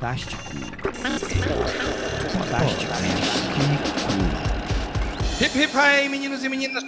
Podástico. 0.00 0.42
Podástico. 2.32 2.92
Hip 5.38 5.58
hip 5.58 5.76
aí, 5.76 6.08
meninos 6.08 6.42
e 6.42 6.48
meninas. 6.48 6.82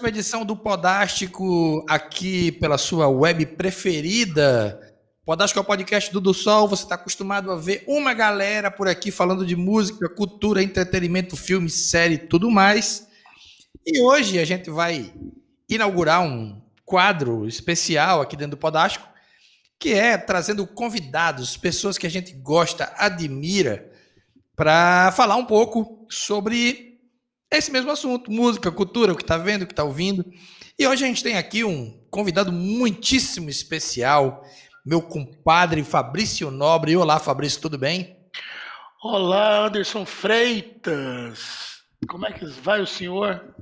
Uma 0.00 0.08
edição 0.08 0.44
do 0.44 0.56
Podástico 0.56 1.84
aqui 1.88 2.50
pela 2.50 2.76
sua 2.76 3.06
web 3.06 3.46
preferida. 3.46 4.80
Podástico 5.24 5.60
é 5.60 5.62
o 5.62 5.64
podcast 5.64 6.12
do 6.12 6.20
Do 6.20 6.34
Sol. 6.34 6.66
Você 6.66 6.82
está 6.82 6.96
acostumado 6.96 7.52
a 7.52 7.56
ver 7.56 7.84
uma 7.86 8.12
galera 8.12 8.68
por 8.68 8.88
aqui 8.88 9.12
falando 9.12 9.46
de 9.46 9.54
música, 9.54 10.08
cultura, 10.08 10.60
entretenimento, 10.60 11.36
filme, 11.36 11.70
série 11.70 12.18
tudo 12.18 12.50
mais. 12.50 13.06
E 13.86 14.00
hoje 14.00 14.40
a 14.40 14.44
gente 14.44 14.70
vai 14.70 15.14
inaugurar 15.68 16.20
um 16.20 16.60
quadro 16.84 17.46
especial 17.46 18.20
aqui 18.20 18.36
dentro 18.36 18.56
do 18.56 18.60
Podástico 18.60 19.13
que 19.78 19.92
é 19.92 20.16
trazendo 20.16 20.66
convidados, 20.66 21.56
pessoas 21.56 21.98
que 21.98 22.06
a 22.06 22.10
gente 22.10 22.32
gosta, 22.32 22.92
admira, 22.96 23.90
para 24.56 25.12
falar 25.12 25.36
um 25.36 25.44
pouco 25.44 26.06
sobre 26.08 27.00
esse 27.50 27.70
mesmo 27.70 27.90
assunto, 27.90 28.30
música, 28.30 28.70
cultura, 28.72 29.12
o 29.12 29.16
que 29.16 29.22
está 29.22 29.36
vendo, 29.36 29.62
o 29.62 29.66
que 29.66 29.72
está 29.72 29.84
ouvindo. 29.84 30.24
E 30.78 30.86
hoje 30.86 31.04
a 31.04 31.06
gente 31.06 31.22
tem 31.22 31.36
aqui 31.36 31.62
um 31.62 32.04
convidado 32.10 32.50
muitíssimo 32.50 33.48
especial, 33.48 34.44
meu 34.84 35.00
compadre 35.00 35.84
Fabrício 35.84 36.50
Nobre. 36.50 36.96
Olá, 36.96 37.18
Fabrício, 37.20 37.60
tudo 37.60 37.78
bem? 37.78 38.16
Olá, 39.02 39.66
Anderson 39.66 40.04
Freitas. 40.04 41.82
Como 42.08 42.26
é 42.26 42.32
que 42.32 42.44
vai 42.46 42.80
o 42.80 42.86
senhor? 42.86 43.53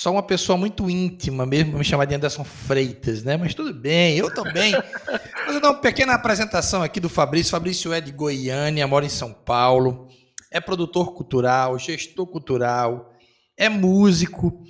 Só 0.00 0.10
uma 0.10 0.22
pessoa 0.22 0.56
muito 0.56 0.88
íntima 0.88 1.44
mesmo 1.44 1.76
me 1.76 1.84
chamar 1.84 2.06
de 2.06 2.14
Anderson 2.14 2.42
Freitas, 2.42 3.22
né? 3.22 3.36
Mas 3.36 3.52
tudo 3.52 3.74
bem, 3.74 4.16
eu 4.16 4.32
também. 4.32 4.72
Vou 5.46 5.60
dar 5.60 5.72
uma 5.72 5.78
pequena 5.78 6.14
apresentação 6.14 6.82
aqui 6.82 6.98
do 6.98 7.10
Fabrício. 7.10 7.50
Fabrício 7.50 7.92
é 7.92 8.00
de 8.00 8.10
Goiânia, 8.10 8.86
mora 8.86 9.04
em 9.04 9.10
São 9.10 9.30
Paulo, 9.30 10.08
é 10.50 10.58
produtor 10.58 11.12
cultural, 11.12 11.78
gestor 11.78 12.26
cultural, 12.26 13.12
é 13.58 13.68
músico, 13.68 14.64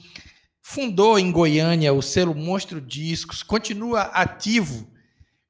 fundou 0.60 1.16
em 1.16 1.30
Goiânia 1.30 1.92
o 1.92 2.02
selo 2.02 2.34
Monstro 2.34 2.80
Discos, 2.80 3.40
continua 3.40 4.00
ativo 4.00 4.90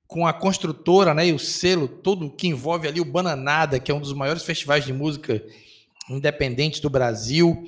com 0.07 0.27
a 0.27 0.33
construtora, 0.35 1.15
né, 1.15 1.29
e 1.29 1.33
o 1.33 1.39
selo 1.39 1.89
todo 1.89 2.31
que 2.31 2.47
envolve 2.49 2.87
ali 2.87 3.01
o 3.01 3.05
Bananada, 3.07 3.81
que 3.81 3.91
é 3.91 3.95
um 3.95 4.01
dos 4.01 4.13
maiores 4.13 4.43
festivais 4.43 4.85
de 4.85 4.93
música 4.93 5.43
independentes 6.11 6.81
do 6.81 6.91
Brasil. 6.91 7.65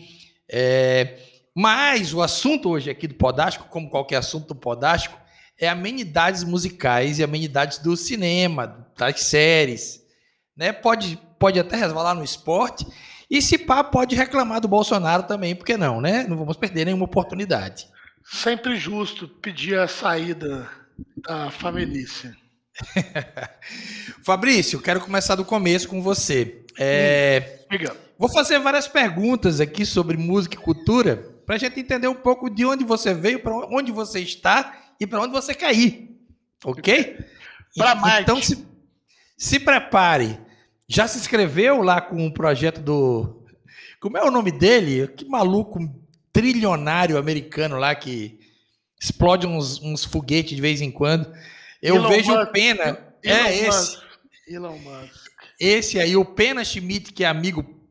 É, 0.47 1.32
mas 1.55 2.15
o 2.15 2.23
assunto 2.23 2.71
hoje 2.71 2.91
aqui 2.91 3.07
do 3.07 3.15
Podástico, 3.15 3.69
como 3.69 3.91
qualquer 3.91 4.17
assunto 4.17 4.49
do 4.49 4.55
Podástico, 4.55 5.21
é 5.59 5.69
amenidades 5.69 6.45
musicais 6.45 7.19
e 7.19 7.23
amenidades 7.23 7.79
do 7.79 7.97
cinema, 7.97 8.87
das 8.97 9.21
séries. 9.21 10.03
Né? 10.57 10.73
Pode, 10.73 11.19
pode 11.39 11.61
até 11.61 11.77
resvalar 11.77 12.15
no 12.15 12.25
esporte. 12.25 12.87
E 13.31 13.41
se 13.41 13.59
pá, 13.59 13.85
pode 13.85 14.17
reclamar 14.17 14.61
do 14.61 14.69
Bolsonaro 14.69 15.23
também, 15.25 15.55
porque 15.55 15.77
não, 15.77 16.01
né? 16.01 16.27
Não 16.29 16.37
vamos 16.37 16.57
perder 16.57 16.87
nenhuma 16.87 17.05
oportunidade. 17.05 17.89
Sempre 18.25 18.77
justo 18.77 19.27
pedir 19.27 19.79
a 19.79 19.89
saída 19.89 20.69
da 21.17 21.51
família. 21.51 22.07
Fabrício, 24.25 24.81
quero 24.81 25.01
começar 25.01 25.35
do 25.35 25.45
começo 25.45 25.89
com 25.89 26.03
você. 26.03 26.65
É, 26.79 27.61
vou 28.19 28.29
fazer 28.29 28.59
várias 28.59 28.89
perguntas 28.89 29.61
aqui 29.61 29.85
sobre 29.85 30.17
música 30.17 30.57
e 30.57 30.59
cultura 30.59 31.32
para 31.45 31.57
a 31.57 31.59
gente 31.59 31.81
entender 31.81 32.09
um 32.09 32.15
pouco 32.15 32.49
de 32.49 32.65
onde 32.65 32.85
você 32.85 33.13
veio, 33.13 33.41
para 33.41 33.55
onde 33.55 33.91
você 33.93 34.21
está 34.21 34.95
e 34.99 35.07
para 35.07 35.21
onde 35.21 35.33
você 35.33 35.55
quer 35.55 35.75
ir. 35.75 36.17
Ok? 36.65 37.19
Para. 37.77 38.21
Então 38.21 38.41
se, 38.41 38.67
se 39.37 39.59
prepare. 39.59 40.39
Já 40.89 41.09
se 41.09 41.19
inscreveu 41.19 41.83
lá 41.83 42.01
com 42.01 42.27
o 42.27 42.33
projeto 42.33 42.81
do. 42.81 43.45
Como 44.01 44.19
é 44.19 44.23
o 44.23 44.31
nome 44.31 44.51
dele? 44.53 45.09
Que 45.09 45.25
maluco 45.25 45.79
trilionário 46.33 47.19
americano 47.19 47.79
lá 47.79 47.95
que 47.95 48.39
explode 49.01 49.47
uns, 49.47 49.81
uns 49.81 50.05
foguetes 50.05 50.55
de 50.55 50.61
vez 50.61 50.81
em 50.81 50.91
quando. 50.91 51.33
Eu 51.81 51.97
Elon 51.97 52.09
vejo 52.09 52.33
Musk. 52.33 52.53
pena. 52.53 52.85
Elon 53.23 53.37
é 53.37 53.57
esse. 53.57 53.67
Musk. 53.67 54.03
Elon 54.47 54.79
Musk. 54.79 55.23
Esse 55.59 56.01
aí, 56.01 56.17
o 56.17 56.25
Pena 56.25 56.65
Schmidt, 56.65 57.13
que 57.13 57.25
é 57.25 57.29
amigo 57.29 57.82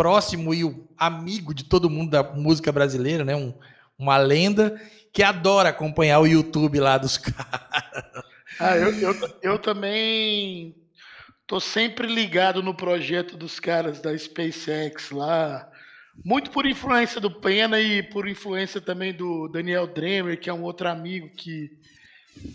próximo 0.00 0.54
e 0.54 0.64
o 0.64 0.88
amigo 0.96 1.52
de 1.52 1.62
todo 1.62 1.90
mundo 1.90 2.12
da 2.12 2.22
música 2.22 2.72
brasileira, 2.72 3.22
né? 3.22 3.36
Um, 3.36 3.52
uma 3.98 4.16
lenda 4.16 4.80
que 5.12 5.22
adora 5.22 5.68
acompanhar 5.68 6.20
o 6.20 6.26
YouTube 6.26 6.80
lá 6.80 6.96
dos 6.96 7.18
caras. 7.20 8.24
Ah, 8.58 8.78
eu, 8.78 8.94
eu, 8.98 9.38
eu 9.42 9.58
também 9.58 10.74
tô 11.46 11.60
sempre 11.60 12.06
ligado 12.06 12.62
no 12.62 12.74
projeto 12.74 13.36
dos 13.36 13.60
caras 13.60 14.00
da 14.00 14.16
SpaceX 14.16 15.10
lá, 15.10 15.70
muito 16.24 16.50
por 16.50 16.64
influência 16.64 17.20
do 17.20 17.30
Pena 17.30 17.78
e 17.78 18.02
por 18.02 18.26
influência 18.26 18.80
também 18.80 19.12
do 19.12 19.48
Daniel 19.48 19.86
Dremer, 19.86 20.40
que 20.40 20.48
é 20.48 20.54
um 20.54 20.62
outro 20.62 20.88
amigo 20.88 21.28
que, 21.36 21.70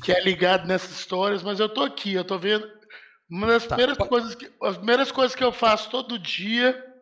que 0.03 0.11
é 0.11 0.19
ligado 0.19 0.67
nessas 0.67 0.97
histórias, 0.97 1.43
mas 1.43 1.59
eu 1.59 1.69
tô 1.69 1.83
aqui, 1.83 2.11
eu 2.11 2.25
tô 2.25 2.39
vendo 2.39 2.67
uma 3.29 3.45
das 3.45 3.67
tá. 3.67 3.75
primeiras 3.75 3.97
coisas 4.07 4.33
que 4.33 4.51
as 4.63 4.77
primeiras 4.77 5.11
coisas 5.11 5.35
que 5.35 5.43
eu 5.43 5.51
faço 5.51 5.91
todo 5.91 6.17
dia 6.17 6.94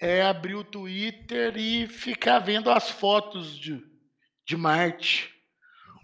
é 0.00 0.22
abrir 0.22 0.54
o 0.54 0.64
Twitter 0.64 1.56
e 1.56 1.86
ficar 1.86 2.38
vendo 2.38 2.70
as 2.70 2.90
fotos 2.90 3.56
de, 3.58 3.84
de 4.46 4.56
Marte. 4.56 5.30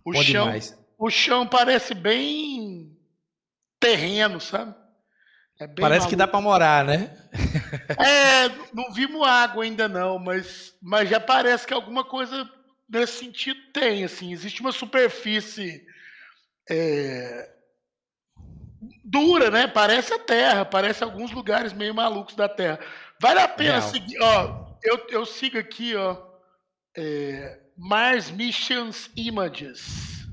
O 0.05 0.12
chão, 0.12 0.45
demais. 0.45 0.79
o 0.99 1.11
chão 1.11 1.47
parece 1.47 1.95
bem 1.95 2.97
terreno, 3.81 4.41
sabe? 4.41 4.75
É 5.59 5.67
parece 5.67 6.01
maluco. 6.01 6.09
que 6.11 6.17
dá 6.17 6.29
para 6.29 6.41
morar, 6.41 6.84
né? 6.84 7.17
é, 7.99 8.49
não 8.75 8.93
vimos 8.93 9.27
água 9.27 9.65
ainda 9.65 9.89
não, 9.89 10.19
mas, 10.19 10.75
mas 10.83 11.09
já 11.09 11.19
parece 11.19 11.67
que 11.67 11.73
alguma 11.73 12.05
coisa 12.05 12.49
nesse 12.89 13.21
sentido 13.21 13.59
tem, 13.73 14.05
assim, 14.05 14.33
existe 14.33 14.61
uma 14.61 14.71
superfície 14.71 15.83
é, 16.71 17.51
dura, 19.03 19.51
né? 19.51 19.67
Parece 19.67 20.13
a 20.13 20.19
Terra, 20.19 20.65
parece 20.65 21.03
alguns 21.03 21.31
lugares 21.33 21.73
meio 21.73 21.95
malucos 21.95 22.34
da 22.34 22.49
Terra. 22.49 22.78
Vale 23.21 23.41
a 23.41 23.49
pena 23.49 23.78
Real. 23.78 23.91
seguir, 23.91 24.19
ó. 24.21 24.66
Eu, 24.82 25.06
eu 25.09 25.27
sigo 25.27 25.59
aqui, 25.59 25.94
ó. 25.94 26.16
É, 26.97 27.60
Mars 27.77 28.31
Missions 28.31 29.10
Images, 29.16 30.27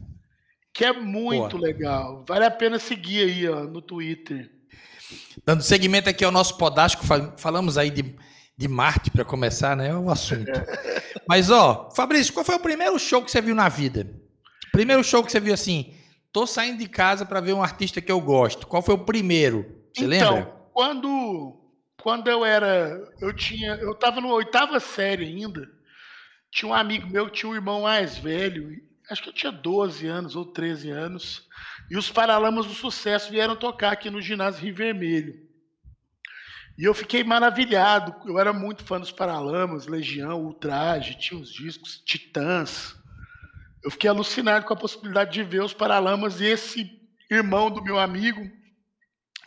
que 0.73 0.85
é 0.85 0.93
muito 0.93 1.57
Boa. 1.57 1.61
legal. 1.61 2.23
Vale 2.27 2.45
a 2.45 2.51
pena 2.51 2.79
seguir 2.79 3.23
aí, 3.23 3.49
ó, 3.49 3.63
no 3.63 3.81
Twitter. 3.81 4.49
Dando 5.45 5.61
seguimento 5.61 6.09
aqui 6.09 6.23
ao 6.23 6.31
nosso 6.31 6.57
podástico, 6.57 7.03
falamos 7.37 7.77
aí 7.77 7.89
de, 7.89 8.15
de 8.57 8.67
Marte 8.67 9.11
para 9.11 9.25
começar, 9.25 9.75
né? 9.75 9.89
É 9.89 9.95
o 9.95 10.09
assunto. 10.09 10.51
Mas, 11.27 11.49
ó, 11.49 11.89
Fabrício, 11.95 12.33
qual 12.33 12.45
foi 12.45 12.55
o 12.55 12.59
primeiro 12.59 12.97
show 12.97 13.21
que 13.21 13.31
você 13.31 13.41
viu 13.41 13.55
na 13.55 13.69
vida? 13.69 14.07
Primeiro 14.71 15.03
show 15.03 15.23
que 15.23 15.31
você 15.31 15.39
viu 15.39 15.53
assim, 15.53 15.93
tô 16.31 16.47
saindo 16.47 16.79
de 16.79 16.87
casa 16.87 17.25
para 17.25 17.41
ver 17.41 17.53
um 17.53 17.63
artista 17.63 18.01
que 18.01 18.11
eu 18.11 18.19
gosto. 18.19 18.67
Qual 18.67 18.81
foi 18.81 18.95
o 18.95 19.05
primeiro? 19.05 19.83
Você 19.93 20.05
então, 20.05 20.35
lembra? 20.35 20.53
Quando 20.73 21.62
quando 22.03 22.27
eu 22.27 22.43
era. 22.43 23.01
Eu 23.21 23.33
tinha. 23.33 23.75
Eu 23.75 23.95
tava 23.95 24.19
na 24.19 24.27
oitava 24.27 24.77
série 24.81 25.23
ainda. 25.23 25.71
Tinha 26.51 26.69
um 26.69 26.73
amigo 26.73 27.09
meu 27.09 27.29
tinha 27.29 27.49
um 27.49 27.55
irmão 27.55 27.83
mais 27.83 28.17
velho. 28.17 28.77
Acho 29.09 29.23
que 29.23 29.29
eu 29.29 29.33
tinha 29.33 29.51
12 29.53 30.05
anos 30.05 30.35
ou 30.35 30.45
13 30.45 30.89
anos. 30.89 31.47
E 31.89 31.95
os 31.95 32.11
Paralamas 32.11 32.65
do 32.65 32.73
Sucesso 32.73 33.31
vieram 33.31 33.55
tocar 33.55 33.93
aqui 33.93 34.09
no 34.09 34.21
ginásio 34.21 34.61
Rio 34.61 34.75
Vermelho. 34.75 35.33
E 36.77 36.83
eu 36.83 36.93
fiquei 36.93 37.23
maravilhado. 37.23 38.13
Eu 38.27 38.37
era 38.37 38.51
muito 38.51 38.83
fã 38.83 38.99
dos 38.99 39.11
Paralamas, 39.11 39.87
Legião, 39.87 40.43
Ultraje, 40.43 41.17
tinha 41.17 41.39
os 41.39 41.53
discos, 41.53 42.01
Titãs. 42.05 42.97
Eu 43.81 43.89
fiquei 43.89 44.09
alucinado 44.09 44.65
com 44.65 44.73
a 44.73 44.77
possibilidade 44.77 45.31
de 45.31 45.43
ver 45.43 45.63
os 45.63 45.73
Paralamas 45.73 46.41
e 46.41 46.45
esse 46.47 46.99
irmão 47.31 47.71
do 47.71 47.81
meu 47.81 47.97
amigo, 47.97 48.41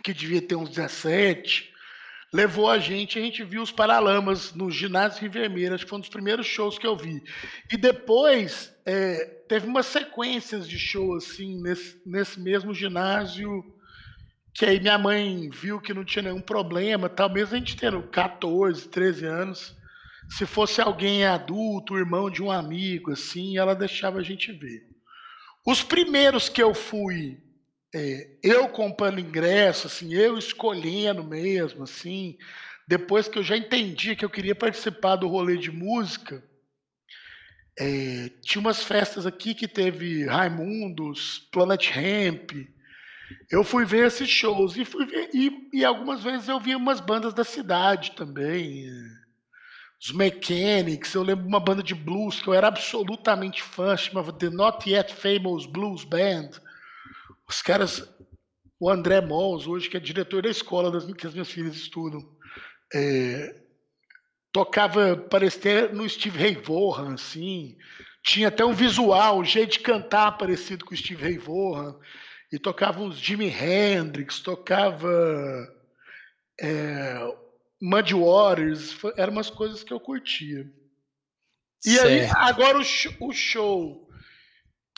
que 0.02 0.14
devia 0.14 0.40
ter 0.40 0.56
uns 0.56 0.70
17, 0.70 1.75
levou 2.32 2.70
a 2.70 2.78
gente, 2.78 3.18
a 3.18 3.22
gente 3.22 3.42
viu 3.44 3.62
os 3.62 3.72
Paralamas 3.72 4.52
no 4.52 4.70
ginásio 4.70 5.22
Rio 5.22 5.30
Vermelho, 5.30 5.74
acho 5.74 5.84
que 5.84 5.90
foi 5.90 5.98
um 5.98 6.00
dos 6.00 6.10
primeiros 6.10 6.46
shows 6.46 6.78
que 6.78 6.86
eu 6.86 6.96
vi. 6.96 7.22
E 7.72 7.76
depois 7.76 8.74
é, 8.84 9.24
teve 9.48 9.66
umas 9.66 9.86
sequências 9.86 10.68
de 10.68 10.78
shows 10.78 11.24
assim 11.24 11.60
nesse, 11.62 12.00
nesse 12.04 12.40
mesmo 12.40 12.74
ginásio, 12.74 13.64
que 14.52 14.64
aí 14.64 14.80
minha 14.80 14.98
mãe 14.98 15.48
viu 15.50 15.80
que 15.80 15.94
não 15.94 16.04
tinha 16.04 16.22
nenhum 16.22 16.40
problema, 16.40 17.08
tal, 17.08 17.30
mesmo 17.30 17.54
a 17.54 17.58
gente 17.58 17.76
tendo 17.76 18.02
14, 18.02 18.88
13 18.88 19.26
anos, 19.26 19.76
se 20.28 20.44
fosse 20.44 20.80
alguém 20.80 21.24
adulto, 21.24 21.96
irmão 21.96 22.30
de 22.30 22.42
um 22.42 22.50
amigo, 22.50 23.12
assim, 23.12 23.56
ela 23.56 23.74
deixava 23.74 24.18
a 24.18 24.22
gente 24.22 24.50
ver. 24.52 24.82
Os 25.64 25.82
primeiros 25.82 26.48
que 26.48 26.62
eu 26.62 26.74
fui 26.74 27.38
é, 27.96 28.28
eu 28.42 28.68
comprando 28.68 29.18
ingresso, 29.18 29.86
assim, 29.86 30.12
eu 30.12 30.36
escolhendo 30.36 31.24
mesmo, 31.24 31.84
assim, 31.84 32.36
depois 32.86 33.26
que 33.26 33.38
eu 33.38 33.42
já 33.42 33.56
entendi 33.56 34.14
que 34.14 34.22
eu 34.24 34.28
queria 34.28 34.54
participar 34.54 35.16
do 35.16 35.26
rolê 35.26 35.56
de 35.56 35.70
música, 35.70 36.44
é, 37.78 38.30
tinha 38.42 38.60
umas 38.60 38.82
festas 38.82 39.24
aqui 39.24 39.54
que 39.54 39.66
teve 39.66 40.26
Raimundos, 40.26 41.48
Planet 41.50 41.90
Ramp, 41.90 42.50
eu 43.50 43.64
fui 43.64 43.86
ver 43.86 44.08
esses 44.08 44.28
shows 44.28 44.76
e 44.76 44.84
fui 44.84 45.06
ver, 45.06 45.30
e, 45.32 45.70
e 45.72 45.82
algumas 45.82 46.22
vezes 46.22 46.48
eu 46.48 46.60
vi 46.60 46.76
umas 46.76 47.00
bandas 47.00 47.32
da 47.32 47.44
cidade 47.44 48.12
também. 48.12 48.90
Os 49.98 50.12
Mechanics, 50.12 51.14
eu 51.14 51.22
lembro 51.22 51.46
uma 51.46 51.58
banda 51.58 51.82
de 51.82 51.94
blues 51.94 52.42
que 52.42 52.48
eu 52.48 52.54
era 52.54 52.68
absolutamente 52.68 53.62
fã, 53.62 53.96
chamava 53.96 54.34
The 54.34 54.50
Not 54.50 54.88
Yet 54.88 55.14
Famous 55.14 55.64
Blues 55.64 56.04
Band. 56.04 56.50
Os 57.48 57.62
caras, 57.62 58.08
o 58.80 58.90
André 58.90 59.20
Mols, 59.20 59.66
hoje 59.66 59.88
que 59.88 59.96
é 59.96 60.00
diretor 60.00 60.42
da 60.42 60.50
escola 60.50 60.90
das, 60.90 61.04
que 61.12 61.26
as 61.26 61.32
minhas 61.32 61.50
filhas 61.50 61.76
estudam, 61.76 62.20
é, 62.92 63.62
tocava, 64.52 65.16
parecia 65.16 65.88
no 65.88 66.08
Steve 66.08 66.38
Ray 66.38 66.54
Vaughan, 66.54 67.14
assim, 67.14 67.76
tinha 68.24 68.48
até 68.48 68.64
um 68.64 68.72
visual, 68.72 69.38
um 69.38 69.44
jeito 69.44 69.72
de 69.72 69.80
cantar 69.80 70.32
parecido 70.38 70.84
com 70.84 70.94
o 70.94 70.96
Steve 70.96 71.22
Ray 71.22 71.38
Vaughan, 71.38 71.98
e 72.52 72.58
tocava 72.58 73.00
uns 73.00 73.18
Jimi 73.18 73.48
Hendrix, 73.48 74.40
tocava 74.40 75.08
é, 76.60 77.18
Muddy 77.80 78.14
Waters, 78.14 78.96
eram 79.16 79.32
umas 79.32 79.50
coisas 79.50 79.84
que 79.84 79.92
eu 79.92 80.00
curtia. 80.00 80.64
E 81.84 81.90
certo. 81.90 82.06
aí, 82.06 82.26
agora 82.34 82.78
o 82.78 82.82
o 83.20 83.32
show 83.32 84.08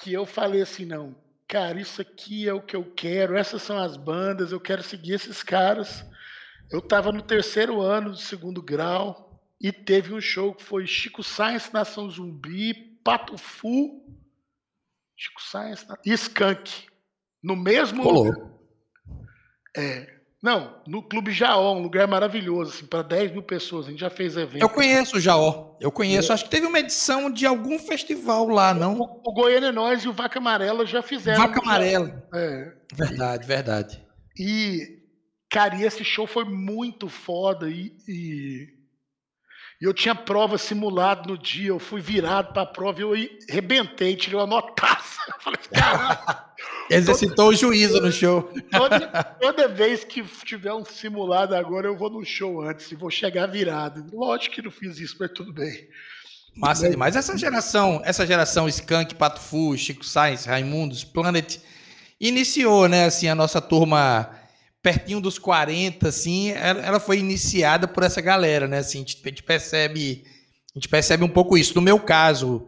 que 0.00 0.12
eu 0.12 0.24
falei 0.24 0.62
assim, 0.62 0.84
não, 0.84 1.16
cara, 1.48 1.80
isso 1.80 2.02
aqui 2.02 2.46
é 2.46 2.52
o 2.52 2.60
que 2.60 2.76
eu 2.76 2.84
quero, 2.84 3.36
essas 3.36 3.62
são 3.62 3.78
as 3.78 3.96
bandas, 3.96 4.52
eu 4.52 4.60
quero 4.60 4.82
seguir 4.82 5.14
esses 5.14 5.42
caras. 5.42 6.04
Eu 6.70 6.80
estava 6.80 7.10
no 7.10 7.22
terceiro 7.22 7.80
ano 7.80 8.10
do 8.10 8.18
segundo 8.18 8.62
grau 8.62 9.42
e 9.58 9.72
teve 9.72 10.12
um 10.12 10.20
show 10.20 10.54
que 10.54 10.62
foi 10.62 10.86
Chico 10.86 11.22
Science, 11.22 11.72
Nação 11.72 12.08
Zumbi, 12.10 12.74
Pato 13.02 13.38
Fu, 13.38 14.04
Chico 15.16 15.40
Science 15.40 15.86
e 16.04 16.12
Skank. 16.12 16.86
No 17.42 17.56
mesmo 17.56 18.02
lugar. 18.04 18.50
É. 19.74 20.17
Não, 20.40 20.80
no 20.86 21.02
Clube 21.02 21.32
Jaó, 21.32 21.74
um 21.74 21.82
lugar 21.82 22.06
maravilhoso, 22.06 22.72
assim, 22.72 22.86
para 22.86 23.02
10 23.02 23.32
mil 23.32 23.42
pessoas. 23.42 23.86
A 23.86 23.90
gente 23.90 24.00
já 24.00 24.10
fez 24.10 24.36
evento. 24.36 24.62
Eu 24.62 24.68
conheço 24.68 25.16
o 25.16 25.20
Jaó. 25.20 25.76
Eu 25.80 25.90
conheço. 25.90 26.30
É. 26.30 26.34
Acho 26.34 26.44
que 26.44 26.50
teve 26.50 26.66
uma 26.66 26.78
edição 26.78 27.28
de 27.28 27.44
algum 27.44 27.78
festival 27.78 28.48
lá, 28.48 28.72
não? 28.72 29.00
O, 29.00 29.22
o 29.24 29.32
Goiânia 29.32 29.72
Nós 29.72 30.04
e 30.04 30.08
o 30.08 30.12
Vaca 30.12 30.38
Amarela 30.38 30.86
já 30.86 31.02
fizeram. 31.02 31.42
Vaca 31.42 31.60
Amarela. 31.60 32.24
É. 32.32 32.72
Verdade, 32.94 33.46
verdade. 33.46 34.06
E, 34.38 35.00
cara, 35.50 35.74
e 35.74 35.82
esse 35.82 36.04
show 36.04 36.26
foi 36.26 36.44
muito 36.44 37.08
foda. 37.08 37.68
E, 37.68 37.96
e 38.06 38.78
e 39.80 39.84
eu 39.84 39.94
tinha 39.94 40.14
prova 40.14 40.58
simulada 40.58 41.28
no 41.28 41.38
dia, 41.38 41.68
eu 41.68 41.78
fui 41.78 42.00
virado 42.00 42.52
para 42.52 42.62
a 42.62 42.66
prova 42.66 42.98
e 42.98 43.02
eu 43.02 43.12
rebentei, 43.48 44.16
tirei 44.16 44.38
uma 44.38 44.46
notaça. 44.46 45.18
Eu 45.28 45.40
falei, 45.40 45.60
caramba. 45.72 46.47
Exercitou 46.90 47.48
o 47.48 47.54
juízo 47.54 48.00
no 48.00 48.10
show. 48.10 48.50
Toda, 48.70 49.00
toda, 49.40 49.68
vez 49.68 50.04
que 50.04 50.22
tiver 50.44 50.72
um 50.72 50.84
simulado 50.84 51.54
agora, 51.54 51.86
eu 51.86 51.96
vou 51.96 52.10
no 52.10 52.24
show 52.24 52.62
antes 52.62 52.90
e 52.90 52.94
vou 52.94 53.10
chegar 53.10 53.46
virado. 53.46 54.04
Lógico 54.12 54.56
que 54.56 54.62
não 54.62 54.70
fiz 54.70 54.98
isso, 54.98 55.16
mas 55.20 55.30
tudo 55.32 55.52
bem. 55.52 55.88
Massa 56.56 56.88
demais. 56.90 57.14
Essa 57.14 57.36
geração, 57.36 58.00
essa 58.04 58.26
geração 58.26 58.68
Skank, 58.68 59.14
Pato 59.14 59.40
Fu, 59.40 59.76
Chico 59.76 60.04
Sainz, 60.04 60.44
Raimundos, 60.44 61.04
Planet, 61.04 61.58
iniciou, 62.20 62.88
né, 62.88 63.04
assim, 63.04 63.28
a 63.28 63.34
nossa 63.34 63.60
turma 63.60 64.34
pertinho 64.82 65.20
dos 65.20 65.38
40, 65.38 66.08
assim, 66.08 66.50
ela, 66.50 66.80
ela, 66.80 67.00
foi 67.00 67.18
iniciada 67.18 67.86
por 67.86 68.02
essa 68.02 68.20
galera, 68.20 68.66
né? 68.66 68.78
Assim, 68.78 68.98
a 68.98 69.00
gente, 69.00 69.20
a 69.22 69.28
gente, 69.28 69.42
percebe, 69.42 70.24
a 70.74 70.78
gente 70.78 70.88
percebe 70.88 71.24
um 71.24 71.28
pouco 71.28 71.58
isso. 71.58 71.74
No 71.74 71.82
meu 71.82 72.00
caso, 72.00 72.66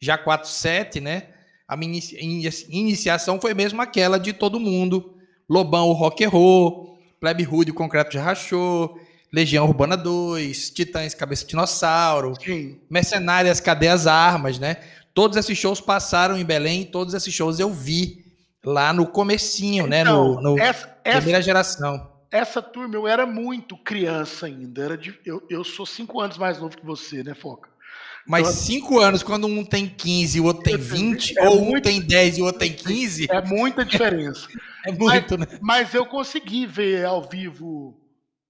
já 0.00 0.18
47, 0.18 1.00
né? 1.00 1.28
A 1.70 1.76
minha 1.76 2.00
iniciação 2.68 3.40
foi 3.40 3.54
mesmo 3.54 3.80
aquela 3.80 4.18
de 4.18 4.32
todo 4.32 4.58
mundo. 4.58 5.14
Lobão, 5.48 5.86
o 5.86 5.92
rock 5.92 6.24
roll, 6.24 6.98
Plebe 7.20 7.46
Hood, 7.46 7.70
o 7.70 7.74
Concreto 7.74 8.10
de 8.10 8.18
Rachou, 8.18 8.98
Legião 9.32 9.66
Urbana 9.66 9.96
2, 9.96 10.70
Titãs, 10.70 11.14
Cabeça 11.14 11.44
de 11.44 11.50
Dinossauro, 11.50 12.34
Sim. 12.44 12.80
Mercenárias, 12.90 13.60
Cadê 13.60 13.86
as 13.86 14.08
Armas, 14.08 14.58
né? 14.58 14.78
Todos 15.14 15.36
esses 15.36 15.56
shows 15.56 15.80
passaram 15.80 16.36
em 16.36 16.44
Belém, 16.44 16.84
todos 16.84 17.14
esses 17.14 17.32
shows 17.32 17.60
eu 17.60 17.72
vi 17.72 18.24
lá 18.64 18.92
no 18.92 19.06
comecinho, 19.06 19.86
né? 19.86 20.00
Então, 20.00 20.40
no, 20.40 20.56
no 20.56 20.58
essa, 20.58 20.88
primeira 20.88 21.38
essa, 21.38 21.42
geração. 21.42 22.10
Essa 22.32 22.60
turma, 22.60 22.96
eu 22.96 23.06
era 23.06 23.24
muito 23.24 23.76
criança 23.76 24.46
ainda. 24.46 24.82
Era 24.82 24.98
de, 24.98 25.16
eu, 25.24 25.40
eu 25.48 25.62
sou 25.62 25.86
cinco 25.86 26.20
anos 26.20 26.36
mais 26.36 26.58
novo 26.58 26.76
que 26.76 26.84
você, 26.84 27.22
né, 27.22 27.32
Foca? 27.32 27.70
Mas 28.26 28.48
então, 28.48 28.60
cinco 28.60 28.98
anos, 28.98 29.22
quando 29.22 29.46
um 29.46 29.64
tem 29.64 29.88
15 29.88 30.38
e 30.38 30.40
o 30.40 30.44
outro 30.44 30.62
tem 30.62 30.76
20, 30.76 31.38
é 31.38 31.48
ou 31.48 31.60
muito, 31.64 31.78
um 31.78 31.80
tem 31.80 32.00
10 32.00 32.38
e 32.38 32.42
o 32.42 32.44
outro 32.44 32.60
tem 32.60 32.72
15. 32.74 33.26
É 33.30 33.42
muita 33.42 33.84
diferença. 33.84 34.48
é 34.86 34.92
muito, 34.92 35.38
mas, 35.38 35.48
né? 35.48 35.58
Mas 35.60 35.94
eu 35.94 36.06
consegui 36.06 36.66
ver 36.66 37.04
ao 37.04 37.28
vivo. 37.28 37.98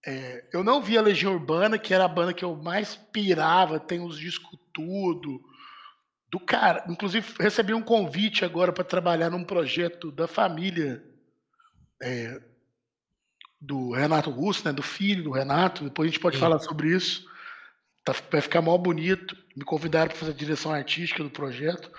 É, 0.06 0.44
eu 0.52 0.64
não 0.64 0.81
vi 0.81 0.96
a 0.96 1.02
Legião 1.02 1.34
Urbana, 1.34 1.78
que 1.78 1.93
era 1.93 2.05
a 2.05 2.08
banda 2.08 2.32
que 2.32 2.44
eu 2.44 2.56
mais 2.56 2.96
pirava, 3.12 3.78
tem 3.78 4.00
os 4.00 4.19
discos 4.19 4.58
tudo 4.72 5.40
do 6.31 6.38
cara. 6.38 6.84
Inclusive, 6.88 7.34
recebi 7.38 7.75
um 7.75 7.82
convite 7.82 8.44
agora 8.44 8.72
para 8.72 8.84
trabalhar 8.84 9.31
num 9.31 9.44
projeto 9.44 10.11
da 10.11 10.26
família 10.26 11.02
é, 12.02 12.40
do 13.61 13.93
Renato 13.93 14.31
Russo, 14.31 14.64
né, 14.64 14.72
do 14.72 14.82
filho 14.82 15.25
do 15.25 15.32
Renato. 15.32 15.84
Depois 15.84 16.08
a 16.08 16.11
gente 16.11 16.20
pode 16.20 16.37
Sim. 16.37 16.40
falar 16.40 16.58
sobre 16.61 16.94
isso. 16.94 17.28
Tá, 18.12 18.22
vai 18.30 18.40
ficar 18.40 18.60
mal 18.60 18.78
bonito. 18.78 19.36
Me 19.56 19.64
convidaram 19.64 20.08
para 20.08 20.18
fazer 20.18 20.32
a 20.32 20.34
direção 20.34 20.72
artística 20.72 21.22
do 21.22 21.30
projeto. 21.30 21.90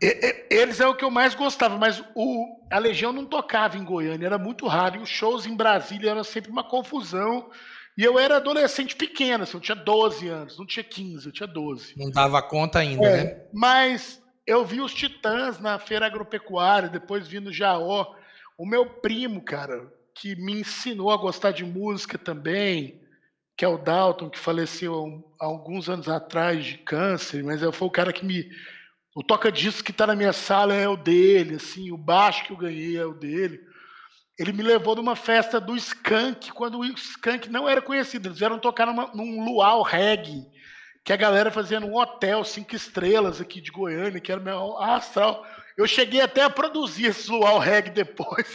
E, 0.00 0.06
e, 0.06 0.54
eles 0.54 0.80
é 0.80 0.86
o 0.86 0.94
que 0.94 1.04
eu 1.04 1.10
mais 1.10 1.34
gostava, 1.34 1.78
mas 1.78 2.02
o, 2.14 2.66
a 2.70 2.78
Legião 2.78 3.12
não 3.12 3.24
tocava 3.24 3.78
em 3.78 3.84
Goiânia, 3.84 4.26
era 4.26 4.38
muito 4.38 4.66
raro. 4.66 4.96
E 4.96 5.02
os 5.02 5.08
shows 5.08 5.46
em 5.46 5.56
Brasília 5.56 6.10
eram 6.10 6.24
sempre 6.24 6.50
uma 6.50 6.64
confusão. 6.64 7.50
E 7.96 8.04
eu 8.04 8.18
era 8.18 8.36
adolescente 8.36 8.94
pequeno, 8.94 9.44
assim, 9.44 9.56
eu 9.56 9.60
tinha 9.60 9.74
12 9.74 10.28
anos, 10.28 10.58
não 10.58 10.66
tinha 10.66 10.84
15, 10.84 11.26
eu 11.26 11.32
tinha 11.32 11.46
12. 11.46 11.94
Não 11.96 12.10
dava 12.10 12.42
conta 12.42 12.80
ainda, 12.80 13.06
é, 13.06 13.24
né? 13.24 13.42
Mas 13.54 14.22
eu 14.46 14.66
vi 14.66 14.82
os 14.82 14.92
Titãs 14.92 15.58
na 15.58 15.78
feira 15.78 16.04
agropecuária, 16.04 16.90
depois 16.90 17.26
vi 17.26 17.40
no 17.40 17.50
Jaó. 17.50 18.14
O 18.58 18.66
meu 18.66 18.84
primo, 18.84 19.40
cara, 19.40 19.90
que 20.14 20.36
me 20.36 20.60
ensinou 20.60 21.10
a 21.10 21.16
gostar 21.16 21.52
de 21.52 21.64
música 21.64 22.18
também, 22.18 23.00
que 23.56 23.64
é 23.64 23.68
o 23.68 23.78
Dalton, 23.78 24.28
que 24.28 24.38
faleceu 24.38 25.24
há 25.40 25.46
alguns 25.46 25.88
anos 25.88 26.08
atrás 26.08 26.64
de 26.64 26.78
câncer, 26.78 27.42
mas 27.42 27.62
foi 27.74 27.88
o 27.88 27.90
cara 27.90 28.12
que 28.12 28.24
me. 28.24 28.48
O 29.14 29.22
toca-disco 29.22 29.82
que 29.82 29.92
está 29.92 30.06
na 30.06 30.14
minha 30.14 30.32
sala 30.32 30.74
é 30.74 30.86
o 30.86 30.96
dele, 30.96 31.54
assim, 31.54 31.90
o 31.90 31.96
baixo 31.96 32.44
que 32.44 32.52
eu 32.52 32.56
ganhei 32.56 32.98
é 32.98 33.06
o 33.06 33.14
dele. 33.14 33.58
Ele 34.38 34.52
me 34.52 34.62
levou 34.62 34.94
numa 34.94 35.16
festa 35.16 35.58
do 35.58 35.74
Skank, 35.74 36.52
quando 36.52 36.80
o 36.80 36.84
Skank 36.84 37.48
não 37.48 37.66
era 37.66 37.80
conhecido. 37.80 38.28
Eles 38.28 38.38
vieram 38.38 38.58
tocar 38.58 38.84
numa, 38.84 39.10
num 39.14 39.42
luau 39.42 39.80
reggae, 39.80 40.46
que 41.02 41.14
a 41.14 41.16
galera 41.16 41.50
fazia 41.50 41.80
num 41.80 41.96
hotel 41.96 42.44
cinco 42.44 42.76
estrelas 42.76 43.40
aqui 43.40 43.62
de 43.62 43.70
Goiânia, 43.70 44.20
que 44.20 44.30
era 44.30 44.38
meu 44.38 44.76
astral. 44.76 45.46
Eu 45.76 45.86
cheguei 45.86 46.22
até 46.22 46.42
a 46.42 46.48
produzir 46.48 47.06
esse 47.06 47.30
luau 47.30 47.58
reggae 47.58 47.90
depois. 47.90 48.46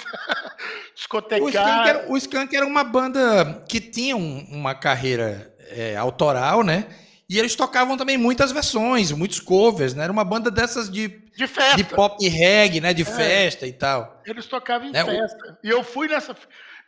Discotecar. 0.96 1.44
O 1.44 1.50
Skank, 1.50 1.90
era, 1.90 2.12
o 2.12 2.18
Skank 2.18 2.56
era 2.56 2.66
uma 2.66 2.84
banda 2.84 3.64
que 3.70 3.80
tinha 3.80 4.18
um, 4.18 4.40
uma 4.50 4.74
carreira 4.74 5.54
é, 5.70 5.96
autoral, 5.96 6.64
né? 6.64 6.88
E 7.30 7.40
eles 7.40 7.56
tocavam 7.56 7.96
também 7.96 8.18
muitas 8.18 8.52
versões, 8.52 9.12
muitos 9.12 9.40
covers, 9.40 9.94
né? 9.94 10.04
Era 10.04 10.12
uma 10.12 10.26
banda 10.26 10.52
dessas 10.52 10.92
de, 10.92 11.08
de, 11.08 11.48
festa. 11.48 11.78
de 11.78 11.84
pop 11.86 12.28
reggae, 12.28 12.82
né? 12.82 12.94
De 12.94 13.04
é. 13.04 13.06
festa 13.06 13.68
e 13.68 13.72
tal. 13.72 14.22
Eles 14.26 14.48
tocavam 14.48 14.90
em 14.90 14.92
né? 14.92 15.06
festa. 15.06 15.60
E 15.64 15.70
eu 15.70 15.84
fui 15.84 16.08
nessa. 16.08 16.36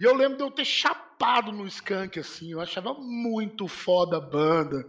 E 0.02 0.04
eu 0.04 0.16
lembro 0.16 0.38
de 0.38 0.44
eu 0.44 0.52
ter 0.52 0.66
chapado 0.66 1.52
no 1.52 1.66
Skank, 1.68 2.20
assim. 2.20 2.52
Eu 2.52 2.60
achava 2.60 2.94
muito 2.96 3.68
foda 3.68 4.18
a 4.18 4.20
banda. 4.20 4.84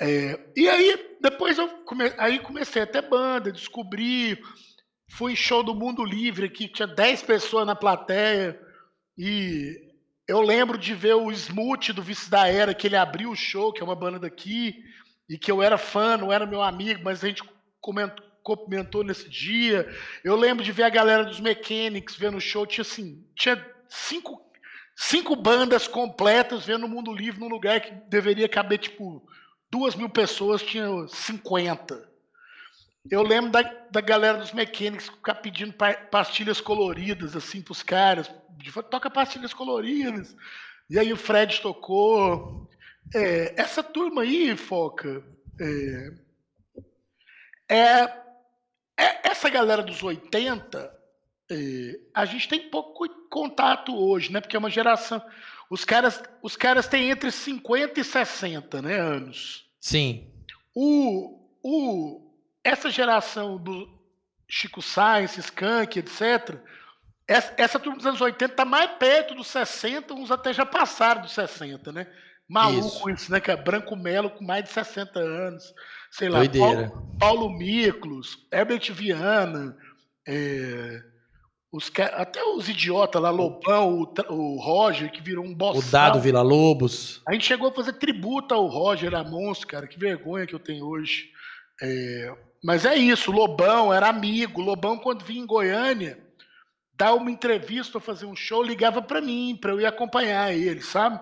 É, 0.00 0.38
e 0.56 0.68
aí, 0.68 1.16
depois 1.20 1.58
eu 1.58 1.68
come, 1.84 2.10
aí 2.16 2.38
comecei 2.38 2.80
a 2.80 2.86
ter 2.86 3.02
banda, 3.02 3.52
descobri. 3.52 4.40
Fui 5.10 5.34
show 5.34 5.62
do 5.62 5.74
Mundo 5.74 6.04
Livre 6.04 6.46
aqui, 6.46 6.68
tinha 6.68 6.86
10 6.86 7.22
pessoas 7.22 7.66
na 7.66 7.74
plateia. 7.74 8.60
E 9.16 9.74
eu 10.28 10.40
lembro 10.40 10.76
de 10.76 10.94
ver 10.94 11.14
o 11.14 11.30
Smooth 11.32 11.92
do 11.92 12.02
Vice 12.02 12.30
da 12.30 12.46
Era, 12.46 12.74
que 12.74 12.86
ele 12.86 12.96
abriu 12.96 13.30
o 13.30 13.36
show, 13.36 13.72
que 13.72 13.80
é 13.80 13.84
uma 13.84 13.96
banda 13.96 14.18
daqui, 14.18 14.84
e 15.28 15.38
que 15.38 15.50
eu 15.50 15.62
era 15.62 15.78
fã, 15.78 16.16
não 16.16 16.32
era 16.32 16.46
meu 16.46 16.62
amigo, 16.62 17.00
mas 17.02 17.24
a 17.24 17.28
gente 17.28 17.42
comentou, 17.80 18.24
comentou 18.42 19.02
nesse 19.02 19.28
dia. 19.28 19.88
Eu 20.22 20.36
lembro 20.36 20.62
de 20.62 20.72
ver 20.72 20.84
a 20.84 20.90
galera 20.90 21.24
dos 21.24 21.40
Mechanics 21.40 22.14
vendo 22.14 22.36
o 22.36 22.40
show, 22.40 22.66
tinha 22.66 22.82
assim, 22.82 23.26
tinha 23.34 23.64
cinco, 23.88 24.40
cinco 24.94 25.34
bandas 25.34 25.88
completas 25.88 26.66
vendo 26.66 26.84
o 26.86 26.88
Mundo 26.88 27.12
Livre 27.12 27.40
num 27.40 27.48
lugar 27.48 27.80
que 27.80 27.92
deveria 28.08 28.48
caber 28.48 28.78
tipo 28.78 29.26
duas 29.70 29.94
mil 29.94 30.08
pessoas, 30.08 30.62
tinha 30.62 30.88
50. 31.08 32.07
Eu 33.10 33.22
lembro 33.22 33.50
da, 33.50 33.62
da 33.90 34.00
galera 34.00 34.38
dos 34.38 34.52
mecânicos 34.52 35.08
ficar 35.08 35.36
pedindo 35.36 35.74
pastilhas 36.10 36.60
coloridas 36.60 37.34
assim 37.34 37.62
para 37.62 37.72
os 37.72 37.82
caras. 37.82 38.30
Toca 38.90 39.10
pastilhas 39.10 39.54
coloridas. 39.54 40.36
E 40.90 40.98
aí 40.98 41.12
o 41.12 41.16
Fred 41.16 41.60
tocou. 41.60 42.68
É, 43.14 43.54
essa 43.56 43.82
turma 43.82 44.22
aí, 44.22 44.54
Foca, 44.54 45.24
é, 45.58 46.12
é, 47.68 48.02
é, 48.98 49.28
essa 49.30 49.48
galera 49.48 49.82
dos 49.82 50.02
80 50.02 50.98
é, 51.50 52.00
a 52.14 52.26
gente 52.26 52.48
tem 52.48 52.68
pouco 52.68 53.08
contato 53.30 53.96
hoje, 53.96 54.30
né? 54.30 54.40
Porque 54.40 54.56
é 54.56 54.58
uma 54.58 54.70
geração. 54.70 55.22
Os 55.70 55.84
caras, 55.84 56.22
os 56.42 56.56
caras 56.56 56.86
têm 56.86 57.10
entre 57.10 57.30
50 57.30 58.00
e 58.00 58.04
60 58.04 58.82
né, 58.82 58.98
anos. 58.98 59.66
Sim. 59.80 60.30
O, 60.74 61.48
o, 61.62 62.27
essa 62.68 62.90
geração 62.90 63.56
do 63.56 63.88
Chico 64.46 64.82
Sainz, 64.82 65.36
Skank, 65.38 65.98
etc., 65.98 66.56
essa, 67.26 67.52
essa 67.58 67.78
turma 67.78 67.98
dos 67.98 68.06
anos 68.06 68.20
80 68.20 68.52
está 68.52 68.64
mais 68.64 68.90
perto 68.92 69.34
dos 69.34 69.48
60, 69.48 70.14
uns 70.14 70.30
até 70.30 70.52
já 70.52 70.64
passaram 70.64 71.20
dos 71.20 71.32
60, 71.32 71.92
né? 71.92 72.06
Maluco 72.48 73.10
isso, 73.10 73.24
isso 73.24 73.32
né, 73.32 73.42
é 73.46 73.56
Branco 73.56 73.94
Melo 73.94 74.30
com 74.30 74.42
mais 74.42 74.64
de 74.64 74.70
60 74.70 75.20
anos. 75.20 75.74
Sei 76.10 76.30
lá, 76.30 76.38
Doideira. 76.38 76.88
Paulo, 76.88 77.16
Paulo 77.18 77.50
Miklos, 77.50 78.38
Herbert 78.50 78.90
Viana, 78.94 79.76
é, 80.26 81.02
os, 81.70 81.92
até 82.14 82.42
os 82.42 82.66
idiotas 82.66 83.20
lá, 83.20 83.28
Lobão, 83.28 84.00
o, 84.00 84.32
o 84.32 84.58
Roger, 84.58 85.12
que 85.12 85.20
virou 85.20 85.44
um 85.44 85.54
boss. 85.54 85.86
O 85.86 85.90
Dado 85.90 86.18
Vila 86.18 86.40
Lobos. 86.40 87.20
A 87.28 87.34
gente 87.34 87.44
chegou 87.44 87.68
a 87.68 87.72
fazer 87.72 87.92
tributo 87.94 88.54
ao 88.54 88.66
Roger 88.66 89.14
Amonso, 89.14 89.66
cara. 89.66 89.86
Que 89.86 89.98
vergonha 89.98 90.46
que 90.46 90.54
eu 90.54 90.58
tenho 90.58 90.86
hoje. 90.86 91.30
É, 91.80 92.34
mas 92.62 92.84
é 92.84 92.96
isso, 92.96 93.30
Lobão 93.30 93.92
era 93.92 94.08
amigo. 94.08 94.60
Lobão, 94.60 94.98
quando 94.98 95.24
vinha 95.24 95.42
em 95.42 95.46
Goiânia, 95.46 96.18
dar 96.94 97.14
uma 97.14 97.30
entrevista 97.30 97.98
ou 97.98 98.02
fazer 98.02 98.26
um 98.26 98.34
show, 98.34 98.62
ligava 98.62 99.00
para 99.00 99.20
mim, 99.20 99.56
para 99.60 99.70
eu 99.70 99.80
ir 99.80 99.86
acompanhar 99.86 100.52
ele, 100.52 100.82
sabe? 100.82 101.20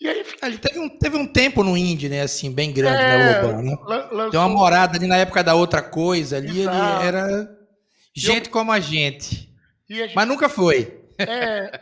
E 0.00 0.08
aí 0.08 0.24
ele 0.42 0.58
teve 0.58 0.78
um, 0.80 0.88
teve 0.88 1.16
um 1.16 1.26
tempo 1.26 1.62
no 1.62 1.76
indie, 1.76 2.08
né, 2.08 2.22
assim, 2.22 2.50
bem 2.50 2.72
grande, 2.72 2.96
né, 2.96 3.14
é, 3.14 3.18
né, 3.18 3.40
Lobão, 3.42 3.62
né? 3.62 3.76
Lançou... 4.10 4.30
Tem 4.30 4.40
uma 4.40 4.48
morada 4.48 4.96
ali 4.96 5.06
na 5.06 5.16
época 5.16 5.44
da 5.44 5.54
outra 5.54 5.80
coisa 5.80 6.38
ali, 6.38 6.62
Exato. 6.62 7.02
ele 7.02 7.06
era 7.06 7.58
gente 8.14 8.46
eu... 8.46 8.52
como 8.52 8.72
a 8.72 8.80
gente. 8.80 9.54
A 9.88 9.94
gente... 9.94 10.16
Mas 10.16 10.26
nunca 10.26 10.48
foi. 10.48 11.00
É, 11.18 11.80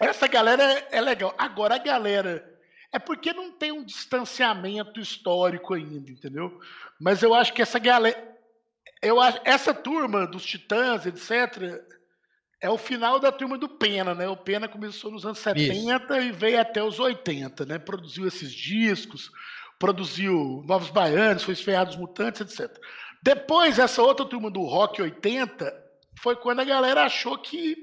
essa 0.00 0.26
galera 0.28 0.62
é 0.90 1.00
legal. 1.00 1.34
Agora 1.36 1.74
a 1.74 1.78
galera 1.78 2.49
é 2.92 2.98
porque 2.98 3.32
não 3.32 3.52
tem 3.52 3.72
um 3.72 3.84
distanciamento 3.84 5.00
histórico 5.00 5.74
ainda, 5.74 6.10
entendeu? 6.10 6.60
Mas 6.98 7.22
eu 7.22 7.34
acho 7.34 7.52
que 7.52 7.62
essa 7.62 7.78
galera 7.78 8.30
eu 9.02 9.20
acho 9.20 9.40
essa 9.44 9.72
turma 9.72 10.26
dos 10.26 10.44
Titãs, 10.44 11.06
etc, 11.06 11.82
é 12.60 12.68
o 12.68 12.76
final 12.76 13.18
da 13.18 13.32
turma 13.32 13.56
do 13.56 13.68
Pena, 13.68 14.14
né? 14.14 14.28
O 14.28 14.36
Pena 14.36 14.68
começou 14.68 15.10
nos 15.10 15.24
anos 15.24 15.38
70 15.38 15.72
Isso. 15.72 16.20
e 16.20 16.32
veio 16.32 16.60
até 16.60 16.82
os 16.82 16.98
80, 16.98 17.64
né? 17.64 17.78
Produziu 17.78 18.26
esses 18.26 18.52
discos, 18.52 19.30
produziu 19.78 20.62
Novos 20.66 20.90
Baianos, 20.90 21.42
foi 21.42 21.54
Esfeiados 21.54 21.96
Mutantes, 21.96 22.42
etc. 22.42 22.70
Depois, 23.22 23.78
essa 23.78 24.02
outra 24.02 24.26
turma 24.26 24.50
do 24.50 24.62
Rock 24.62 25.00
80 25.00 25.72
foi 26.20 26.36
quando 26.36 26.60
a 26.60 26.64
galera 26.64 27.04
achou 27.04 27.38
que, 27.38 27.76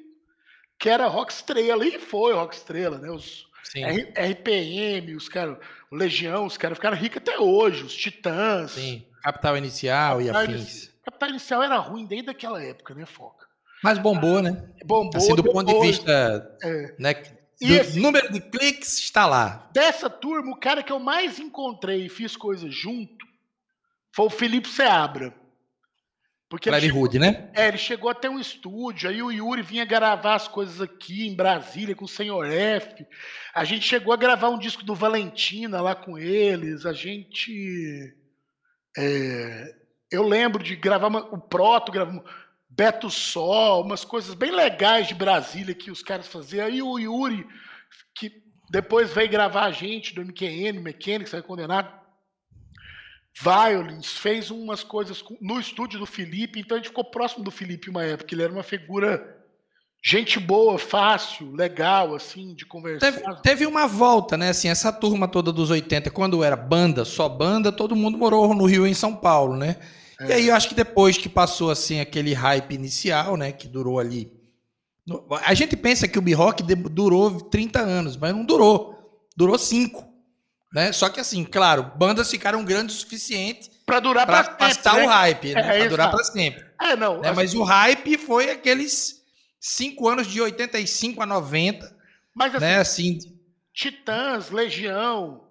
que 0.78 0.90
era 0.90 1.08
rock 1.08 1.32
estrela, 1.32 1.84
e 1.84 1.98
foi 1.98 2.34
rock 2.34 2.56
estrela, 2.56 3.00
né? 3.00 3.10
Os 3.10 3.47
R, 3.76 4.14
RPM, 4.34 5.16
os 5.16 5.28
caras, 5.28 5.58
o 5.92 5.96
Legião, 5.96 6.46
os 6.46 6.58
caras 6.58 6.78
ficaram 6.78 6.98
ricos 6.98 7.18
até 7.18 7.40
hoje, 7.40 7.84
os 7.84 7.96
Titãs. 7.96 8.72
Sim, 8.72 9.06
Capital 9.24 9.58
Inicial 9.58 10.18
Capital 10.18 10.44
e 10.44 10.54
afins. 10.54 10.92
Capital 11.04 11.30
Inicial 11.30 11.64
era 11.64 11.78
ruim 11.78 12.06
desde 12.06 12.30
aquela 12.30 12.62
época, 12.64 12.94
né, 12.94 13.06
Foca? 13.06 13.46
Mas 13.84 13.98
bombou, 13.98 14.42
né? 14.42 14.70
Bombou. 14.86 15.16
Assim, 15.16 15.36
do 15.36 15.44
depois, 15.44 15.66
ponto 15.66 15.82
de 15.82 15.88
vista. 15.88 16.58
É. 16.64 16.96
Né, 16.98 17.14
do 17.14 17.74
esse, 17.74 18.00
número 18.00 18.32
de 18.32 18.40
cliques 18.40 19.00
está 19.00 19.26
lá. 19.26 19.70
Dessa 19.74 20.10
turma, 20.10 20.52
o 20.52 20.60
cara 20.60 20.84
que 20.84 20.92
eu 20.92 21.00
mais 21.00 21.40
encontrei 21.40 22.06
e 22.06 22.10
fiz 22.10 22.36
coisas 22.36 22.74
junto 22.74 23.26
foi 24.12 24.26
o 24.26 24.30
Felipe 24.30 24.68
Seabra. 24.68 25.34
Porque 26.50 26.70
Larry 26.70 26.92
Hood, 26.92 27.20
né? 27.20 27.50
É, 27.54 27.68
ele 27.68 27.78
chegou 27.78 28.10
até 28.10 28.30
um 28.30 28.40
estúdio, 28.40 29.10
aí 29.10 29.22
o 29.22 29.32
Yuri 29.32 29.62
vinha 29.62 29.84
gravar 29.84 30.36
as 30.36 30.48
coisas 30.48 30.80
aqui 30.80 31.28
em 31.28 31.36
Brasília 31.36 31.94
com 31.94 32.06
o 32.06 32.10
Senhor 32.10 32.46
F. 32.46 33.06
A 33.54 33.66
gente 33.66 33.86
chegou 33.86 34.14
a 34.14 34.18
gravar 34.18 34.50
um 34.50 34.58
disco 34.58 34.84
do 34.84 34.96
Valentina 34.96 35.82
lá 35.82 35.94
com 35.94 36.18
eles. 36.18 36.86
A 36.86 36.94
gente. 36.94 38.16
É, 38.98 39.76
eu 40.10 40.24
lembro 40.24 40.64
de 40.64 40.76
gravar 40.78 41.08
uma, 41.08 41.20
o 41.34 41.38
Proto, 41.38 41.92
gravamos 41.92 42.24
Beto 42.70 43.10
Sol, 43.10 43.84
umas 43.84 44.06
coisas 44.06 44.34
bem 44.34 44.52
legais 44.52 45.08
de 45.08 45.16
Brasília 45.16 45.76
que 45.76 45.92
os 45.92 46.02
caras 46.02 46.28
faziam. 46.28 46.66
Aí 46.66 46.82
o 46.82 46.98
Yuri, 46.98 47.46
que 48.16 48.32
depois 48.70 49.12
veio 49.12 49.30
gravar 49.30 49.66
a 49.66 49.72
gente 49.72 50.16
do 50.16 50.24
MQN, 50.24 50.80
Mechanics, 50.80 51.32
foi 51.32 51.42
condenado. 51.42 51.92
Violins, 53.40 54.18
fez 54.18 54.50
umas 54.50 54.84
coisas 54.84 55.24
no 55.40 55.60
estúdio 55.60 56.00
do 56.00 56.06
Felipe, 56.06 56.60
então 56.60 56.76
a 56.76 56.80
gente 56.80 56.90
ficou 56.90 57.04
próximo 57.04 57.44
do 57.44 57.52
Felipe 57.52 57.90
uma 57.90 58.04
época, 58.04 58.34
ele 58.34 58.44
era 58.44 58.52
uma 58.52 58.64
figura 58.64 59.36
gente 60.04 60.40
boa, 60.40 60.78
fácil, 60.80 61.52
legal, 61.54 62.16
assim, 62.16 62.56
de 62.56 62.66
conversar. 62.66 63.12
Teve, 63.12 63.42
teve, 63.42 63.66
uma 63.66 63.88
volta, 63.88 64.38
né? 64.38 64.50
Assim, 64.50 64.70
essa 64.70 64.92
turma 64.92 65.28
toda 65.28 65.52
dos 65.52 65.70
80, 65.70 66.10
quando 66.12 66.44
era 66.44 66.56
banda, 66.56 67.04
só 67.04 67.28
banda, 67.28 67.72
todo 67.72 67.96
mundo 67.96 68.18
morou 68.18 68.54
no 68.56 68.66
Rio 68.66 68.88
em 68.88 68.94
São 68.94 69.16
Paulo, 69.16 69.58
né? 69.58 69.78
É. 70.20 70.30
E 70.30 70.34
aí 70.34 70.48
eu 70.48 70.56
acho 70.56 70.70
que 70.70 70.76
depois 70.76 71.18
que 71.18 71.30
passou 71.30 71.70
assim 71.70 72.00
aquele 72.00 72.34
hype 72.34 72.74
inicial, 72.74 73.38
né, 73.38 73.52
que 73.52 73.68
durou 73.68 74.00
ali. 74.00 74.32
A 75.46 75.54
gente 75.54 75.78
pensa 75.78 76.08
que 76.08 76.20
o 76.20 76.22
B-Rock 76.22 76.64
durou 76.64 77.40
30 77.40 77.80
anos, 77.80 78.18
mas 78.18 78.34
não 78.36 78.44
durou. 78.44 79.24
Durou 79.38 79.58
5. 79.58 80.07
Né? 80.74 80.92
Só 80.92 81.10
que 81.10 81.20
assim, 81.20 81.44
claro, 81.44 81.92
bandas 81.96 82.30
ficaram 82.30 82.64
grandes 82.64 82.98
o 82.98 83.00
suficiente 83.00 83.72
para 83.86 84.00
durar 84.00 84.26
para 84.26 84.44
passar 84.44 84.96
né? 84.96 85.06
o 85.06 85.08
hype, 85.08 85.54
né? 85.54 85.62
É, 85.62 85.80
para 85.80 85.90
durar 85.90 86.12
para 86.12 86.24
sempre. 86.24 86.66
É, 86.82 86.96
não. 86.96 87.22
Né? 87.22 87.32
Mas 87.32 87.54
o 87.54 87.64
hype 87.64 88.18
foi 88.18 88.50
aqueles 88.52 89.22
5 89.60 90.08
anos 90.10 90.28
de 90.28 90.42
85 90.42 91.24
a 91.24 91.26
90. 91.26 91.96
Mas 92.36 92.54
assim, 92.54 92.66
né? 92.66 92.78
assim 92.78 93.20
Titãs, 93.74 94.50
Legião, 94.50 95.48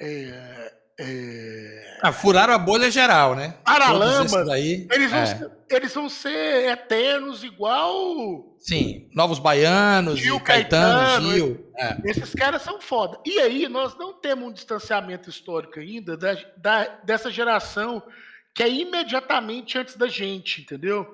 é, 0.00 0.74
é... 1.00 1.98
Ah, 2.02 2.12
furaram 2.12 2.52
a 2.52 2.58
bolha 2.58 2.90
geral, 2.90 3.36
né? 3.36 3.54
Paralamas, 3.64 4.32
eles, 4.32 5.10
vão 5.10 5.20
é. 5.20 5.26
ser, 5.26 5.50
eles 5.70 5.94
vão 5.94 6.08
ser 6.08 6.68
eternos 6.70 7.44
igual. 7.44 8.56
Sim, 8.58 9.08
Novos 9.14 9.38
Baianos, 9.38 10.18
Gil, 10.18 10.40
Caetano, 10.40 10.98
Caetano 10.98 11.32
Gil. 11.32 11.72
É. 11.76 11.96
Esses 12.04 12.34
caras 12.34 12.62
são 12.62 12.80
foda. 12.80 13.18
E 13.24 13.38
aí, 13.40 13.68
nós 13.68 13.96
não 13.96 14.12
temos 14.12 14.48
um 14.48 14.52
distanciamento 14.52 15.30
histórico 15.30 15.78
ainda 15.78 16.16
da, 16.16 16.36
da, 16.56 16.84
dessa 17.04 17.30
geração 17.30 18.02
que 18.54 18.62
é 18.64 18.68
imediatamente 18.68 19.78
antes 19.78 19.96
da 19.96 20.08
gente, 20.08 20.62
entendeu? 20.62 21.06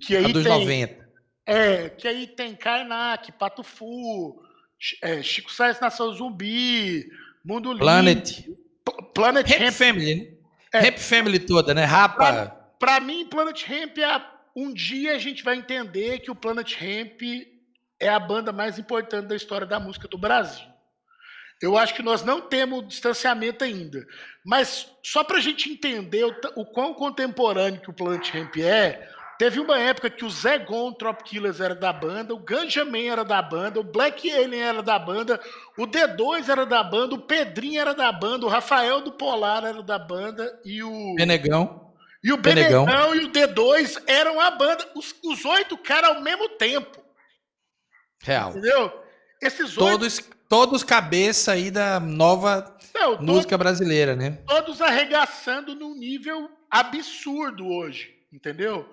Que 0.00 0.16
aí 0.16 0.24
a 0.24 0.28
dos 0.28 0.42
tem, 0.42 0.52
90. 0.52 1.08
É, 1.46 1.88
que 1.90 2.08
aí 2.08 2.26
tem 2.26 2.56
Karnak, 2.56 3.30
Pato 3.32 3.62
Fu, 3.62 4.42
é, 5.00 5.22
Chico 5.22 5.52
Sainz 5.52 5.78
Nação 5.80 6.12
Zumbi, 6.12 7.08
Mundo 7.44 7.76
Planet. 7.78 8.44
Planet 8.90 9.50
Hemp, 9.50 9.60
Hemp 9.60 9.72
Family, 9.72 10.14
né? 10.14 10.26
É, 10.72 10.86
Hemp 10.86 10.98
Family 10.98 11.38
toda, 11.38 11.74
né? 11.74 11.84
Rapa. 11.84 12.56
Para 12.78 13.00
mim, 13.00 13.26
Planet 13.26 13.68
Hemp 13.68 13.98
é. 13.98 14.38
Um 14.56 14.72
dia 14.72 15.14
a 15.14 15.18
gente 15.18 15.44
vai 15.44 15.56
entender 15.56 16.18
que 16.18 16.30
o 16.30 16.34
Planet 16.34 16.74
Hemp 16.80 17.22
é 18.00 18.08
a 18.08 18.18
banda 18.18 18.52
mais 18.52 18.78
importante 18.78 19.26
da 19.26 19.36
história 19.36 19.66
da 19.66 19.78
música 19.78 20.08
do 20.08 20.18
Brasil. 20.18 20.66
Eu 21.60 21.76
acho 21.76 21.94
que 21.94 22.02
nós 22.02 22.22
não 22.22 22.40
temos 22.40 22.86
distanciamento 22.86 23.64
ainda. 23.64 24.06
Mas 24.44 24.90
só 25.02 25.24
para 25.24 25.38
a 25.38 25.40
gente 25.40 25.70
entender 25.70 26.24
o, 26.24 26.34
o, 26.56 26.64
quão 26.64 26.94
contemporâneo 26.94 27.80
que 27.80 27.90
o 27.90 27.92
Planet 27.92 28.32
Hemp 28.32 28.56
é, 28.58 29.08
Teve 29.38 29.60
uma 29.60 29.78
época 29.78 30.10
que 30.10 30.24
o 30.24 30.30
Zé 30.30 30.58
Gon 30.58 30.92
Trop 30.92 31.22
Killers 31.22 31.60
era 31.60 31.74
da 31.74 31.92
banda, 31.92 32.34
o 32.34 32.40
Ganja 32.40 32.84
Man 32.84 33.04
era 33.12 33.24
da 33.24 33.40
banda, 33.40 33.78
o 33.78 33.84
Black 33.84 34.28
Alien 34.28 34.60
era 34.60 34.82
da 34.82 34.98
banda, 34.98 35.40
o 35.76 35.86
D2 35.86 36.48
era 36.48 36.66
da 36.66 36.82
banda, 36.82 37.14
o 37.14 37.22
Pedrinho 37.22 37.80
era 37.80 37.94
da 37.94 38.10
banda, 38.10 38.44
o 38.44 38.48
Rafael 38.48 39.00
do 39.00 39.12
Polar 39.12 39.64
era 39.64 39.80
da 39.80 39.96
banda 39.96 40.60
e 40.64 40.82
o. 40.82 41.14
Benegão. 41.14 41.94
E 42.22 42.32
o 42.32 42.36
Benegão, 42.36 42.84
Benegão 42.84 43.14
e 43.14 43.24
o 43.26 43.30
D2 43.30 44.02
eram 44.08 44.40
a 44.40 44.50
banda, 44.50 44.84
os, 44.96 45.14
os 45.22 45.44
oito 45.44 45.78
caras 45.78 46.16
ao 46.16 46.20
mesmo 46.20 46.48
tempo. 46.50 47.00
Real. 48.20 48.50
Entendeu? 48.50 48.92
Esses 49.40 49.78
oito. 49.78 49.78
Todos, 49.78 50.20
todos 50.48 50.82
cabeça 50.82 51.52
aí 51.52 51.70
da 51.70 52.00
nova 52.00 52.76
Não, 52.92 53.22
música 53.22 53.50
todos, 53.50 53.58
brasileira, 53.58 54.16
né? 54.16 54.42
Todos 54.48 54.82
arregaçando 54.82 55.76
num 55.76 55.94
nível 55.94 56.50
absurdo 56.68 57.68
hoje, 57.68 58.12
entendeu? 58.32 58.84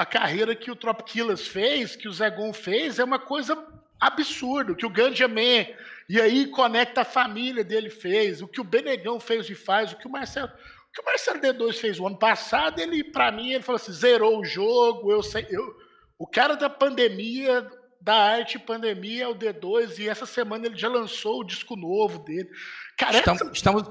A 0.00 0.06
carreira 0.06 0.56
que 0.56 0.70
o 0.70 0.74
Trop 0.74 1.02
Killers 1.04 1.46
fez, 1.46 1.94
que 1.94 2.08
o 2.08 2.12
Zegon 2.12 2.54
fez, 2.54 2.98
é 2.98 3.04
uma 3.04 3.18
coisa 3.18 3.62
absurda. 4.00 4.72
O 4.72 4.74
que 4.74 4.86
o 4.86 4.90
Ganja 4.90 5.28
Man, 5.28 5.66
e 6.08 6.18
aí 6.18 6.46
conecta 6.46 7.02
a 7.02 7.04
família 7.04 7.62
dele 7.62 7.90
fez, 7.90 8.40
o 8.40 8.48
que 8.48 8.62
o 8.62 8.64
Benegão 8.64 9.20
fez 9.20 9.50
e 9.50 9.54
faz, 9.54 9.92
o 9.92 9.96
que 9.96 10.06
o 10.06 10.10
Marcelo. 10.10 10.48
O 10.48 10.92
que 10.94 11.02
o 11.02 11.04
Marcelo 11.04 11.38
D2 11.38 11.74
fez 11.74 12.00
o 12.00 12.06
ano 12.06 12.16
passado, 12.16 12.80
ele, 12.80 13.04
para 13.04 13.30
mim, 13.30 13.52
ele 13.52 13.62
falou 13.62 13.76
assim: 13.76 13.92
zerou 13.92 14.40
o 14.40 14.44
jogo, 14.44 15.12
eu 15.12 15.22
sei. 15.22 15.46
Eu, 15.50 15.76
o 16.18 16.26
cara 16.26 16.56
da 16.56 16.70
pandemia, 16.70 17.70
da 18.00 18.14
arte 18.14 18.58
pandemia 18.58 19.24
é 19.24 19.28
o 19.28 19.34
D2, 19.34 19.98
e 19.98 20.08
essa 20.08 20.24
semana 20.24 20.64
ele 20.64 20.78
já 20.78 20.88
lançou 20.88 21.40
o 21.40 21.44
disco 21.44 21.76
novo 21.76 22.20
dele. 22.20 22.48
Cara, 22.96 23.18
estamos, 23.18 23.42
essa... 23.42 23.52
estamos, 23.52 23.82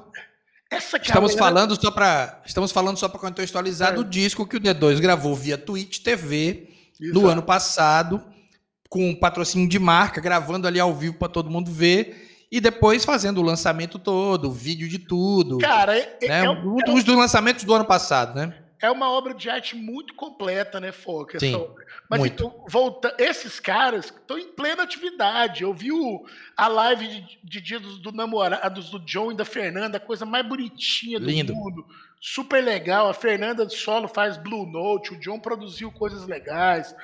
essa 0.71 0.97
estamos 0.97 1.33
falando 1.33 1.79
só 1.81 1.89
para 1.89 2.41
estamos 2.45 2.71
falando 2.71 2.97
só 2.97 3.09
para 3.09 3.19
contextualizar 3.19 3.93
é. 3.93 3.95
do 3.95 4.03
disco 4.03 4.45
que 4.45 4.57
o 4.57 4.59
D2 4.59 4.99
gravou 4.99 5.35
via 5.35 5.57
Twitch 5.57 5.99
TV 5.99 6.69
no 6.99 7.27
ano 7.27 7.41
passado, 7.41 8.21
com 8.89 9.09
um 9.09 9.15
patrocínio 9.15 9.69
de 9.69 9.79
marca, 9.79 10.19
gravando 10.19 10.67
ali 10.67 10.79
ao 10.79 10.93
vivo 10.93 11.15
para 11.15 11.29
todo 11.29 11.49
mundo 11.49 11.71
ver. 11.71 12.27
E 12.51 12.59
depois 12.59 13.05
fazendo 13.05 13.39
o 13.39 13.43
lançamento 13.43 13.99
todo, 13.99 14.49
o 14.49 14.51
vídeo 14.51 14.87
de 14.89 14.99
tudo. 14.99 15.59
Cara, 15.59 15.97
é, 15.97 16.17
né? 16.27 16.45
é, 16.45 16.49
um, 16.49 16.79
é 16.79 16.91
um, 16.91 16.95
dos 16.95 17.05
lançamentos 17.05 17.63
do 17.63 17.73
ano 17.73 17.85
passado, 17.85 18.35
né? 18.35 18.53
É 18.81 18.89
uma 18.89 19.09
obra 19.11 19.33
de 19.33 19.49
arte 19.49 19.75
muito 19.75 20.13
completa, 20.13 20.79
né, 20.79 20.91
Foca? 20.93 21.37
Sim, 21.39 21.67
Mas 22.09 22.19
muito. 22.21 22.33
Então, 22.33 22.63
volta, 22.67 23.13
esses 23.19 23.59
caras 23.59 24.05
estão 24.05 24.37
em 24.39 24.47
plena 24.47 24.83
atividade. 24.83 25.63
Eu 25.63 25.73
vi 25.73 25.91
o, 25.91 26.25
a 26.55 26.67
live 26.69 27.07
de, 27.07 27.39
de 27.43 27.61
dia 27.61 27.79
dos 27.79 27.99
do 27.99 28.11
namorados 28.13 28.89
do 28.89 28.99
John 28.99 29.31
e 29.33 29.35
da 29.35 29.43
Fernanda, 29.43 29.97
a 29.97 29.99
coisa 29.99 30.25
mais 30.25 30.47
bonitinha 30.47 31.19
do 31.19 31.25
Lindo. 31.25 31.53
mundo. 31.53 31.85
Super 32.21 32.63
legal. 32.63 33.09
A 33.09 33.13
Fernanda 33.13 33.65
de 33.65 33.75
solo 33.75 34.07
faz 34.07 34.37
Blue 34.37 34.65
Note, 34.65 35.13
o 35.13 35.19
John 35.19 35.39
produziu 35.39 35.91
coisas 35.91 36.25
legais. 36.25 36.95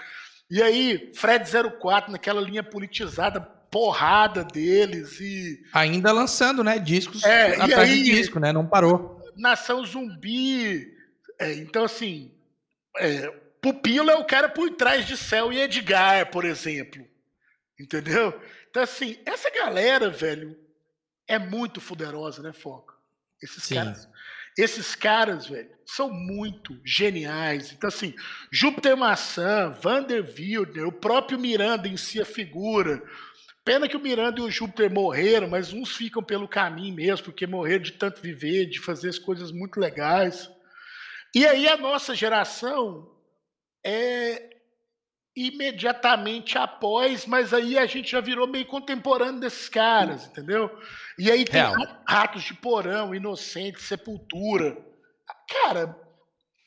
E 0.49 0.61
aí, 0.63 1.11
Fred 1.13 1.43
04, 1.81 2.09
naquela 2.11 2.39
linha 2.39 2.63
politizada, 2.63 3.41
porrada 3.41 4.45
deles 4.45 5.19
e. 5.19 5.59
Ainda 5.73 6.11
lançando, 6.13 6.63
né? 6.63 6.79
Discos 6.79 7.21
É, 7.25 7.55
atrás 7.61 7.89
aí- 7.89 8.01
de 8.03 8.11
disco, 8.11 8.39
né? 8.39 8.53
Não 8.53 8.65
parou. 8.65 9.21
Nação 9.35 9.83
Zumbi. 9.83 10.94
É, 11.39 11.53
então, 11.53 11.83
assim, 11.83 12.31
é, 12.97 13.29
Pupilo 13.61 14.09
é 14.09 14.15
o 14.15 14.25
cara 14.25 14.47
por 14.47 14.69
trás 14.71 15.05
de 15.05 15.17
Céu 15.17 15.51
e 15.51 15.59
Edgar, 15.59 16.29
por 16.31 16.45
exemplo. 16.45 17.05
Entendeu? 17.79 18.39
Então, 18.69 18.83
assim, 18.83 19.17
essa 19.25 19.49
galera, 19.49 20.09
velho, 20.09 20.57
é 21.27 21.37
muito 21.39 21.81
fuderosa, 21.81 22.41
né, 22.41 22.53
Foca? 22.53 22.93
Esses 23.41 23.63
Sim. 23.63 23.75
caras. 23.75 24.07
Esses 24.57 24.95
caras, 24.95 25.47
velho, 25.47 25.69
são 25.85 26.09
muito 26.09 26.79
geniais. 26.85 27.73
Então, 27.73 27.89
assim, 27.89 28.13
Júpiter 28.51 28.95
Maçã, 28.95 29.69
Vander 29.69 30.23
Wildner, 30.23 30.87
o 30.87 30.91
próprio 30.91 31.37
Miranda 31.37 31.87
em 31.87 31.97
si, 31.97 32.21
a 32.21 32.25
figura. 32.25 33.03
Pena 33.65 33.89
que 33.89 33.97
o 33.97 33.99
Miranda 33.99 34.39
e 34.39 34.43
o 34.43 34.51
Júpiter 34.51 34.93
morreram, 34.93 35.49
mas 35.49 35.73
uns 35.73 35.95
ficam 35.95 36.23
pelo 36.23 36.47
caminho 36.47 36.95
mesmo, 36.95 37.25
porque 37.25 37.47
morreram 37.47 37.83
de 37.83 37.93
tanto 37.93 38.21
viver, 38.21 38.67
de 38.67 38.79
fazer 38.79 39.09
as 39.09 39.19
coisas 39.19 39.51
muito 39.51 39.79
legais. 39.79 40.49
E 41.35 41.45
aí 41.45 41.67
a 41.67 41.75
nossa 41.77 42.15
geração 42.15 43.11
é 43.85 44.49
imediatamente 45.35 46.57
após, 46.57 47.25
mas 47.25 47.53
aí 47.53 47.77
a 47.77 47.85
gente 47.85 48.09
já 48.11 48.21
virou 48.21 48.47
meio 48.47 48.65
contemporâneo 48.65 49.39
desses 49.41 49.67
caras, 49.67 50.25
entendeu? 50.27 50.71
E 51.19 51.29
aí 51.29 51.43
tem 51.43 51.59
Real. 51.61 51.73
ra- 51.73 52.01
Ratos 52.07 52.43
de 52.43 52.53
Porão, 52.53 53.13
Inocente, 53.13 53.81
Sepultura. 53.81 54.77
Cara, 55.49 55.93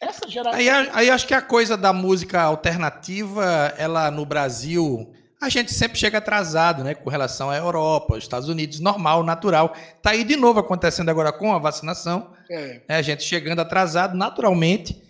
essa 0.00 0.28
geração. 0.28 0.58
Aí, 0.60 0.68
aí 0.68 1.10
acho 1.10 1.26
que 1.26 1.32
a 1.34 1.40
coisa 1.40 1.76
da 1.76 1.92
música 1.94 2.42
alternativa, 2.42 3.72
ela 3.78 4.10
no 4.10 4.26
Brasil, 4.26 5.14
a 5.40 5.48
gente 5.48 5.72
sempre 5.72 5.98
chega 5.98 6.18
atrasado, 6.18 6.82
né? 6.82 6.94
Com 6.94 7.08
relação 7.08 7.48
à 7.50 7.56
Europa, 7.56 8.18
Estados 8.18 8.48
Unidos, 8.48 8.80
normal, 8.80 9.22
natural. 9.22 9.74
Tá 10.02 10.10
aí 10.10 10.24
de 10.24 10.36
novo 10.36 10.58
acontecendo 10.58 11.08
agora 11.08 11.32
com 11.32 11.54
a 11.54 11.58
vacinação. 11.58 12.32
É, 12.50 12.80
né, 12.88 12.96
a 12.96 13.02
gente 13.02 13.22
chegando 13.22 13.60
atrasado, 13.60 14.16
naturalmente, 14.16 15.00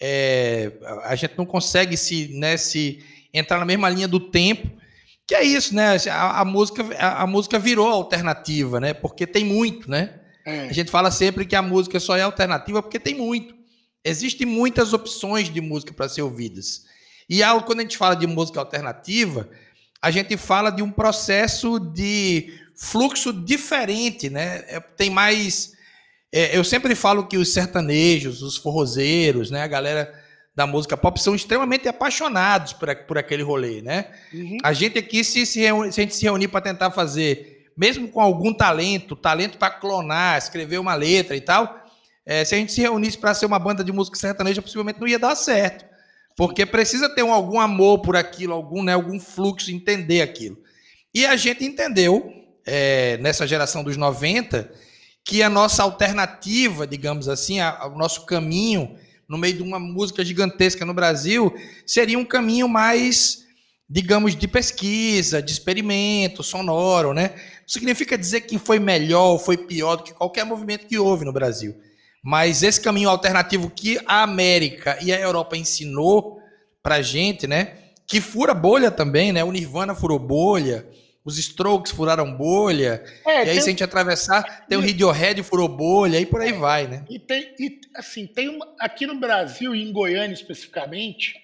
é, 0.00 0.72
a 1.04 1.14
gente 1.14 1.34
não 1.38 1.46
consegue 1.46 1.96
se, 1.96 2.28
né, 2.34 2.56
se 2.56 3.02
entrar 3.32 3.58
na 3.58 3.64
mesma 3.64 3.88
linha 3.88 4.08
do 4.08 4.20
tempo. 4.20 4.68
Que 5.26 5.34
é 5.34 5.42
isso, 5.42 5.74
né? 5.74 5.96
A, 6.10 6.40
a 6.40 6.44
música, 6.44 6.84
a, 6.98 7.22
a 7.22 7.26
música 7.26 7.58
virou 7.58 7.88
alternativa, 7.88 8.80
né? 8.80 8.92
Porque 8.92 9.26
tem 9.26 9.44
muito, 9.44 9.90
né? 9.90 10.20
é. 10.44 10.68
A 10.68 10.72
gente 10.72 10.90
fala 10.90 11.10
sempre 11.10 11.44
que 11.44 11.54
a 11.54 11.62
música 11.62 12.00
só 12.00 12.16
é 12.16 12.22
alternativa 12.22 12.82
porque 12.82 12.98
tem 12.98 13.14
muito. 13.14 13.54
Existem 14.04 14.46
muitas 14.46 14.92
opções 14.92 15.52
de 15.52 15.60
música 15.60 15.92
para 15.92 16.08
ser 16.08 16.22
ouvidas. 16.22 16.86
E 17.28 17.40
quando 17.66 17.80
a 17.80 17.82
gente 17.82 17.98
fala 17.98 18.14
de 18.14 18.26
música 18.26 18.58
alternativa, 18.58 19.48
a 20.00 20.10
gente 20.10 20.36
fala 20.36 20.70
de 20.70 20.82
um 20.82 20.90
processo 20.90 21.78
de 21.78 22.52
fluxo 22.76 23.32
diferente, 23.32 24.30
né? 24.30 24.64
É, 24.68 24.80
tem 24.80 25.10
mais. 25.10 25.72
é, 26.32 26.56
eu 26.56 26.62
sempre 26.62 26.94
falo 26.94 27.26
que 27.26 27.36
os 27.36 27.52
sertanejos, 27.52 28.42
os 28.42 28.56
forrozeiros, 28.56 29.50
né? 29.50 29.62
A 29.62 29.66
galera 29.66 30.12
da 30.54 30.66
música 30.66 30.96
pop 30.96 31.20
são 31.20 31.34
extremamente 31.34 31.88
apaixonados 31.88 32.72
por, 32.72 32.94
por 33.06 33.18
aquele 33.18 33.42
rolê, 33.42 33.80
né? 33.82 34.06
Uhum. 34.32 34.58
A 34.62 34.72
gente 34.72 34.98
aqui, 34.98 35.22
se, 35.22 35.46
se, 35.46 35.60
reúne- 35.60 35.92
se 35.92 36.00
a 36.00 36.04
gente 36.04 36.16
se 36.16 36.22
reunir 36.24 36.48
para 36.48 36.60
tentar 36.60 36.90
fazer, 36.90 37.66
mesmo 37.76 38.08
com 38.08 38.20
algum 38.20 38.52
talento, 38.52 39.14
talento 39.14 39.56
para 39.58 39.70
clonar, 39.70 40.36
escrever 40.36 40.78
uma 40.78 40.94
letra 40.94 41.36
e 41.36 41.40
tal, 41.40 41.84
é, 42.26 42.44
se 42.44 42.54
a 42.54 42.58
gente 42.58 42.72
se 42.72 42.80
reunisse 42.80 43.16
para 43.16 43.34
ser 43.34 43.46
uma 43.46 43.58
banda 43.58 43.84
de 43.84 43.92
música 43.92 44.18
sertaneja, 44.18 44.60
possivelmente 44.60 45.00
não 45.00 45.06
ia 45.08 45.18
dar 45.18 45.34
certo. 45.36 45.84
Porque 46.38 46.64
precisa 46.64 47.08
ter 47.08 47.24
um- 47.24 47.32
algum 47.32 47.58
amor 47.58 47.98
por 47.98 48.14
aquilo, 48.14 48.54
algum, 48.54 48.80
né, 48.84 48.92
algum 48.94 49.18
fluxo, 49.18 49.72
entender 49.72 50.22
aquilo. 50.22 50.56
E 51.12 51.26
a 51.26 51.34
gente 51.34 51.64
entendeu, 51.64 52.32
é, 52.64 53.16
nessa 53.16 53.44
geração 53.44 53.82
dos 53.82 53.96
90, 53.96 54.70
que 55.24 55.42
a 55.42 55.50
nossa 55.50 55.82
alternativa, 55.82 56.86
digamos 56.86 57.28
assim, 57.28 57.58
a- 57.58 57.76
a- 57.76 57.88
o 57.88 57.98
nosso 57.98 58.24
caminho 58.24 58.94
no 59.28 59.36
meio 59.36 59.54
de 59.54 59.62
uma 59.64 59.80
música 59.80 60.24
gigantesca 60.24 60.86
no 60.86 60.94
Brasil, 60.94 61.52
seria 61.84 62.16
um 62.16 62.24
caminho 62.24 62.68
mais, 62.68 63.44
digamos, 63.90 64.36
de 64.36 64.46
pesquisa, 64.46 65.42
de 65.42 65.50
experimento 65.50 66.44
sonoro, 66.44 67.12
né? 67.12 67.30
Não 67.62 67.68
significa 67.68 68.16
dizer 68.16 68.42
que 68.42 68.58
foi 68.60 68.78
melhor 68.78 69.32
ou 69.32 69.38
foi 69.40 69.56
pior 69.56 69.96
do 69.96 70.04
que 70.04 70.14
qualquer 70.14 70.44
movimento 70.44 70.86
que 70.86 70.98
houve 70.98 71.24
no 71.24 71.32
Brasil. 71.32 71.74
Mas 72.22 72.62
esse 72.62 72.80
caminho 72.80 73.08
alternativo 73.08 73.70
que 73.70 73.98
a 74.06 74.22
América 74.22 74.98
e 75.02 75.12
a 75.12 75.18
Europa 75.18 75.56
ensinou 75.56 76.40
pra 76.82 77.00
gente, 77.02 77.46
né? 77.46 77.74
Que 78.06 78.20
fura 78.20 78.52
bolha 78.54 78.90
também, 78.90 79.32
né? 79.32 79.44
O 79.44 79.52
Nirvana 79.52 79.94
furou 79.94 80.18
bolha, 80.18 80.86
os 81.24 81.38
Strokes 81.38 81.92
furaram 81.92 82.34
bolha, 82.34 83.04
É, 83.26 83.30
e 83.30 83.38
aí, 83.40 83.44
tem- 83.46 83.54
se 83.60 83.68
a 83.68 83.70
gente 83.70 83.84
atravessar, 83.84 84.66
tem 84.66 84.78
o 84.78 84.80
Radiohead 84.80 85.42
furou 85.42 85.68
bolha, 85.68 86.18
e 86.18 86.24
por 86.26 86.40
aí 86.40 86.52
vai, 86.52 86.86
né? 86.86 87.04
E 87.10 87.18
tem, 87.18 87.54
e, 87.58 87.80
assim, 87.94 88.26
tem 88.26 88.48
uma, 88.48 88.66
aqui 88.80 89.06
no 89.06 89.18
Brasil 89.20 89.74
e 89.74 89.82
em 89.82 89.92
Goiânia 89.92 90.32
especificamente, 90.34 91.34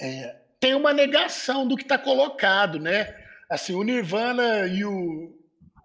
é, 0.00 0.36
tem 0.60 0.74
uma 0.74 0.92
negação 0.92 1.66
do 1.66 1.76
que 1.76 1.82
está 1.82 1.98
colocado, 1.98 2.78
né? 2.78 3.12
Assim, 3.50 3.74
o 3.74 3.82
Nirvana 3.82 4.66
e 4.66 4.84
o 4.84 5.34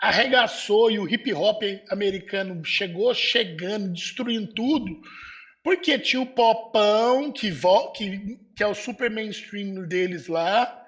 arregaçou 0.08 0.92
e 0.92 1.00
o 1.00 1.08
hip 1.08 1.34
hop 1.34 1.64
americano 1.90 2.64
chegou 2.64 3.14
chegando, 3.14 3.94
destruindo 3.94 4.54
tudo, 4.54 5.02
porque 5.64 5.98
tinha 5.98 6.22
o 6.22 6.26
popão 6.26 7.32
que, 7.32 7.52
que, 7.96 8.40
que 8.56 8.64
é 8.64 8.68
o 8.68 8.76
super 8.76 9.10
mainstream 9.10 9.88
deles 9.88 10.28
lá, 10.28 10.82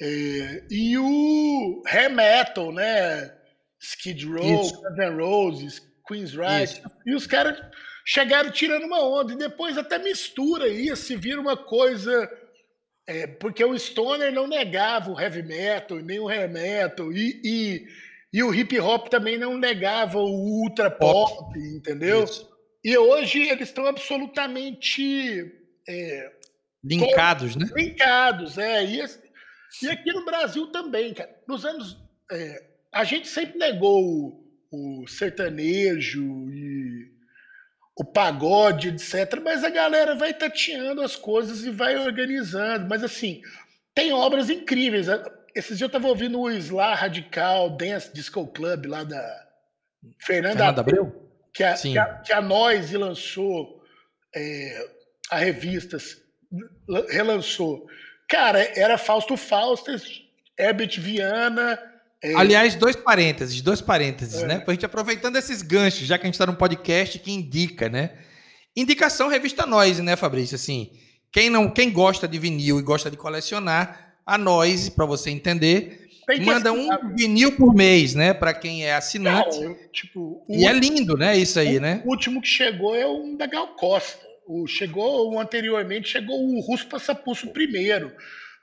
é, 0.00 0.64
e 0.70 0.96
o 0.98 1.82
hair 1.86 2.10
metal, 2.10 2.72
né? 2.72 3.34
Skid 3.80 4.26
Row, 4.26 4.62
Isso. 4.62 4.80
Guns 4.80 4.98
N' 4.98 5.16
Roses, 5.16 5.82
Queen's 6.06 6.34
Right. 6.34 6.82
E 7.06 7.14
os 7.14 7.26
caras 7.26 7.58
chegaram 8.04 8.50
tirando 8.50 8.84
uma 8.84 9.02
onda. 9.02 9.32
E 9.32 9.38
depois 9.38 9.76
até 9.76 9.98
mistura 9.98 10.68
isso, 10.68 11.04
se 11.04 11.16
vira 11.16 11.40
uma 11.40 11.56
coisa. 11.56 12.30
é, 13.06 13.26
porque 13.26 13.64
o 13.64 13.78
Stoner 13.78 14.32
não 14.32 14.46
negava 14.46 15.10
o 15.10 15.20
heavy 15.20 15.42
metal, 15.42 15.98
nem 15.98 16.20
o 16.20 16.28
hair 16.28 16.50
metal. 16.50 17.12
E, 17.12 17.40
e, 17.44 17.86
e 18.32 18.42
o 18.42 18.54
hip 18.54 18.78
hop 18.78 19.08
também 19.08 19.38
não 19.38 19.56
negava 19.56 20.18
o 20.18 20.60
ultra 20.62 20.90
pop, 20.90 21.58
entendeu? 21.58 22.24
Isso. 22.24 22.48
E 22.84 22.96
hoje 22.96 23.40
eles 23.40 23.68
estão 23.68 23.86
absolutamente 23.86 25.52
é, 25.88 26.32
Linkados, 26.84 27.56
né? 27.56 27.66
brincados, 27.66 28.56
é. 28.56 28.84
E, 28.84 29.04
e 29.82 29.88
aqui 29.88 30.12
no 30.12 30.24
Brasil 30.24 30.68
também, 30.68 31.12
cara. 31.12 31.34
Nos 31.46 31.64
anos. 31.64 31.96
é, 32.30 32.68
a 32.92 33.04
gente 33.04 33.28
sempre 33.28 33.58
negou 33.58 34.02
o, 34.70 35.02
o 35.02 35.06
sertanejo 35.06 36.22
e 36.50 37.12
o 37.96 38.04
pagode, 38.04 38.88
etc. 38.88 39.40
Mas 39.42 39.64
a 39.64 39.70
galera 39.70 40.14
vai 40.14 40.32
tateando 40.32 41.02
as 41.02 41.16
coisas 41.16 41.64
e 41.64 41.70
vai 41.70 41.96
organizando. 41.96 42.88
Mas 42.88 43.02
assim, 43.02 43.42
tem 43.94 44.12
obras 44.12 44.48
incríveis. 44.48 45.08
Esses 45.58 45.76
dias 45.78 45.80
eu 45.82 45.86
estava 45.88 46.06
ouvindo 46.08 46.40
o 46.40 46.48
Sla 46.50 46.94
Radical 46.94 47.70
Dance 47.76 48.12
Disco 48.14 48.46
Club 48.46 48.86
lá 48.86 49.02
da 49.02 49.18
Fernanda, 50.20 50.56
Fernando 50.58 50.78
Abreu? 50.78 51.30
que 51.52 51.64
a, 51.64 51.76
Sim. 51.76 51.92
que 51.92 51.98
a, 51.98 52.06
que 52.18 52.32
a 52.32 52.40
Noise 52.40 52.96
lançou, 52.96 53.82
é, 54.34 54.88
a 55.30 55.36
revista 55.38 55.98
la- 56.88 57.04
relançou. 57.10 57.86
Cara, 58.28 58.60
era 58.78 58.96
Fausto 58.96 59.36
Faustas, 59.36 60.22
Herbert 60.56 61.00
Viana. 61.00 61.78
é, 62.22 62.34
Aliás, 62.34 62.74
dois 62.76 62.94
parênteses, 62.94 63.60
dois 63.60 63.80
parênteses, 63.80 64.42
É. 64.42 64.46
né? 64.46 64.58
Pra 64.60 64.74
gente 64.74 64.86
aproveitando 64.86 65.36
esses 65.36 65.60
ganchos, 65.62 66.06
já 66.06 66.16
que 66.16 66.22
a 66.22 66.26
gente 66.26 66.34
está 66.34 66.46
num 66.46 66.54
podcast 66.54 67.18
que 67.18 67.32
indica, 67.32 67.88
né? 67.88 68.16
Indicação 68.76 69.28
Revista 69.28 69.66
Noise, 69.66 70.02
né, 70.02 70.14
Fabrício? 70.14 70.54
Assim, 70.54 70.92
quem 71.32 71.50
não, 71.50 71.68
quem 71.68 71.90
gosta 71.92 72.28
de 72.28 72.38
vinil 72.38 72.78
e 72.78 72.82
gosta 72.82 73.10
de 73.10 73.16
colecionar, 73.16 74.07
a 74.28 74.36
Noise, 74.36 74.90
para 74.90 75.06
você 75.06 75.30
entender, 75.30 76.06
manda 76.44 76.70
assinar, 76.70 77.02
um 77.02 77.16
vinil 77.16 77.56
por 77.56 77.74
mês, 77.74 78.14
né? 78.14 78.34
Para 78.34 78.52
quem 78.52 78.84
é 78.84 78.88
cara, 78.88 78.98
assinante. 78.98 79.62
eu, 79.62 79.74
tipo, 79.90 80.44
o, 80.46 80.54
E 80.54 80.66
é 80.66 80.72
lindo, 80.74 81.16
né? 81.16 81.34
Isso 81.38 81.58
aí, 81.58 81.78
o 81.78 81.80
né? 81.80 82.02
último 82.04 82.42
que 82.42 82.46
chegou 82.46 82.94
é 82.94 83.06
um 83.06 83.34
da 83.34 83.46
Gal 83.46 83.68
Costa. 83.68 84.28
O, 84.46 84.66
chegou 84.66 85.40
anteriormente, 85.40 86.10
chegou 86.10 86.38
o 86.38 86.60
Russo 86.60 86.86
Passapuço 86.86 87.48
primeiro. 87.48 88.12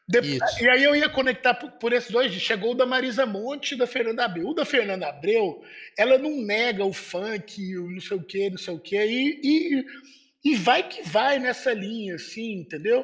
De, 0.08 0.38
e 0.62 0.70
aí 0.70 0.84
eu 0.84 0.96
ia 0.96 1.10
conectar 1.10 1.56
por, 1.56 1.72
por, 1.72 1.94
esses 1.94 2.12
dois. 2.12 2.32
Chegou 2.34 2.74
o 2.74 2.76
da 2.76 2.86
Marisa 2.86 3.26
Monte 3.26 3.72
e 3.72 3.78
da 3.78 3.88
Fernanda 3.88 4.24
Abreu. 4.24 4.50
O 4.50 4.54
da 4.54 4.66
Fernanda 4.66 5.08
Abreu, 5.08 5.64
ela 5.98 6.20
não 6.20 6.44
nega 6.44 6.86
o 6.86 6.94
funk, 6.94 7.76
o 7.76 7.90
não 7.90 8.02
sei 8.02 8.18
o 8.18 8.24
quê, 8.24 8.50
não 8.52 8.60
sei 8.60 8.74
o 8.76 8.80
quê, 8.80 9.04
e, 9.04 9.40
e, 9.44 10.52
e 10.52 10.56
vai 10.56 10.88
que 10.88 11.02
vai 11.02 11.40
nessa 11.40 11.74
linha, 11.74 12.14
assim, 12.14 12.60
entendeu? 12.60 13.04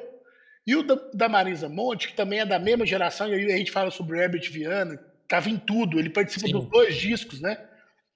E 0.65 0.75
o 0.75 0.83
da, 0.83 0.95
da, 1.13 1.29
Marisa 1.29 1.67
Monte, 1.67 2.09
que 2.09 2.15
também 2.15 2.39
é 2.39 2.45
da 2.45 2.59
mesma 2.59 2.85
geração, 2.85 3.27
e 3.27 3.33
aí 3.33 3.51
a 3.51 3.57
gente 3.57 3.71
fala 3.71 3.89
sobre 3.89 4.17
o 4.17 4.21
Herbert 4.21 4.51
Viana, 4.51 4.99
tava 5.27 5.49
em 5.49 5.57
tudo, 5.57 5.99
ele 5.99 6.09
participa 6.09 6.47
Sim. 6.47 6.53
dos 6.53 6.65
dois 6.65 6.95
discos, 6.95 7.41
né? 7.41 7.57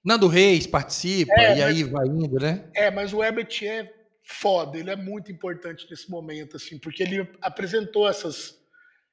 Nando 0.04 0.28
Reis 0.28 0.66
participa, 0.66 1.32
é, 1.34 1.58
e 1.58 1.62
aí 1.62 1.82
vai 1.82 2.06
indo, 2.06 2.38
né? 2.38 2.64
É, 2.74 2.90
mas 2.90 3.12
o 3.12 3.22
Herbert 3.22 3.48
é 3.62 3.92
foda, 4.22 4.78
ele 4.78 4.90
é 4.90 4.96
muito 4.96 5.32
importante 5.32 5.86
nesse 5.90 6.08
momento, 6.08 6.56
assim, 6.56 6.78
porque 6.78 7.02
ele 7.02 7.28
apresentou 7.40 8.08
essas 8.08 8.56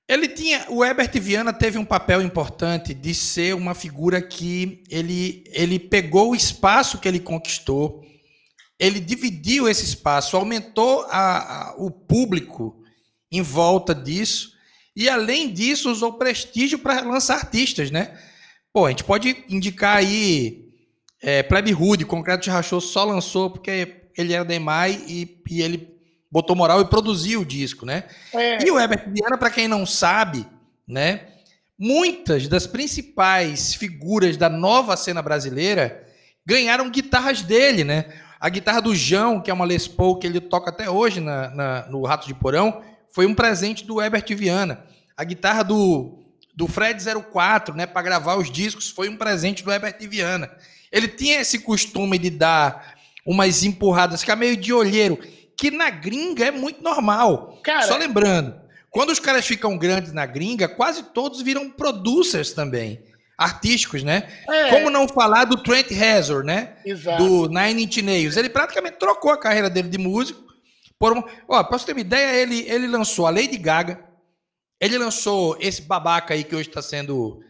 ele 0.08 0.28
tinha. 0.28 0.66
O 0.70 0.84
Herbert 0.84 1.12
Viana 1.20 1.54
teve 1.54 1.78
um 1.78 1.86
papel 1.86 2.22
importante 2.22 2.94
de 2.94 3.14
ser 3.14 3.56
uma 3.56 3.74
figura 3.74 4.22
que 4.22 4.84
ele, 4.90 5.44
ele 5.48 5.80
pegou 5.80 6.32
o 6.32 6.36
espaço 6.36 7.00
que 7.00 7.08
ele 7.08 7.20
conquistou, 7.20 8.04
ele 8.78 9.00
dividiu 9.00 9.68
esse 9.70 9.86
espaço, 9.86 10.36
aumentou 10.36 11.06
a, 11.10 11.70
a, 11.70 11.76
o 11.78 11.90
público 11.90 12.83
em 13.34 13.42
volta 13.42 13.94
disso, 13.94 14.54
e 14.96 15.10
além 15.10 15.52
disso, 15.52 15.92
usou 15.92 16.14
prestígio 16.14 16.78
para 16.78 17.02
lançar 17.02 17.36
artistas, 17.36 17.90
né? 17.90 18.16
Pô, 18.72 18.86
a 18.86 18.90
gente 18.90 19.04
pode 19.04 19.44
indicar 19.50 19.98
aí 19.98 20.70
é, 21.22 21.42
Plebe 21.42 21.74
Hood, 21.74 22.06
Concreto 22.06 22.44
de 22.44 22.50
Rachou 22.50 22.80
só 22.80 23.04
lançou 23.04 23.50
porque 23.50 24.04
ele 24.16 24.34
era 24.34 24.46
da 24.46 24.54
EMAI 24.54 25.04
e, 25.08 25.42
e 25.50 25.62
ele 25.62 25.98
botou 26.30 26.56
moral 26.56 26.82
e 26.82 26.86
produziu 26.86 27.42
o 27.42 27.46
disco, 27.46 27.86
né? 27.86 28.04
É. 28.34 28.66
E 28.66 28.72
o 28.72 28.80
Herbert 28.80 29.10
Viana, 29.12 29.38
para 29.38 29.50
quem 29.50 29.68
não 29.68 29.86
sabe, 29.86 30.46
né? 30.88 31.28
Muitas 31.78 32.48
das 32.48 32.68
principais 32.68 33.74
figuras 33.74 34.38
da 34.38 34.50
nova 34.50 34.96
cena 34.96 35.22
brasileira 35.22 36.08
ganharam 36.46 36.90
guitarras 36.90 37.42
dele, 37.42 37.84
né? 37.84 38.06
A 38.40 38.50
guitarra 38.50 38.82
do 38.82 38.96
João, 38.96 39.42
que 39.42 39.50
é 39.50 39.54
uma 39.54 39.66
Les 39.66 39.88
Paul 39.88 40.18
que 40.18 40.28
ele 40.28 40.42
toca 40.42 40.70
até 40.70 40.90
hoje 40.90 41.20
na, 41.20 41.50
na, 41.50 41.86
no 41.88 42.04
Rato 42.04 42.28
de 42.28 42.34
Porão, 42.34 42.84
foi 43.14 43.28
um 43.28 43.36
presente 43.36 43.86
do 43.86 44.02
Herbert 44.02 44.26
Viana. 44.36 44.84
A 45.16 45.24
guitarra 45.24 45.62
do, 45.62 46.18
do 46.56 46.68
Fred 46.68 47.00
04, 47.32 47.76
né, 47.76 47.86
para 47.86 48.02
gravar 48.02 48.36
os 48.38 48.52
discos, 48.52 48.90
foi 48.90 49.08
um 49.08 49.16
presente 49.16 49.64
do 49.64 49.72
Herbert 49.72 49.98
Viana. 50.02 50.52
Ele 50.92 51.08
tinha 51.08 51.40
esse 51.40 51.60
costume 51.60 52.18
de 52.18 52.32
dar 52.32 52.96
umas 53.24 53.64
empurradas, 53.64 54.22
ficar 54.22 54.36
meio 54.36 54.58
de 54.58 54.74
olheiro 54.74 55.20
que 55.56 55.70
na 55.70 55.92
gringa 55.92 56.46
é 56.46 56.52
muito 56.52 56.84
normal. 56.84 57.60
Cara, 57.64 57.84
Só 57.84 57.96
lembrando, 57.98 58.56
quando 58.90 59.12
os 59.12 59.20
caras 59.20 59.46
ficam 59.46 59.78
grandes 59.78 60.12
na 60.12 60.26
gringa, 60.26 60.68
quase 60.68 61.04
todos 61.04 61.40
viram 61.44 61.70
producers 61.70 62.52
também. 62.52 63.00
Artísticos, 63.38 64.04
né? 64.04 64.28
É. 64.50 64.70
Como 64.70 64.90
não 64.90 65.08
falar 65.08 65.46
do 65.46 65.62
Trent 65.62 65.92
Reznor, 65.92 66.44
né? 66.44 66.74
Exato. 66.84 67.24
Do 67.24 67.48
Nine 67.48 67.84
Inch 67.84 68.02
Nails. 68.02 68.38
Ele 68.38 68.50
praticamente 68.50 68.98
trocou 68.98 69.32
a 69.32 69.38
carreira 69.38 69.70
dele 69.70 69.90
de 69.90 69.98
músico 70.00 70.53
por. 71.00 71.18
Ó, 71.48 71.64
pra 71.64 71.78
você 71.78 71.86
ter 71.88 71.94
uma 71.94 72.02
ideia, 72.02 72.42
ele, 72.42 72.62
ele 72.70 72.88
lançou 72.88 73.28
a 73.28 73.30
Lady 73.30 73.58
Gaga, 73.58 74.04
ele 74.80 74.98
lançou 74.98 75.58
esse 75.60 75.82
babaca 75.82 76.34
aí 76.34 76.44
que 76.44 76.56
hoje 76.56 76.70
está 76.70 76.82
sendo 76.82 77.42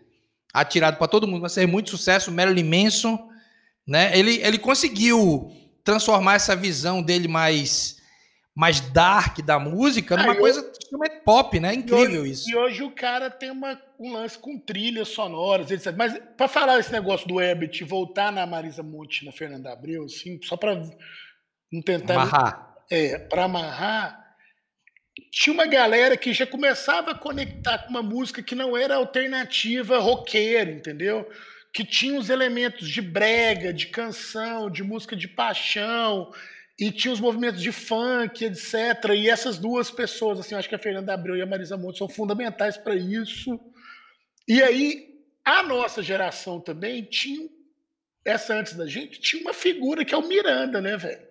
atirado 0.53 0.97
para 0.97 1.08
todo 1.08 1.27
mundo, 1.27 1.41
vai 1.41 1.49
ser 1.49 1.67
muito 1.67 1.89
sucesso, 1.89 2.32
Marilyn 2.32 2.63
Manson, 2.63 3.29
né? 3.88 4.17
Ele, 4.17 4.36
ele 4.43 4.60
conseguiu 4.60 5.51
transformar 5.84 6.36
essa 6.36 6.56
visão 6.56 7.01
dele 7.01 7.27
mais 7.27 8.01
mais 8.56 8.79
dark 8.79 9.39
da 9.39 9.58
música 9.58 10.15
numa 10.15 10.34
ah, 10.34 10.38
coisa 10.38 10.62
totalmente 10.62 11.23
pop, 11.23 11.60
né? 11.60 11.73
Incrível 11.73 12.21
hoje, 12.21 12.32
isso. 12.32 12.49
E 12.51 12.56
hoje 12.56 12.84
o 12.84 12.91
cara 12.91 13.29
tem 13.29 13.49
uma, 13.49 13.82
um 13.99 14.13
lance 14.13 14.38
com 14.38 14.60
trilhas 14.60 15.08
sonoras, 15.08 15.71
etc. 15.71 15.93
Mas 15.97 16.19
para 16.38 16.47
falar 16.47 16.79
esse 16.79 16.91
negócio 16.91 17.27
do 17.27 17.41
Herbert 17.41 17.84
voltar 17.88 18.32
na 18.32 18.45
Marisa 18.45 18.84
Monte, 18.84 19.25
na 19.25 19.32
Fernanda 19.32 19.73
Abreu, 19.73 20.03
assim, 20.03 20.39
só 20.43 20.56
para 20.56 20.75
não 21.71 21.82
tentar 21.82 22.13
amarrar. 22.13 22.73
É, 22.89 23.17
para 23.17 23.46
amarrar, 23.46 24.24
tinha 25.32 25.54
uma 25.54 25.65
galera 25.65 26.17
que 26.17 26.34
já 26.34 26.46
começava 26.46 27.12
a 27.12 27.17
conectar 27.17 27.80
com 27.80 27.89
uma 27.89 28.04
música 28.04 28.41
que 28.41 28.56
não 28.56 28.76
era 28.76 28.96
alternativa 28.96 30.00
roqueira, 30.00 30.72
entendeu? 30.72 31.30
Que 31.74 31.84
tinha 31.84 32.19
os 32.19 32.30
elementos 32.30 32.88
de 32.88 33.02
brega, 33.02 33.74
de 33.74 33.88
canção, 33.88 34.69
de 34.69 34.84
música 34.84 35.15
de 35.15 35.28
paixão, 35.28 36.32
e 36.80 36.91
tinha 36.91 37.13
os 37.13 37.19
movimentos 37.19 37.62
de 37.62 37.72
funk, 37.72 38.43
etc. 38.46 39.12
E 39.15 39.30
essas 39.30 39.58
duas 39.58 39.91
pessoas, 39.91 40.39
assim, 40.39 40.56
acho 40.56 40.69
que 40.69 40.76
a 40.76 40.80
Fernanda 40.80 41.13
Abreu 41.13 41.36
e 41.36 41.41
a 41.41 41.46
Marisa 41.46 41.78
Monte 41.78 42.00
são 42.00 42.10
fundamentais 42.10 42.78
para 42.78 42.96
isso. 42.96 43.60
E 44.48 44.62
aí, 44.62 45.13
a 45.46 45.62
nossa 45.62 46.02
geração 46.02 46.60
também 46.60 47.04
tinha, 47.04 47.48
essa 48.26 48.56
antes 48.56 48.74
da 48.74 48.88
gente, 48.88 49.19
tinha 49.19 49.41
uma 49.41 49.54
figura 49.54 50.04
que 50.04 50.13
é 50.13 50.17
o 50.17 50.28
Miranda, 50.28 50.82
né, 50.82 50.98
velho? 50.98 51.28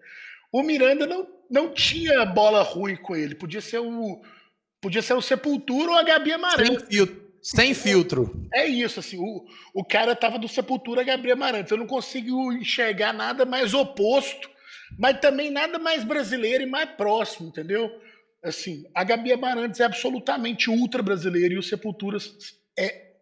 O 0.52 0.62
Miranda 0.62 1.06
não, 1.06 1.26
não 1.52 1.72
tinha 1.72 2.24
bola 2.24 2.62
ruim 2.62 2.96
com 2.96 3.14
ele, 3.14 3.34
podia 3.34 3.60
ser 3.60 3.78
o 3.78 4.22
podia 4.80 5.02
ser 5.02 5.14
o 5.14 5.22
Sepultura 5.22 5.92
ou 5.92 5.96
a 5.96 6.02
Gabi 6.02 6.32
Amarante. 6.32 6.66
Sem 6.66 6.86
filtro. 6.86 7.22
Sem 7.40 7.74
filtro. 7.74 8.48
É 8.52 8.66
isso, 8.66 8.98
assim, 8.98 9.18
o, 9.18 9.44
o 9.74 9.84
cara 9.84 10.14
tava 10.16 10.38
do 10.38 10.48
Sepultura 10.48 11.04
Gabi 11.04 11.30
Amarante. 11.30 11.70
Eu 11.70 11.78
não 11.78 11.86
consigo 11.86 12.52
enxergar 12.52 13.12
nada 13.12 13.44
mais 13.44 13.74
oposto 13.74 14.52
mas 14.98 15.20
também 15.20 15.50
nada 15.50 15.78
mais 15.78 16.04
brasileiro 16.04 16.64
e 16.64 16.66
mais 16.66 16.90
próximo, 16.90 17.48
entendeu? 17.48 17.90
Assim, 18.42 18.84
a 18.94 19.04
Gabi 19.04 19.32
Amarantes 19.32 19.80
é 19.80 19.84
absolutamente 19.84 20.68
ultra 20.68 21.02
brasileira 21.02 21.54
e 21.54 21.58
o 21.58 21.62
Sepulturas 21.62 22.34
é 22.78 23.12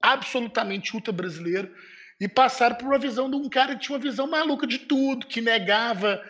absolutamente 0.00 0.94
ultra 0.94 1.12
brasileiro 1.12 1.74
e 2.20 2.28
passaram 2.28 2.76
por 2.76 2.86
uma 2.86 2.98
visão 2.98 3.28
de 3.30 3.36
um 3.36 3.48
cara 3.48 3.74
que 3.74 3.82
tinha 3.82 3.96
uma 3.96 4.02
visão 4.02 4.26
maluca 4.26 4.66
de 4.66 4.78
tudo, 4.78 5.26
que 5.26 5.40
negava, 5.40 6.22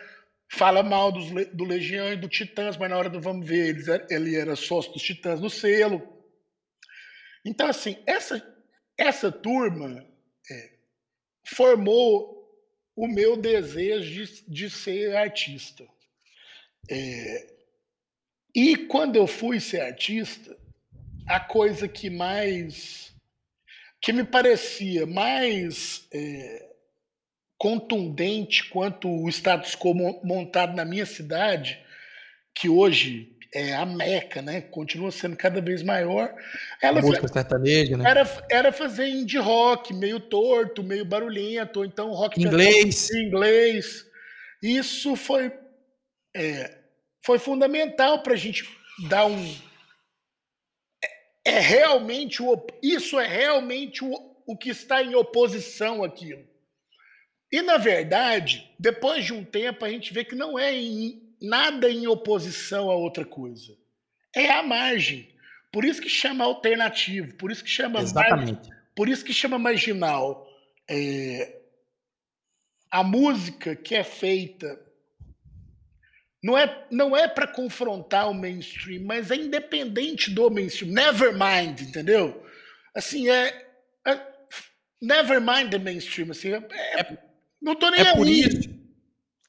fala 0.51 0.81
mal 0.81 1.11
dos, 1.11 1.29
do 1.53 1.63
Legião 1.63 2.11
e 2.11 2.17
do 2.17 2.27
Titãs, 2.27 2.75
mas 2.77 2.89
na 2.89 2.97
hora 2.97 3.09
do 3.09 3.21
vamos 3.21 3.47
ver, 3.47 3.69
ele, 3.69 3.83
ele 4.09 4.35
era 4.35 4.55
sócio 4.55 4.91
dos 4.91 5.01
Titãs 5.01 5.39
no 5.39 5.49
selo. 5.49 6.01
Então, 7.45 7.67
assim, 7.67 7.97
essa, 8.05 8.41
essa 8.97 9.31
turma 9.31 10.05
é, 10.51 10.73
formou 11.45 12.39
o 12.95 13.07
meu 13.07 13.37
desejo 13.37 14.25
de, 14.25 14.45
de 14.47 14.69
ser 14.69 15.15
artista. 15.15 15.87
É, 16.89 17.53
e 18.53 18.75
quando 18.75 19.15
eu 19.15 19.27
fui 19.27 19.59
ser 19.59 19.81
artista, 19.81 20.57
a 21.27 21.39
coisa 21.39 21.87
que 21.87 22.09
mais. 22.09 23.15
que 24.01 24.11
me 24.11 24.23
parecia 24.23 25.05
mais 25.05 26.07
é, 26.11 26.68
contundente 27.59 28.69
quanto 28.69 29.09
o 29.09 29.27
status 29.29 29.75
quo 29.75 29.93
montado 30.23 30.75
na 30.75 30.85
minha 30.85 31.05
cidade, 31.05 31.77
que 32.55 32.69
hoje 32.69 33.37
é 33.53 33.75
a 33.75 33.85
Meca, 33.85 34.41
né? 34.41 34.61
Continua 34.61 35.11
sendo 35.11 35.35
cada 35.35 35.59
vez 35.59 35.83
maior. 35.83 36.33
Ela 36.81 37.01
música 37.01 37.27
sertaneja, 37.27 37.97
né? 37.97 38.09
Era, 38.09 38.45
era 38.49 38.71
fazer 38.71 39.09
indie 39.09 39.37
rock, 39.37 39.93
meio 39.93 40.21
torto, 40.21 40.81
meio 40.81 41.03
barulhento, 41.03 41.79
ou 41.79 41.85
então 41.85 42.11
rock 42.11 42.39
inglês. 42.39 43.11
Em 43.11 43.27
inglês. 43.27 44.05
Isso 44.63 45.15
foi, 45.17 45.51
é, 46.33 46.77
foi 47.25 47.39
fundamental 47.39 48.23
para 48.23 48.33
a 48.33 48.37
gente 48.37 48.69
dar 49.09 49.25
um. 49.25 49.55
É, 51.45 51.57
é 51.57 51.59
realmente 51.59 52.41
o, 52.41 52.65
isso 52.81 53.19
é 53.19 53.27
realmente 53.27 54.03
o, 54.03 54.13
o 54.45 54.55
que 54.55 54.69
está 54.69 55.03
em 55.03 55.15
oposição 55.15 56.03
àquilo. 56.03 56.47
E, 57.51 57.61
na 57.61 57.77
verdade, 57.77 58.69
depois 58.77 59.25
de 59.25 59.33
um 59.33 59.43
tempo, 59.43 59.83
a 59.83 59.89
gente 59.89 60.13
vê 60.13 60.23
que 60.23 60.35
não 60.35 60.57
é 60.57 60.75
em, 60.75 61.21
nada 61.41 61.89
em 61.89 62.07
oposição 62.07 62.89
a 62.89 62.95
outra 62.95 63.25
coisa. 63.25 63.75
É 64.35 64.51
a 64.51 64.61
margem. 64.61 65.27
Por 65.71 65.85
isso 65.85 66.01
que 66.01 66.09
chama 66.09 66.45
alternativo, 66.45 67.35
por 67.35 67.51
isso 67.51 67.63
que 67.63 67.69
chama 67.69 68.01
Exatamente. 68.01 68.69
por 68.95 69.07
isso 69.07 69.23
que 69.23 69.33
chama 69.33 69.59
marginal. 69.59 70.47
É, 70.89 71.59
a 72.89 73.03
música 73.03 73.75
que 73.75 73.95
é 73.95 74.03
feita 74.03 74.79
não 76.41 76.57
é, 76.57 76.87
não 76.89 77.15
é 77.15 77.27
para 77.27 77.47
confrontar 77.47 78.29
o 78.29 78.33
mainstream, 78.33 79.03
mas 79.03 79.29
é 79.29 79.35
independente 79.35 80.31
do 80.31 80.49
mainstream. 80.49 80.91
Never 80.91 81.33
mind, 81.33 81.81
entendeu? 81.81 82.45
Assim, 82.95 83.29
é, 83.29 83.67
é 84.07 84.19
never 85.01 85.39
mind 85.39 85.71
the 85.71 85.77
mainstream. 85.77 86.31
Assim, 86.31 86.53
é, 86.53 86.67
é, 86.99 87.17
não 87.61 87.75
tô 87.75 87.89
nem 87.89 88.01
é 88.01 88.15
por 88.15 88.27
isso 88.27 88.79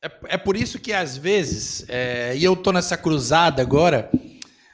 é, 0.02 0.10
é 0.30 0.36
por 0.38 0.56
isso 0.56 0.78
que, 0.78 0.92
às 0.92 1.16
vezes, 1.16 1.84
é, 1.88 2.34
e 2.36 2.42
eu 2.42 2.56
tô 2.56 2.72
nessa 2.72 2.96
cruzada 2.96 3.60
agora, 3.60 4.10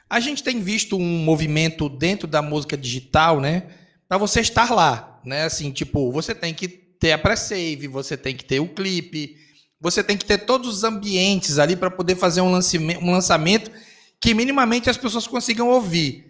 a 0.09 0.19
gente 0.19 0.41
tem 0.41 0.61
visto 0.61 0.95
um 0.97 1.17
movimento 1.19 1.89
dentro 1.89 2.27
da 2.27 2.41
música 2.41 2.77
digital, 2.77 3.41
né? 3.41 3.63
Para 4.07 4.17
você 4.17 4.39
estar 4.39 4.73
lá, 4.73 5.19
né? 5.25 5.43
Assim, 5.43 5.71
tipo, 5.71 6.11
você 6.11 6.33
tem 6.33 6.53
que 6.53 6.67
ter 6.67 7.11
a 7.11 7.17
pré-save, 7.17 7.87
você 7.87 8.15
tem 8.15 8.35
que 8.35 8.45
ter 8.45 8.61
o 8.61 8.69
clipe, 8.69 9.35
você 9.81 10.01
tem 10.01 10.17
que 10.17 10.25
ter 10.25 10.39
todos 10.39 10.77
os 10.77 10.83
ambientes 10.83 11.59
ali 11.59 11.75
para 11.75 11.91
poder 11.91 12.15
fazer 12.15 12.39
um 12.39 12.51
lançamento, 12.51 13.03
um 13.03 13.11
lançamento 13.11 13.69
que 14.19 14.33
minimamente 14.33 14.89
as 14.89 14.97
pessoas 14.97 15.27
consigam 15.27 15.67
ouvir. 15.67 16.25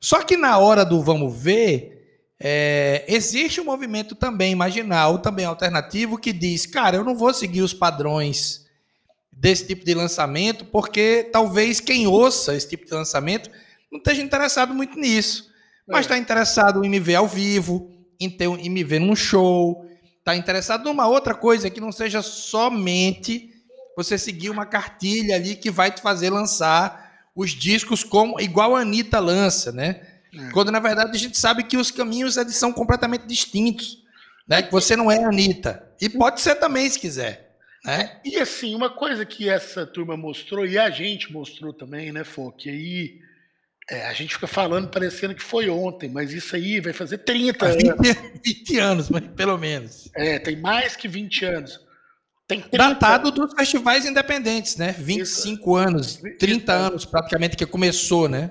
Só 0.00 0.22
que 0.22 0.36
na 0.36 0.56
hora 0.56 0.84
do 0.84 1.02
vamos 1.02 1.36
ver, 1.36 1.99
é, 2.42 3.04
existe 3.06 3.60
um 3.60 3.64
movimento 3.64 4.14
também 4.14 4.54
marginal, 4.54 5.18
também 5.18 5.44
alternativo, 5.44 6.16
que 6.16 6.32
diz: 6.32 6.64
cara, 6.64 6.96
eu 6.96 7.04
não 7.04 7.14
vou 7.14 7.34
seguir 7.34 7.60
os 7.60 7.74
padrões 7.74 8.66
desse 9.30 9.66
tipo 9.66 9.84
de 9.84 9.92
lançamento, 9.92 10.64
porque 10.64 11.28
talvez 11.30 11.80
quem 11.80 12.06
ouça 12.06 12.54
esse 12.54 12.68
tipo 12.68 12.86
de 12.86 12.94
lançamento 12.94 13.50
não 13.92 13.98
esteja 13.98 14.22
interessado 14.22 14.74
muito 14.74 14.98
nisso, 14.98 15.50
mas 15.86 16.00
está 16.00 16.16
é. 16.16 16.18
interessado 16.18 16.82
em 16.82 16.88
me 16.88 16.98
ver 16.98 17.16
ao 17.16 17.28
vivo, 17.28 17.90
em, 18.18 18.30
ter, 18.30 18.44
em 18.44 18.70
me 18.70 18.84
ver 18.84 19.00
num 19.00 19.16
show, 19.16 19.86
está 20.18 20.34
interessado 20.34 20.84
numa 20.84 21.06
outra 21.06 21.34
coisa 21.34 21.68
que 21.68 21.80
não 21.80 21.92
seja 21.92 22.22
somente 22.22 23.50
você 23.96 24.16
seguir 24.16 24.48
uma 24.48 24.64
cartilha 24.64 25.34
ali 25.34 25.56
que 25.56 25.70
vai 25.70 25.90
te 25.90 26.00
fazer 26.00 26.30
lançar 26.30 27.28
os 27.34 27.50
discos 27.50 28.02
como 28.02 28.40
igual 28.40 28.74
a 28.74 28.80
Anitta 28.80 29.18
lança, 29.18 29.72
né? 29.72 30.06
É. 30.34 30.50
Quando 30.50 30.70
na 30.70 30.80
verdade 30.80 31.10
a 31.16 31.18
gente 31.18 31.38
sabe 31.38 31.64
que 31.64 31.76
os 31.76 31.90
caminhos 31.90 32.36
eles 32.36 32.56
são 32.56 32.72
completamente 32.72 33.26
distintos, 33.26 33.98
né? 34.46 34.62
Que 34.62 34.70
você 34.70 34.96
não 34.96 35.10
é 35.10 35.22
a 35.22 35.28
Anitta. 35.28 35.88
E 36.00 36.08
pode 36.08 36.40
ser 36.40 36.56
também 36.56 36.88
se 36.88 36.98
quiser. 36.98 37.50
Né? 37.84 38.20
E 38.24 38.36
assim, 38.36 38.74
uma 38.74 38.90
coisa 38.90 39.24
que 39.24 39.48
essa 39.48 39.86
turma 39.86 40.16
mostrou, 40.16 40.66
e 40.66 40.78
a 40.78 40.90
gente 40.90 41.32
mostrou 41.32 41.72
também, 41.72 42.12
né, 42.12 42.24
Fô, 42.24 42.52
que 42.52 42.68
aí 42.68 43.20
é, 43.90 44.06
a 44.06 44.12
gente 44.12 44.34
fica 44.34 44.46
falando 44.46 44.88
parecendo 44.88 45.34
que 45.34 45.42
foi 45.42 45.68
ontem, 45.70 46.08
mas 46.08 46.32
isso 46.32 46.54
aí 46.54 46.78
vai 46.78 46.92
fazer 46.92 47.18
30 47.18 47.66
anos. 47.66 47.82
20, 47.82 48.40
20 48.44 48.78
anos, 48.78 49.10
mas 49.10 49.24
pelo 49.34 49.56
menos. 49.56 50.10
É, 50.14 50.38
tem 50.38 50.56
mais 50.56 50.94
que 50.94 51.08
20 51.08 51.44
anos. 51.44 51.80
Tem 52.46 52.60
30... 52.60 52.76
Datado 52.76 53.30
dos 53.30 53.52
festivais 53.54 54.04
independentes, 54.04 54.76
né? 54.76 54.92
25 54.98 55.60
Isso. 55.60 55.76
anos, 55.76 56.16
30 56.38 56.46
Isso. 56.46 56.70
anos 56.70 57.04
praticamente 57.04 57.56
que 57.56 57.64
começou, 57.64 58.28
né? 58.28 58.50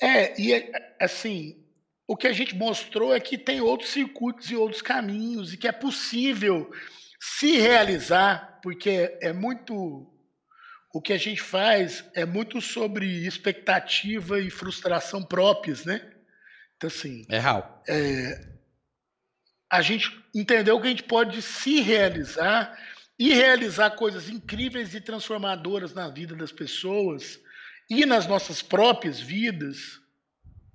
É, 0.00 0.40
e 0.40 0.52
é, 0.52 0.70
assim, 1.04 1.64
o 2.06 2.16
que 2.16 2.26
a 2.26 2.32
gente 2.32 2.54
mostrou 2.54 3.14
é 3.14 3.20
que 3.20 3.38
tem 3.38 3.60
outros 3.60 3.90
circuitos 3.90 4.50
e 4.50 4.56
outros 4.56 4.82
caminhos 4.82 5.52
e 5.52 5.56
que 5.56 5.68
é 5.68 5.72
possível 5.72 6.70
se 7.20 7.56
realizar, 7.58 8.58
porque 8.62 9.16
é 9.20 9.32
muito 9.32 10.08
o 10.94 11.00
que 11.00 11.12
a 11.12 11.18
gente 11.18 11.40
faz 11.40 12.04
é 12.14 12.26
muito 12.26 12.60
sobre 12.60 13.06
expectativa 13.26 14.38
e 14.40 14.50
frustração 14.50 15.22
próprias, 15.22 15.84
né? 15.84 16.12
Então 16.76 16.88
assim, 16.88 17.24
é 17.30 17.38
real. 17.38 17.82
É, 17.88 18.52
a 19.70 19.80
gente 19.80 20.22
entendeu 20.34 20.78
que 20.80 20.86
a 20.86 20.90
gente 20.90 21.04
pode 21.04 21.40
se 21.40 21.80
realizar 21.80 22.78
e 23.18 23.32
realizar 23.32 23.92
coisas 23.92 24.28
incríveis 24.28 24.94
e 24.94 25.00
transformadoras 25.00 25.94
na 25.94 26.08
vida 26.08 26.34
das 26.36 26.52
pessoas 26.52 27.40
e 27.88 28.04
nas 28.04 28.26
nossas 28.26 28.60
próprias 28.60 29.20
vidas, 29.20 30.01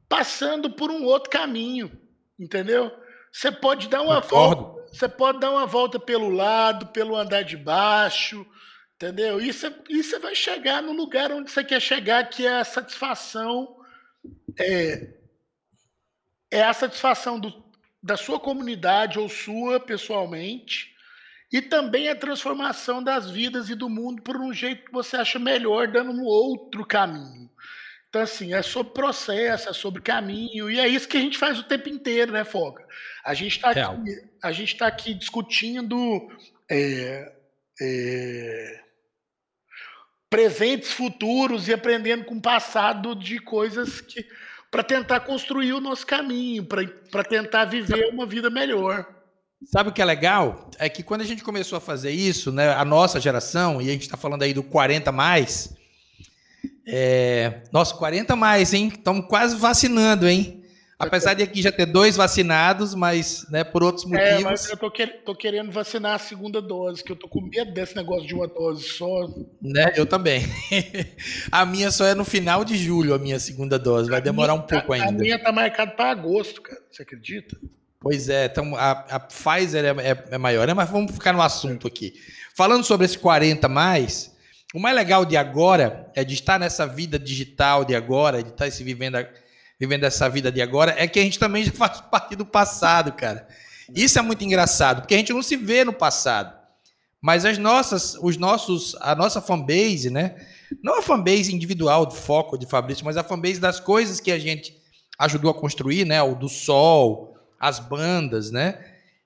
passando 0.07 0.69
por 0.69 0.89
um 0.89 1.03
outro 1.03 1.29
caminho, 1.29 1.91
entendeu? 2.39 2.91
Você 3.31 3.51
pode 3.51 3.87
dar 3.87 4.01
uma 4.01 4.19
volta, 4.19 4.87
você 4.91 5.07
pode 5.07 5.39
dar 5.39 5.51
uma 5.51 5.65
volta 5.65 5.99
pelo 5.99 6.29
lado, 6.29 6.87
pelo 6.87 7.15
andar 7.15 7.43
de 7.43 7.57
baixo, 7.57 8.45
entendeu? 8.95 9.39
E 9.41 9.51
você, 9.51 9.73
e 9.89 10.03
você 10.03 10.17
vai 10.19 10.33
chegar 10.33 10.81
no 10.81 10.91
lugar 10.91 11.31
onde 11.31 11.51
você 11.51 11.63
quer 11.63 11.81
chegar, 11.81 12.29
que 12.29 12.45
é 12.45 12.59
a 12.59 12.65
satisfação, 12.65 13.77
é, 14.59 15.13
é 16.49 16.63
a 16.63 16.73
satisfação 16.73 17.39
do, 17.39 17.63
da 18.01 18.17
sua 18.17 18.39
comunidade 18.39 19.19
ou 19.19 19.29
sua 19.29 19.79
pessoalmente 19.79 20.95
e 21.51 21.61
também 21.61 22.09
a 22.09 22.15
transformação 22.15 23.01
das 23.01 23.29
vidas 23.29 23.69
e 23.69 23.75
do 23.75 23.89
mundo 23.89 24.21
por 24.21 24.37
um 24.37 24.53
jeito 24.53 24.85
que 24.85 24.91
você 24.91 25.15
acha 25.17 25.39
melhor, 25.39 25.87
dando 25.87 26.11
um 26.11 26.23
outro 26.23 26.85
caminho. 26.85 27.49
Então, 28.09 28.21
assim, 28.21 28.53
é 28.53 28.61
sobre 28.61 28.93
processo, 28.93 29.69
é 29.69 29.73
sobre 29.73 30.01
caminho, 30.01 30.71
e 30.71 30.79
é 30.79 30.87
isso 30.87 31.07
que 31.07 31.17
a 31.17 31.21
gente 31.21 31.37
faz 31.37 31.59
o 31.59 31.63
tempo 31.63 31.89
inteiro, 31.89 32.31
né, 32.31 32.43
Foca? 32.43 32.85
A 33.23 33.33
gente 33.33 33.57
está 33.57 33.71
aqui, 33.71 34.11
a 34.41 34.51
gente 34.51 34.77
tá 34.77 34.87
aqui 34.87 35.13
discutindo 35.13 36.29
é, 36.71 37.33
é, 37.81 38.81
presentes, 40.29 40.91
futuros 40.91 41.67
e 41.67 41.73
aprendendo 41.73 42.23
com 42.25 42.35
o 42.35 42.41
passado 42.41 43.13
de 43.13 43.39
coisas 43.39 43.99
que 43.99 44.25
para 44.69 44.83
tentar 44.83 45.21
construir 45.21 45.73
o 45.73 45.79
nosso 45.79 46.05
caminho, 46.05 46.65
para 46.65 47.23
tentar 47.23 47.65
viver 47.65 48.09
uma 48.09 48.25
vida 48.25 48.49
melhor. 48.49 49.07
Sabe 49.65 49.89
o 49.89 49.93
que 49.93 50.01
é 50.01 50.05
legal? 50.05 50.69
É 50.77 50.87
que 50.87 51.01
quando 51.01 51.21
a 51.21 51.25
gente 51.25 51.43
começou 51.43 51.77
a 51.77 51.81
fazer 51.81 52.11
isso, 52.11 52.51
né, 52.51 52.69
a 52.73 52.85
nossa 52.85 53.19
geração, 53.19 53.81
e 53.81 53.89
a 53.89 53.91
gente 53.93 54.03
está 54.03 54.17
falando 54.17 54.43
aí 54.43 54.53
do 54.53 54.61
40 54.61 55.11
mais, 55.11 55.75
é... 56.87 57.63
nossa, 57.71 57.93
40 57.95 58.35
mais, 58.35 58.73
hein? 58.73 58.87
Estamos 58.87 59.27
quase 59.27 59.55
vacinando, 59.55 60.27
hein? 60.27 60.63
Apesar 60.99 61.35
de 61.35 61.43
aqui 61.43 61.61
já 61.61 61.71
ter 61.71 61.85
dois 61.85 62.15
vacinados, 62.15 62.95
mas 62.95 63.45
né, 63.51 63.63
por 63.63 63.83
outros 63.83 64.03
motivos. 64.05 64.29
É, 64.31 64.43
mas 64.43 64.67
eu 64.67 64.77
tô, 64.77 64.89
que... 64.89 65.05
tô, 65.05 65.35
querendo 65.35 65.71
vacinar 65.71 66.15
a 66.15 66.19
segunda 66.19 66.59
dose, 66.59 67.03
que 67.03 67.11
eu 67.11 67.15
tô 67.15 67.27
com 67.27 67.39
medo 67.39 67.71
desse 67.71 67.95
negócio 67.95 68.27
de 68.27 68.33
uma 68.33 68.47
dose 68.47 68.83
só. 68.83 69.29
Né? 69.61 69.93
Eu 69.95 70.07
também. 70.07 70.41
a 71.51 71.63
minha 71.67 71.91
só 71.91 72.03
é 72.03 72.15
no 72.15 72.25
final 72.25 72.65
de 72.65 72.75
julho, 72.75 73.13
a 73.13 73.19
minha 73.19 73.39
segunda 73.39 73.77
dose. 73.77 74.09
Vai 74.09 74.21
demorar 74.21 74.55
um 74.55 74.61
pouco 74.63 74.91
ainda. 74.91 75.09
A 75.09 75.11
minha 75.11 75.37
tá 75.37 75.51
marcada 75.51 75.91
para 75.91 76.09
agosto, 76.09 76.63
cara. 76.63 76.81
Você 76.89 77.03
acredita? 77.03 77.55
Pois 77.99 78.27
é, 78.27 78.45
então 78.45 78.75
a, 78.75 78.91
a 78.91 79.19
Pfizer 79.19 79.85
é, 79.85 79.89
é, 79.89 80.23
é, 80.31 80.37
maior, 80.37 80.65
né? 80.65 80.73
Mas 80.73 80.89
vamos 80.89 81.11
ficar 81.11 81.31
no 81.31 81.41
assunto 81.43 81.87
aqui. 81.87 82.13
Falando 82.55 82.83
sobre 82.83 83.05
esse 83.05 83.19
40 83.19 83.67
mais, 83.69 84.35
o 84.73 84.79
mais 84.79 84.95
legal 84.95 85.23
de 85.23 85.37
agora 85.37 86.11
é 86.13 86.23
de 86.23 86.33
estar 86.33 86.59
nessa 86.59 86.85
vida 86.85 87.17
digital 87.17 87.85
de 87.85 87.95
agora, 87.95 88.43
de 88.43 88.49
estar 88.49 88.69
se 88.69 88.83
vivendo, 88.83 89.17
vivendo 89.79 90.03
essa 90.03 90.29
vida 90.29 90.51
de 90.51 90.61
agora, 90.61 90.93
é 90.97 91.07
que 91.07 91.19
a 91.19 91.23
gente 91.23 91.39
também 91.39 91.63
já 91.63 91.71
faz 91.73 92.01
parte 92.01 92.35
do 92.35 92.45
passado, 92.45 93.13
cara. 93.13 93.47
Isso 93.95 94.19
é 94.19 94.21
muito 94.21 94.43
engraçado, 94.43 95.01
porque 95.01 95.15
a 95.15 95.17
gente 95.17 95.31
não 95.31 95.41
se 95.41 95.55
vê 95.55 95.85
no 95.85 95.93
passado. 95.93 96.57
Mas 97.21 97.45
as 97.45 97.57
nossas, 97.57 98.15
os 98.21 98.37
nossos, 98.37 98.95
a 99.01 99.15
nossa 99.15 99.41
fanbase, 99.41 100.09
né? 100.09 100.35
Não 100.83 100.99
a 100.99 101.01
fanbase 101.01 101.53
individual 101.53 102.05
do 102.05 102.13
foco 102.13 102.57
de 102.57 102.65
Fabrício, 102.65 103.05
mas 103.05 103.17
a 103.17 103.23
fanbase 103.23 103.59
das 103.59 103.79
coisas 103.79 104.19
que 104.19 104.31
a 104.31 104.37
gente 104.37 104.75
ajudou 105.17 105.49
a 105.49 105.53
construir, 105.53 106.05
né? 106.05 106.21
O 106.21 106.35
do 106.35 106.49
Sol, 106.49 107.35
as 107.59 107.79
bandas, 107.79 108.51
né? 108.51 108.79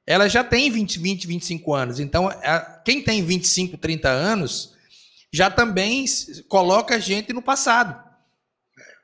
Ela 0.05 0.29
já 0.29 0.43
tem 0.43 0.69
20, 0.69 0.99
20, 0.99 1.27
25 1.27 1.73
anos. 1.73 1.99
Então, 1.99 2.29
a, 2.29 2.59
quem 2.85 3.01
tem 3.01 3.23
25, 3.23 3.77
30 3.77 4.07
anos 4.09 4.70
já 5.31 5.49
também 5.49 6.05
coloca 6.47 6.95
a 6.95 6.99
gente 6.99 7.31
no 7.31 7.41
passado. 7.41 8.01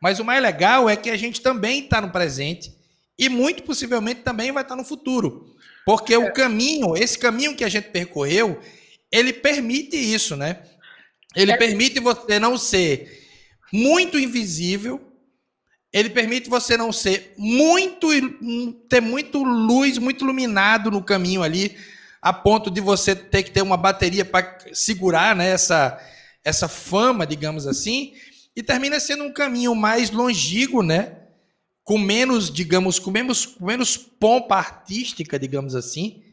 Mas 0.01 0.19
o 0.19 0.25
mais 0.25 0.41
legal 0.41 0.89
é 0.89 0.95
que 0.95 1.09
a 1.09 1.17
gente 1.17 1.41
também 1.41 1.83
está 1.83 2.01
no 2.01 2.11
presente 2.11 2.75
e 3.17 3.29
muito 3.29 3.63
possivelmente 3.63 4.21
também 4.21 4.51
vai 4.51 4.63
estar 4.63 4.75
tá 4.75 4.81
no 4.81 4.87
futuro. 4.87 5.55
Porque 5.85 6.13
é. 6.13 6.17
o 6.17 6.33
caminho, 6.33 6.95
esse 6.95 7.17
caminho 7.17 7.55
que 7.55 7.63
a 7.63 7.69
gente 7.69 7.89
percorreu, 7.89 8.59
ele 9.11 9.33
permite 9.33 9.95
isso, 9.95 10.35
né? 10.35 10.61
Ele 11.35 11.51
é. 11.51 11.57
permite 11.57 11.99
você 11.99 12.39
não 12.39 12.57
ser 12.57 13.25
muito 13.71 14.19
invisível, 14.19 15.01
ele 15.91 16.09
permite 16.09 16.49
você 16.49 16.75
não 16.75 16.91
ser 16.91 17.33
muito 17.37 18.09
ter 18.89 19.01
muito 19.01 19.43
luz, 19.43 19.97
muito 19.97 20.23
iluminado 20.23 20.91
no 20.91 21.03
caminho 21.03 21.41
ali, 21.41 21.75
a 22.21 22.33
ponto 22.33 22.69
de 22.69 22.81
você 22.81 23.15
ter 23.15 23.43
que 23.43 23.51
ter 23.51 23.61
uma 23.61 23.77
bateria 23.77 24.25
para 24.25 24.57
segurar 24.73 25.35
né, 25.35 25.51
essa, 25.51 25.99
essa 26.47 26.69
fama, 26.69 27.27
digamos 27.27 27.67
assim, 27.67 28.13
e 28.55 28.63
termina 28.63 29.01
sendo 29.01 29.25
um 29.25 29.33
caminho 29.33 29.75
mais 29.75 30.11
longínquo, 30.11 30.81
né? 30.81 31.17
Com 31.83 31.97
menos, 31.97 32.49
digamos, 32.49 32.99
com 32.99 33.11
menos, 33.11 33.45
com 33.45 33.65
menos 33.65 33.97
pompa 33.97 34.55
artística, 34.55 35.37
digamos 35.37 35.75
assim. 35.75 36.23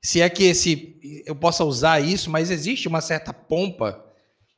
Se 0.00 0.20
é 0.20 0.30
que 0.30 0.44
esse 0.44 1.22
eu 1.26 1.34
possa 1.34 1.64
usar 1.64 1.98
isso, 1.98 2.30
mas 2.30 2.52
existe 2.52 2.86
uma 2.86 3.00
certa 3.00 3.32
pompa 3.32 4.04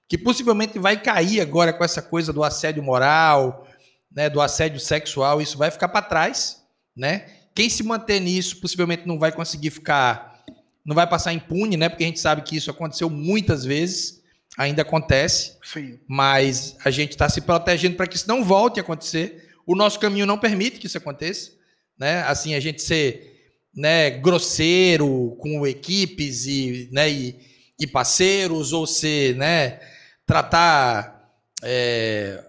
que 0.06 0.18
possivelmente 0.18 0.78
vai 0.78 1.00
cair 1.02 1.40
agora 1.40 1.72
com 1.72 1.82
essa 1.82 2.02
coisa 2.02 2.30
do 2.30 2.44
assédio 2.44 2.82
moral, 2.82 3.66
né, 4.14 4.28
do 4.28 4.42
assédio 4.42 4.78
sexual, 4.78 5.40
isso 5.40 5.56
vai 5.56 5.70
ficar 5.70 5.88
para 5.88 6.02
trás, 6.02 6.62
né? 6.94 7.30
Quem 7.54 7.70
se 7.70 7.82
manter 7.82 8.20
nisso 8.20 8.60
possivelmente 8.60 9.06
não 9.06 9.18
vai 9.18 9.32
conseguir 9.32 9.70
ficar, 9.70 10.44
não 10.84 10.94
vai 10.94 11.06
passar 11.06 11.32
impune, 11.32 11.78
né? 11.78 11.88
Porque 11.88 12.04
a 12.04 12.06
gente 12.06 12.20
sabe 12.20 12.42
que 12.42 12.56
isso 12.56 12.70
aconteceu 12.70 13.08
muitas 13.08 13.64
vezes, 13.64 14.17
ainda 14.58 14.82
acontece. 14.82 15.56
Sim. 15.62 16.00
Mas 16.08 16.76
a 16.84 16.90
gente 16.90 17.12
está 17.12 17.28
se 17.28 17.40
protegendo 17.40 17.96
para 17.96 18.08
que 18.08 18.16
isso 18.16 18.26
não 18.26 18.44
volte 18.44 18.80
a 18.80 18.82
acontecer. 18.82 19.50
O 19.64 19.76
nosso 19.76 20.00
caminho 20.00 20.26
não 20.26 20.36
permite 20.36 20.80
que 20.80 20.86
isso 20.86 20.98
aconteça, 20.98 21.52
né? 21.96 22.22
Assim 22.22 22.54
a 22.54 22.60
gente 22.60 22.82
ser, 22.82 23.52
né, 23.72 24.10
grosseiro 24.10 25.36
com 25.38 25.64
equipes 25.64 26.46
e, 26.46 26.88
né, 26.90 27.08
e, 27.08 27.38
e 27.78 27.86
parceiros 27.86 28.72
ou 28.72 28.86
ser, 28.86 29.36
né, 29.36 29.78
tratar 30.26 31.32
é, 31.62 32.42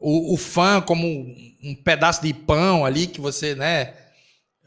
o, 0.00 0.34
o 0.34 0.36
fã 0.36 0.80
como 0.80 1.06
um, 1.06 1.54
um, 1.62 1.74
pedaço 1.74 2.22
de 2.22 2.32
pão 2.32 2.84
ali 2.84 3.06
que 3.06 3.20
você, 3.20 3.54
né, 3.54 3.94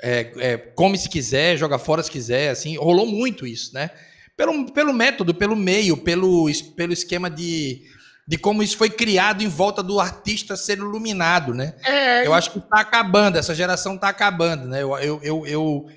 é, 0.02 0.32
é, 0.38 0.58
come 0.58 0.98
se 0.98 1.10
quiser, 1.10 1.58
joga 1.58 1.78
fora 1.78 2.04
se 2.04 2.12
quiser, 2.12 2.50
assim, 2.50 2.78
rolou 2.78 3.06
muito 3.06 3.46
isso, 3.46 3.74
né? 3.74 3.90
Pelo, 4.36 4.72
pelo 4.72 4.94
método, 4.94 5.34
pelo 5.34 5.56
meio, 5.56 5.98
pelo, 5.98 6.50
pelo 6.76 6.94
esquema 6.94 7.30
de, 7.30 7.84
de 8.28 8.38
como 8.38 8.64
isso 8.64 8.78
foi 8.78 8.90
criado 8.90 9.44
em 9.44 9.48
volta 9.48 9.84
do 9.84 10.00
artista 10.00 10.56
ser 10.56 10.78
iluminado, 10.78 11.54
né? 11.54 11.76
É, 11.86 12.26
eu 12.26 12.34
acho 12.34 12.52
que 12.52 12.60
está 12.60 12.80
acabando, 12.80 13.38
essa 13.38 13.54
geração 13.54 13.96
está 13.96 14.10
acabando, 14.10 14.68
né? 14.68 14.82
Eu, 14.82 14.98
eu, 14.98 15.20
eu, 15.24 15.48
eu, 15.48 15.90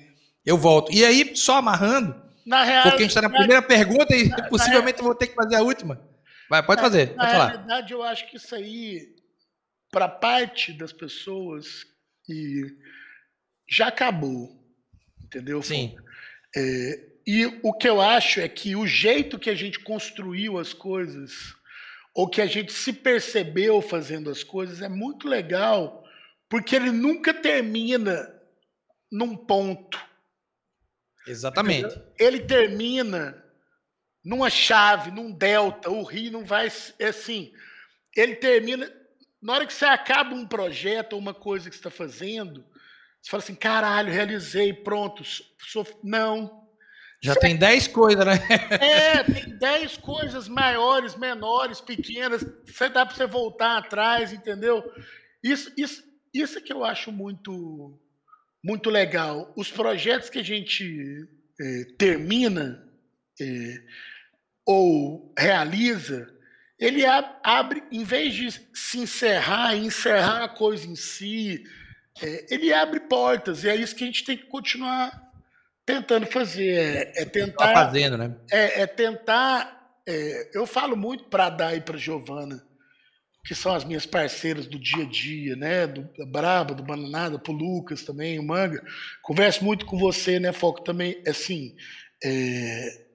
eu, 0.45 0.57
volto. 0.57 0.91
E 0.91 1.03
aí, 1.03 1.35
só 1.35 1.57
amarrando, 1.57 2.15
na 2.45 2.63
porque 2.83 2.97
a 2.97 2.99
gente 2.99 3.07
está 3.07 3.21
na 3.21 3.29
primeira 3.29 3.61
pergunta 3.61 4.15
e 4.15 4.29
na, 4.29 4.43
possivelmente 4.43 4.97
na, 4.97 4.99
eu 4.99 5.05
vou 5.05 5.15
ter 5.15 5.27
que 5.27 5.35
fazer 5.35 5.55
a 5.55 5.61
última. 5.61 5.99
Vai, 6.49 6.63
pode 6.63 6.81
fazer, 6.81 7.07
pode 7.07 7.17
na 7.17 7.29
falar. 7.29 7.45
Na 7.45 7.51
realidade, 7.51 7.93
eu 7.93 8.03
acho 8.03 8.29
que 8.29 8.37
isso 8.37 8.55
aí, 8.55 9.15
para 9.91 10.07
parte 10.07 10.71
das 10.71 10.93
pessoas, 10.93 11.85
e 12.29 12.65
já 13.69 13.87
acabou, 13.87 14.49
entendeu? 15.23 15.61
Sim. 15.61 15.95
É, 16.55 17.16
e 17.27 17.59
o 17.61 17.73
que 17.73 17.89
eu 17.89 17.99
acho 17.99 18.39
é 18.39 18.47
que 18.47 18.73
o 18.73 18.87
jeito 18.87 19.37
que 19.37 19.49
a 19.49 19.53
gente 19.53 19.79
construiu 19.79 20.57
as 20.57 20.71
coisas, 20.71 21.53
ou 22.15 22.29
que 22.29 22.41
a 22.41 22.45
gente 22.45 22.71
se 22.71 22.93
percebeu 22.93 23.81
fazendo 23.81 24.29
as 24.29 24.45
coisas, 24.45 24.81
é 24.81 24.87
muito 24.87 25.27
legal, 25.27 26.05
porque 26.47 26.73
ele 26.73 26.89
nunca 26.89 27.33
termina 27.33 28.33
num 29.11 29.35
ponto. 29.35 30.01
Exatamente. 31.27 31.87
Entendeu? 31.87 32.13
Ele 32.17 32.39
termina 32.39 33.43
numa 34.23 34.49
chave, 34.49 35.11
num 35.11 35.29
delta. 35.29 35.89
O 35.89 36.03
rio 36.03 36.31
não 36.31 36.45
vai. 36.45 36.71
É 36.97 37.07
assim. 37.07 37.51
Ele 38.15 38.37
termina. 38.37 38.89
Na 39.41 39.53
hora 39.53 39.67
que 39.67 39.73
você 39.73 39.85
acaba 39.85 40.33
um 40.33 40.47
projeto 40.47 41.13
ou 41.13 41.19
uma 41.19 41.33
coisa 41.33 41.69
que 41.69 41.75
você 41.75 41.79
está 41.79 41.91
fazendo, 41.91 42.65
você 43.21 43.29
fala 43.29 43.43
assim: 43.43 43.55
caralho, 43.55 44.13
realizei, 44.13 44.71
pronto. 44.71 45.23
Sou... 45.59 45.85
Não. 46.01 46.66
Já 47.27 47.35
tem 47.35 47.57
10 47.57 47.89
coisas, 47.89 48.25
né? 48.25 48.39
É, 48.79 49.21
tem 49.21 49.57
10 49.57 49.97
coisas 49.97 50.47
maiores, 50.47 51.13
menores, 51.17 51.81
pequenas. 51.81 52.45
Você 52.65 52.87
dá 52.87 53.05
para 53.05 53.15
você 53.15 53.27
voltar 53.27 53.77
atrás, 53.77 54.31
entendeu? 54.31 54.81
Isso, 55.43 55.69
isso, 55.75 56.03
isso 56.33 56.57
é 56.57 56.61
que 56.61 56.71
eu 56.71 56.85
acho 56.85 57.11
muito, 57.11 57.99
muito 58.63 58.89
legal. 58.89 59.53
Os 59.57 59.69
projetos 59.69 60.29
que 60.29 60.39
a 60.39 60.43
gente 60.43 61.27
é, 61.59 61.83
termina 61.97 62.81
é, 63.41 63.83
ou 64.65 65.33
realiza, 65.37 66.33
ele 66.79 67.03
abre, 67.43 67.83
em 67.91 68.05
vez 68.05 68.33
de 68.33 68.51
se 68.73 68.99
encerrar, 68.99 69.75
encerrar 69.75 70.45
a 70.45 70.49
coisa 70.49 70.87
em 70.87 70.95
si, 70.95 71.61
é, 72.21 72.53
ele 72.53 72.73
abre 72.73 73.01
portas. 73.01 73.65
E 73.65 73.69
é 73.69 73.75
isso 73.75 73.93
que 73.93 74.05
a 74.05 74.07
gente 74.07 74.23
tem 74.23 74.37
que 74.37 74.45
continuar 74.45 75.26
tentando 75.87 76.27
fazer. 76.27 77.13
É, 77.15 77.21
é 77.21 77.25
tentar. 77.25 77.67
Tá 77.67 77.85
fazendo, 77.85 78.17
né? 78.17 78.35
É, 78.51 78.81
é 78.81 78.85
tentar. 78.85 79.95
É, 80.05 80.51
eu 80.53 80.67
falo 80.67 80.97
muito 80.97 81.23
para 81.23 81.45
a 81.45 81.49
Dai 81.49 81.77
e 81.77 81.81
para 81.81 81.97
Giovana, 81.97 82.61
que 83.45 83.55
são 83.55 83.73
as 83.73 83.85
minhas 83.85 84.05
parceiras 84.05 84.67
do 84.67 84.77
dia 84.77 85.03
a 85.03 85.07
dia, 85.07 85.55
né? 85.55 85.87
Do 85.87 86.09
Braba, 86.27 86.75
do 86.75 86.83
Bananada, 86.83 87.39
pro 87.39 87.53
Lucas 87.53 88.03
também, 88.03 88.37
o 88.37 88.43
Manga. 88.43 88.83
Converso 89.23 89.63
muito 89.63 89.85
com 89.85 89.97
você, 89.97 90.39
né, 90.39 90.51
Foco? 90.51 90.83
Também, 90.83 91.23
assim. 91.25 91.73
É, 92.23 93.05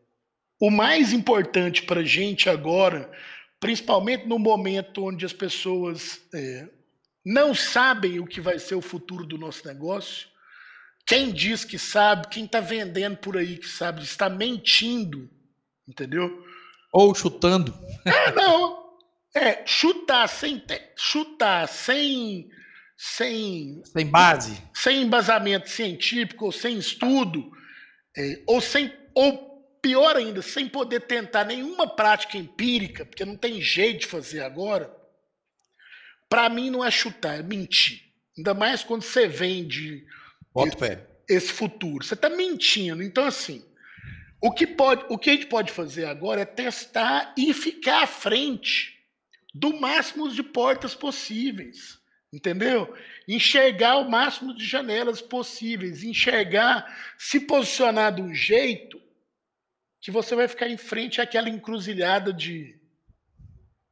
o 0.58 0.70
mais 0.70 1.12
importante 1.12 1.82
para 1.82 2.00
a 2.00 2.04
gente 2.04 2.48
agora, 2.48 3.10
principalmente 3.60 4.26
no 4.26 4.38
momento 4.38 5.04
onde 5.04 5.26
as 5.26 5.32
pessoas 5.32 6.20
é, 6.32 6.68
não 7.24 7.52
sabem 7.52 8.20
o 8.20 8.26
que 8.26 8.40
vai 8.40 8.58
ser 8.58 8.76
o 8.76 8.80
futuro 8.80 9.26
do 9.26 9.36
nosso 9.36 9.66
negócio, 9.66 10.31
quem 11.06 11.32
diz 11.32 11.64
que 11.64 11.78
sabe, 11.78 12.28
quem 12.28 12.44
está 12.44 12.60
vendendo 12.60 13.16
por 13.16 13.36
aí 13.36 13.56
que 13.56 13.68
sabe, 13.68 14.02
está 14.02 14.28
mentindo, 14.28 15.28
entendeu? 15.86 16.44
Ou 16.92 17.14
chutando. 17.14 17.74
É, 18.04 18.32
não. 18.32 18.82
É, 19.34 19.66
chutar 19.66 20.28
sem 20.28 20.62
chutar 20.94 21.66
sem 21.66 22.50
sem 22.96 23.82
sem 23.84 24.06
base, 24.06 24.62
sem 24.74 25.02
embasamento 25.02 25.70
científico 25.70 26.44
ou 26.44 26.52
sem 26.52 26.76
estudo, 26.76 27.50
é, 28.16 28.42
ou 28.46 28.60
sem 28.60 28.92
ou 29.14 29.52
pior 29.82 30.16
ainda, 30.16 30.40
sem 30.42 30.68
poder 30.68 31.00
tentar 31.00 31.44
nenhuma 31.44 31.88
prática 31.88 32.38
empírica, 32.38 33.04
porque 33.04 33.24
não 33.24 33.36
tem 33.36 33.60
jeito 33.60 34.00
de 34.00 34.06
fazer 34.06 34.42
agora, 34.42 34.94
para 36.28 36.48
mim 36.48 36.70
não 36.70 36.84
é 36.84 36.90
chutar, 36.90 37.40
é 37.40 37.42
mentir. 37.42 38.00
Ainda 38.36 38.54
mais 38.54 38.84
quando 38.84 39.02
você 39.02 39.26
vende 39.26 40.06
esse, 40.56 40.98
esse 41.28 41.52
futuro. 41.52 42.04
Você 42.04 42.14
está 42.14 42.28
mentindo. 42.28 43.02
Então, 43.02 43.24
assim, 43.24 43.64
o 44.40 44.50
que, 44.50 44.66
pode, 44.66 45.04
o 45.08 45.16
que 45.16 45.30
a 45.30 45.32
gente 45.34 45.46
pode 45.46 45.72
fazer 45.72 46.04
agora 46.06 46.40
é 46.40 46.44
testar 46.44 47.34
e 47.36 47.54
ficar 47.54 48.02
à 48.02 48.06
frente 48.06 48.98
do 49.54 49.78
máximo 49.78 50.30
de 50.30 50.42
portas 50.42 50.94
possíveis. 50.94 52.00
Entendeu? 52.32 52.94
Enxergar 53.28 53.98
o 53.98 54.10
máximo 54.10 54.54
de 54.54 54.64
janelas 54.64 55.20
possíveis, 55.20 56.02
enxergar, 56.02 57.14
se 57.18 57.40
posicionar 57.40 58.14
de 58.14 58.22
um 58.22 58.34
jeito 58.34 59.00
que 60.00 60.10
você 60.10 60.34
vai 60.34 60.48
ficar 60.48 60.68
em 60.68 60.78
frente 60.78 61.20
àquela 61.20 61.48
encruzilhada 61.48 62.32
de 62.32 62.80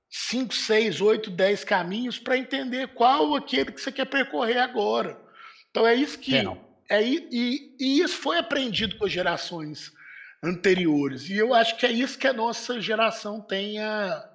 5, 0.09 0.53
6, 0.53 1.01
8, 1.01 1.31
10 1.31 1.65
caminhos 1.65 2.19
para 2.19 2.37
entender 2.37 2.89
qual 2.89 3.37
aquele 3.37 3.71
que 3.71 3.81
você 3.81 3.93
quer 3.93 4.07
percorrer 4.07 4.59
agora. 4.59 5.21
Então 5.71 5.87
é 5.87 5.95
isso 5.95 6.19
que. 6.19 6.35
É, 6.89 7.03
e, 7.03 7.77
e, 7.79 8.01
isso 8.01 8.17
foi 8.17 8.39
aprendido 8.39 8.97
por 8.99 9.09
gerações 9.09 9.93
anteriores. 10.43 11.29
E 11.29 11.37
eu 11.37 11.55
acho 11.55 11.77
que 11.77 11.87
é 11.87 11.93
isso 11.93 12.19
que 12.19 12.27
a 12.27 12.33
nossa 12.33 12.81
geração 12.81 13.41
tem 13.41 13.79
a, 13.79 14.29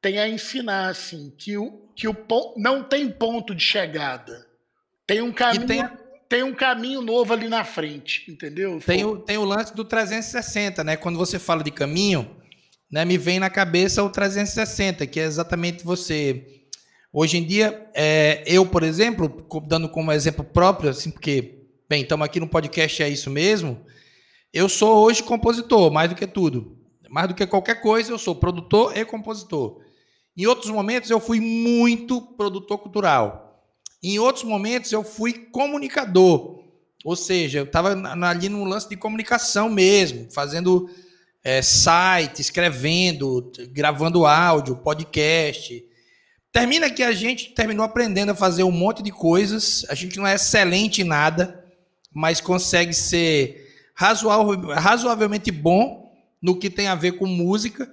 tem 0.00 0.18
a 0.18 0.28
ensinar, 0.28 0.88
assim, 0.88 1.30
que 1.38 1.56
o, 1.56 1.90
que 1.96 2.06
o 2.06 2.16
não 2.56 2.84
tem 2.84 3.10
ponto 3.10 3.54
de 3.54 3.62
chegada. 3.62 4.46
Tem 5.06 5.22
um 5.22 5.32
caminho. 5.32 5.66
Tem 5.66 5.82
tem 6.28 6.42
um 6.42 6.54
caminho 6.54 7.00
novo 7.00 7.32
ali 7.32 7.48
na 7.48 7.64
frente, 7.64 8.30
entendeu? 8.30 8.78
Tem 8.84 9.04
o, 9.04 9.18
tem 9.18 9.38
o 9.38 9.44
lance 9.44 9.74
do 9.74 9.82
360, 9.82 10.84
né? 10.84 10.96
Quando 10.96 11.16
você 11.16 11.38
fala 11.38 11.64
de 11.64 11.70
caminho, 11.70 12.36
né, 12.90 13.04
me 13.04 13.16
vem 13.16 13.40
na 13.40 13.48
cabeça 13.48 14.02
o 14.02 14.10
360, 14.10 15.06
que 15.06 15.18
é 15.18 15.24
exatamente 15.24 15.82
você. 15.82 16.57
Hoje 17.12 17.38
em 17.38 17.44
dia, 17.44 17.90
é, 17.94 18.42
eu, 18.46 18.66
por 18.66 18.82
exemplo, 18.82 19.46
dando 19.66 19.88
como 19.88 20.12
exemplo 20.12 20.44
próprio, 20.44 20.90
assim, 20.90 21.10
porque, 21.10 21.64
bem, 21.88 22.02
estamos 22.02 22.24
aqui 22.24 22.38
no 22.38 22.46
podcast, 22.46 23.02
é 23.02 23.08
isso 23.08 23.30
mesmo. 23.30 23.80
Eu 24.52 24.68
sou 24.68 25.04
hoje 25.04 25.22
compositor, 25.22 25.90
mais 25.90 26.10
do 26.10 26.16
que 26.16 26.26
tudo. 26.26 26.76
Mais 27.08 27.26
do 27.26 27.34
que 27.34 27.46
qualquer 27.46 27.80
coisa, 27.80 28.12
eu 28.12 28.18
sou 28.18 28.34
produtor 28.34 28.96
e 28.96 29.04
compositor. 29.04 29.80
Em 30.36 30.46
outros 30.46 30.70
momentos, 30.70 31.10
eu 31.10 31.18
fui 31.18 31.40
muito 31.40 32.20
produtor 32.20 32.78
cultural. 32.78 33.48
Em 34.02 34.18
outros 34.18 34.44
momentos 34.44 34.92
eu 34.92 35.02
fui 35.02 35.32
comunicador, 35.32 36.62
ou 37.04 37.16
seja, 37.16 37.58
eu 37.58 37.64
estava 37.64 37.96
ali 38.28 38.48
no 38.48 38.64
lance 38.64 38.88
de 38.88 38.96
comunicação 38.96 39.68
mesmo, 39.68 40.28
fazendo 40.30 40.88
é, 41.42 41.62
site, 41.62 42.40
escrevendo, 42.40 43.50
gravando 43.72 44.24
áudio, 44.24 44.76
podcast. 44.76 45.87
Termina 46.52 46.90
que 46.90 47.02
a 47.02 47.12
gente 47.12 47.50
terminou 47.50 47.84
aprendendo 47.84 48.32
a 48.32 48.34
fazer 48.34 48.62
um 48.62 48.70
monte 48.70 49.02
de 49.02 49.10
coisas. 49.10 49.84
A 49.88 49.94
gente 49.94 50.16
não 50.16 50.26
é 50.26 50.34
excelente 50.34 51.02
em 51.02 51.04
nada, 51.04 51.64
mas 52.12 52.40
consegue 52.40 52.92
ser 52.92 53.66
razoavelmente 53.94 55.50
bom 55.50 56.12
no 56.40 56.58
que 56.58 56.70
tem 56.70 56.86
a 56.86 56.94
ver 56.94 57.12
com 57.12 57.26
música. 57.26 57.90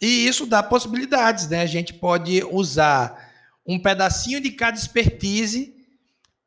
E 0.00 0.26
isso 0.26 0.46
dá 0.46 0.62
possibilidades, 0.62 1.48
né? 1.48 1.60
A 1.60 1.66
gente 1.66 1.92
pode 1.92 2.42
usar 2.44 3.30
um 3.66 3.78
pedacinho 3.78 4.40
de 4.40 4.50
cada 4.50 4.78
expertise 4.78 5.74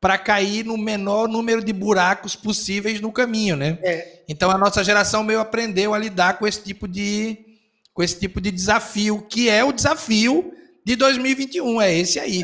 para 0.00 0.18
cair 0.18 0.64
no 0.64 0.76
menor 0.76 1.28
número 1.28 1.64
de 1.64 1.72
buracos 1.72 2.36
possíveis 2.36 3.00
no 3.00 3.12
caminho, 3.12 3.56
né? 3.56 3.78
É. 3.82 4.22
Então 4.28 4.50
a 4.50 4.58
nossa 4.58 4.84
geração 4.84 5.22
meio 5.22 5.40
aprendeu 5.40 5.94
a 5.94 5.98
lidar 5.98 6.38
com 6.38 6.46
esse 6.46 6.62
tipo 6.62 6.86
de 6.88 7.38
com 7.94 8.02
esse 8.02 8.18
tipo 8.18 8.40
de 8.40 8.50
desafio, 8.50 9.22
que 9.22 9.48
é 9.48 9.62
o 9.62 9.72
desafio 9.72 10.52
de 10.84 10.96
2021, 10.96 11.80
é 11.80 11.94
esse 11.94 12.20
aí. 12.20 12.42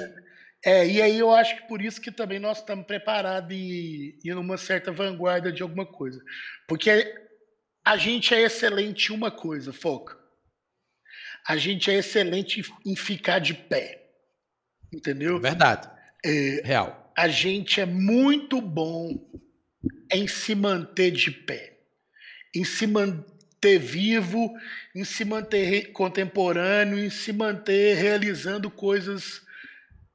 É, 0.65 0.87
e 0.87 1.01
aí 1.01 1.19
eu 1.19 1.31
acho 1.31 1.57
que 1.57 1.69
por 1.69 1.81
isso 1.81 2.01
que 2.01 2.11
também 2.11 2.39
nós 2.39 2.59
estamos 2.59 2.87
preparados 2.87 3.51
e, 3.57 4.19
e 4.23 4.35
numa 4.35 4.59
certa 4.59 4.93
vanguarda 4.93 5.51
de 5.51 5.63
alguma 5.63 5.87
coisa. 5.87 6.23
Porque 6.69 7.15
a 7.85 7.97
gente 7.97 8.35
é 8.35 8.43
excelente 8.43 9.11
em 9.11 9.15
uma 9.15 9.31
coisa, 9.31 9.73
foca. 9.73 10.19
A 11.47 11.57
gente 11.57 11.91
é 11.91 11.95
excelente 11.95 12.63
em 12.85 12.95
ficar 12.95 13.39
de 13.39 13.55
pé. 13.55 14.11
Entendeu? 14.93 15.41
Verdade. 15.41 15.91
É, 16.25 16.61
Real. 16.65 17.13
A 17.17 17.29
gente 17.29 17.81
é 17.81 17.87
muito 17.87 18.61
bom 18.61 19.31
em 20.13 20.27
se 20.27 20.55
manter 20.55 21.11
de 21.11 21.31
pé, 21.31 21.79
em 22.55 22.65
se 22.65 22.87
manter 23.61 23.79
vivo, 23.79 24.55
em 24.95 25.05
se 25.05 25.23
manter 25.23 25.93
contemporâneo, 25.93 26.99
em 26.99 27.11
se 27.11 27.31
manter 27.31 27.95
realizando 27.97 28.71
coisas 28.71 29.43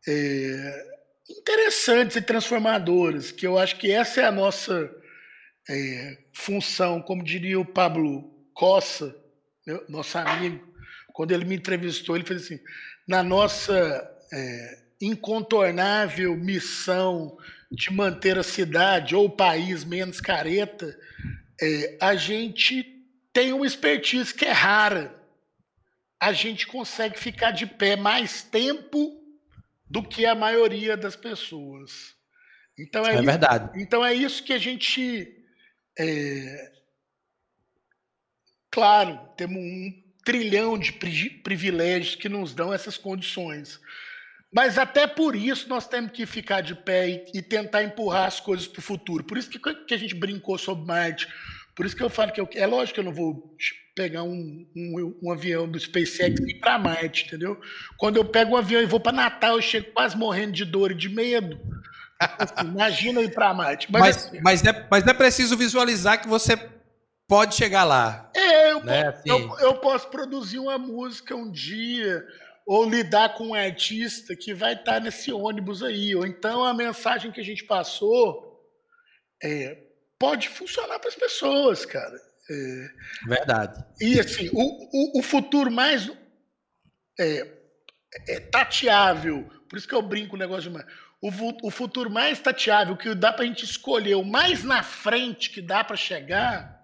é, 0.08 0.86
interessantes 1.30 2.16
e 2.16 2.22
transformadoras, 2.22 3.32
que 3.32 3.46
eu 3.46 3.60
acho 3.60 3.78
que 3.78 3.92
essa 3.92 4.22
é 4.22 4.26
a 4.26 4.32
nossa 4.32 4.92
é, 5.70 6.18
função, 6.34 7.00
como 7.02 7.24
diria 7.24 7.60
o 7.60 7.66
Pablo 7.66 8.34
Cossa, 8.52 9.16
meu, 9.66 9.84
nosso 9.88 10.18
amigo, 10.18 10.68
quando 11.14 11.32
ele 11.32 11.46
me 11.46 11.56
entrevistou, 11.56 12.16
ele 12.16 12.26
fez 12.26 12.46
assim: 12.46 12.60
na 13.08 13.22
nossa 13.22 14.12
é, 14.34 14.80
incontornável 15.00 16.36
missão 16.36 17.38
de 17.72 17.92
manter 17.92 18.40
a 18.40 18.44
cidade 18.44 19.16
ou 19.16 19.26
o 19.26 19.30
país 19.30 19.84
menos 19.84 20.20
careta, 20.20 20.98
é, 21.62 21.98
a 22.02 22.16
gente 22.16 22.95
tem 23.36 23.52
uma 23.52 23.68
expertise 23.68 24.34
que 24.34 24.46
é 24.46 24.52
rara. 24.54 25.14
A 26.18 26.32
gente 26.32 26.66
consegue 26.66 27.20
ficar 27.20 27.52
de 27.52 27.68
pé 27.68 27.98
mais 27.98 28.42
tempo 28.42 29.22
do 29.90 30.02
que 30.02 30.26
a 30.26 30.34
maioria 30.34 30.96
das 30.96 31.18
pessoas. 31.18 32.16
Então 32.80 33.06
é, 33.06 33.10
é 33.10 33.14
isso, 33.16 33.24
verdade. 33.24 33.82
Então 33.84 34.06
é 34.06 34.14
isso 34.14 34.42
que 34.42 34.54
a 34.54 34.58
gente. 34.58 35.36
É, 36.00 36.72
claro, 38.72 39.20
temos 39.36 39.58
um 39.58 40.04
trilhão 40.24 40.80
de 40.80 40.94
privilégios 41.44 42.16
que 42.16 42.30
nos 42.30 42.54
dão 42.54 42.74
essas 42.74 42.98
condições. 42.98 43.82
Mas 44.50 44.78
até 44.78 45.06
por 45.06 45.36
isso 45.36 45.68
nós 45.68 45.86
temos 45.86 46.14
que 46.14 46.26
ficar 46.26 46.62
de 46.62 46.74
pé 46.74 47.10
e, 47.10 47.40
e 47.40 47.42
tentar 47.42 47.84
empurrar 47.84 48.28
as 48.28 48.40
coisas 48.40 48.66
para 48.66 48.80
o 48.80 48.84
futuro. 48.84 49.26
Por 49.26 49.38
isso 49.38 49.50
que, 49.50 49.60
que, 49.60 49.94
a 49.94 49.98
gente 49.98 50.16
brincou 50.16 50.58
sobre 50.58 50.86
Marte. 50.86 51.28
Por 51.76 51.86
isso 51.86 51.96
que 51.96 52.04
eu 52.04 52.10
falo 52.10 52.32
que 52.32 52.40
eu, 52.40 52.48
é 52.54 52.66
lógico 52.66 52.96
que 52.96 53.00
eu 53.02 53.04
não 53.04 53.14
vou 53.14 53.56
pegar 53.96 54.24
um, 54.24 54.66
um, 54.76 55.20
um 55.24 55.32
avião 55.32 55.70
do 55.70 55.80
SpaceX 55.80 56.40
e 56.40 56.52
ir 56.52 56.60
para 56.60 56.80
Marte, 56.80 57.26
entendeu? 57.26 57.60
Quando 57.98 58.18
eu 58.18 58.26
pego 58.26 58.54
um 58.54 58.58
avião 58.58 58.82
e 58.82 58.86
vou 58.86 59.00
para 59.00 59.12
Natal, 59.12 59.56
eu 59.56 59.62
chego 59.62 59.92
quase 59.92 60.18
morrendo 60.18 60.54
de 60.54 60.66
dor 60.66 60.92
e 60.92 60.96
de 60.96 61.10
medo. 61.10 61.60
Assim, 62.20 62.68
imagina 62.72 63.22
ir 63.22 63.34
para 63.34 63.54
Marte. 63.54 63.92
Mas, 63.92 64.02
mas, 64.02 64.18
assim, 64.18 64.40
mas, 64.42 64.66
é, 64.66 64.88
mas 64.90 65.04
não 65.04 65.12
é 65.12 65.14
preciso 65.14 65.58
visualizar 65.58 66.22
que 66.22 66.28
você 66.28 66.58
pode 67.28 67.56
chegar 67.56 67.84
lá. 67.84 68.30
É, 68.34 68.72
eu, 68.72 68.84
né? 68.84 69.12
posso, 69.12 69.18
assim. 69.18 69.30
eu, 69.30 69.60
eu 69.60 69.74
posso 69.76 70.10
produzir 70.10 70.60
uma 70.60 70.78
música 70.78 71.36
um 71.36 71.52
dia 71.52 72.26
ou 72.66 72.90
lidar 72.90 73.36
com 73.36 73.50
um 73.50 73.54
artista 73.54 74.36
que 74.36 74.54
vai 74.54 74.74
estar 74.74 75.00
nesse 75.00 75.32
ônibus 75.32 75.84
aí. 75.84 76.16
Ou 76.16 76.26
então 76.26 76.64
a 76.64 76.74
mensagem 76.74 77.32
que 77.32 77.40
a 77.40 77.44
gente 77.44 77.64
passou 77.64 78.62
é, 79.44 79.85
pode 80.20 80.50
funcionar 80.50 81.00
para 81.00 81.10
as 81.10 81.16
pessoas, 81.16 81.86
cara. 81.86 82.20
É, 82.50 82.90
Verdade. 83.28 83.84
E 84.00 84.20
assim, 84.20 84.50
o, 84.54 85.18
o, 85.18 85.20
o 85.20 85.24
futuro 85.24 85.72
mais 85.72 86.10
é, 87.20 87.48
é, 88.28 88.40
tateável, 88.40 89.50
por 89.70 89.78
isso 89.78 89.88
que 89.88 89.96
eu 89.96 90.02
brinco 90.02 90.36
o 90.36 90.40
negócio 90.40 90.70
de 90.70 90.78
o, 91.22 91.68
o 91.68 91.72
futuro 91.72 92.10
mais 92.10 92.40
tateável 92.40 92.96
que 92.96 93.16
dá 93.16 93.34
para 93.34 93.44
a 93.44 93.48
gente 93.48 93.66
escolher, 93.66 94.16
o 94.16 94.24
mais 94.24 94.64
na 94.64 94.84
frente 94.84 95.50
que 95.50 95.62
dá 95.62 95.84
para 95.84 95.96
chegar 95.96 96.76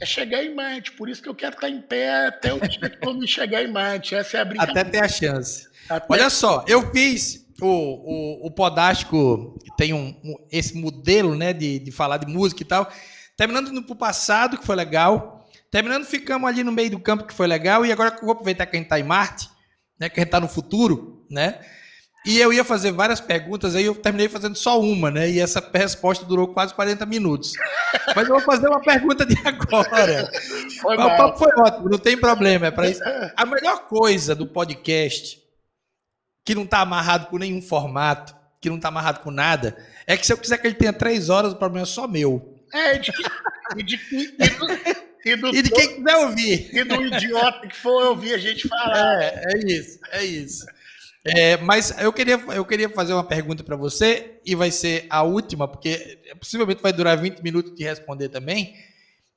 é 0.00 0.06
chegar 0.06 0.42
em 0.42 0.54
Marte. 0.54 0.92
Por 0.92 1.08
isso 1.08 1.22
que 1.22 1.28
eu 1.28 1.34
quero 1.34 1.54
estar 1.54 1.68
em 1.68 1.80
pé 1.80 2.26
até 2.26 2.52
o 2.52 2.60
dia 2.60 2.90
que 2.90 3.06
eu 3.06 3.14
me 3.14 3.26
chegar 3.28 3.62
em 3.62 3.70
Marte. 3.70 4.14
Essa 4.14 4.38
é 4.38 4.40
a 4.40 4.44
brincadeira. 4.44 4.80
Até 4.80 4.90
ter 4.90 5.04
a 5.04 5.08
chance. 5.08 5.68
Até... 5.88 6.06
Olha 6.08 6.30
só, 6.30 6.64
eu 6.66 6.90
fiz 6.92 7.43
o, 7.64 8.44
o, 8.44 8.46
o 8.46 8.50
Podástico 8.50 9.58
tem 9.76 9.92
um, 9.92 10.14
um, 10.22 10.34
esse 10.50 10.76
modelo 10.76 11.34
né, 11.34 11.52
de, 11.52 11.78
de 11.78 11.90
falar 11.90 12.18
de 12.18 12.26
música 12.26 12.62
e 12.62 12.66
tal. 12.66 12.90
Terminando 13.36 13.70
indo 13.70 13.82
para 13.82 13.92
o 13.92 13.96
passado, 13.96 14.58
que 14.58 14.66
foi 14.66 14.76
legal. 14.76 15.46
Terminando, 15.70 16.04
ficamos 16.04 16.48
ali 16.48 16.62
no 16.62 16.70
meio 16.70 16.90
do 16.90 17.00
campo, 17.00 17.24
que 17.24 17.34
foi 17.34 17.46
legal. 17.46 17.84
E 17.84 17.90
agora 17.90 18.16
vou 18.20 18.32
aproveitar 18.32 18.66
que 18.66 18.76
a 18.76 18.78
gente 18.78 18.86
está 18.86 19.00
em 19.00 19.04
Marte, 19.04 19.48
né, 19.98 20.08
que 20.08 20.20
a 20.20 20.22
gente 20.22 20.28
está 20.28 20.40
no 20.40 20.48
futuro, 20.48 21.26
né? 21.30 21.58
E 22.26 22.40
eu 22.40 22.52
ia 22.52 22.64
fazer 22.64 22.90
várias 22.90 23.20
perguntas, 23.20 23.74
aí 23.74 23.84
eu 23.84 23.94
terminei 23.94 24.30
fazendo 24.30 24.56
só 24.56 24.80
uma, 24.80 25.10
né? 25.10 25.28
E 25.28 25.38
essa 25.38 25.62
resposta 25.74 26.24
durou 26.24 26.48
quase 26.48 26.72
40 26.72 27.04
minutos. 27.04 27.52
Mas 28.16 28.26
eu 28.26 28.36
vou 28.36 28.40
fazer 28.40 28.66
uma 28.66 28.80
pergunta 28.80 29.26
de 29.26 29.36
agora. 29.44 30.30
Foi 30.80 30.96
o 30.96 31.16
papo 31.16 31.38
foi 31.38 31.52
ótimo, 31.58 31.90
não 31.90 31.98
tem 31.98 32.16
problema, 32.16 32.66
é 32.66 32.70
para 32.70 32.88
isso. 32.88 33.02
A 33.36 33.44
melhor 33.44 33.88
coisa 33.88 34.34
do 34.34 34.46
podcast, 34.46 35.43
que 36.44 36.54
não 36.54 36.64
está 36.64 36.80
amarrado 36.80 37.26
com 37.26 37.38
nenhum 37.38 37.62
formato, 37.62 38.34
que 38.60 38.68
não 38.68 38.76
está 38.76 38.88
amarrado 38.88 39.20
com 39.20 39.30
nada, 39.30 39.76
é 40.06 40.16
que 40.16 40.26
se 40.26 40.32
eu 40.32 40.38
quiser 40.38 40.58
que 40.58 40.66
ele 40.66 40.74
tenha 40.74 40.92
três 40.92 41.30
horas, 41.30 41.52
o 41.52 41.56
problema 41.56 41.84
é 41.84 41.88
só 41.88 42.06
meu. 42.06 42.54
É, 42.72 42.98
de, 42.98 43.12
e 43.76 43.82
de, 43.82 43.94
e 43.94 44.26
do, 44.26 44.66
e, 45.24 45.36
do, 45.36 45.48
e 45.56 45.62
de 45.62 45.70
quem 45.70 45.96
quiser 45.96 46.16
ouvir. 46.16 46.70
E 46.72 46.84
do 46.84 47.06
idiota 47.06 47.66
que 47.66 47.76
for 47.76 48.08
ouvir 48.08 48.34
a 48.34 48.38
gente 48.38 48.68
falar. 48.68 49.22
É, 49.22 49.44
é 49.46 49.58
isso, 49.58 49.98
é 50.12 50.24
isso. 50.24 50.66
É, 51.26 51.56
mas 51.56 51.94
eu 51.98 52.12
queria, 52.12 52.34
eu 52.54 52.64
queria 52.66 52.90
fazer 52.90 53.14
uma 53.14 53.24
pergunta 53.24 53.64
para 53.64 53.76
você, 53.76 54.38
e 54.44 54.54
vai 54.54 54.70
ser 54.70 55.06
a 55.08 55.22
última, 55.22 55.66
porque 55.66 56.18
possivelmente 56.38 56.82
vai 56.82 56.92
durar 56.92 57.16
20 57.16 57.40
minutos 57.40 57.74
de 57.74 57.82
responder 57.82 58.28
também, 58.28 58.74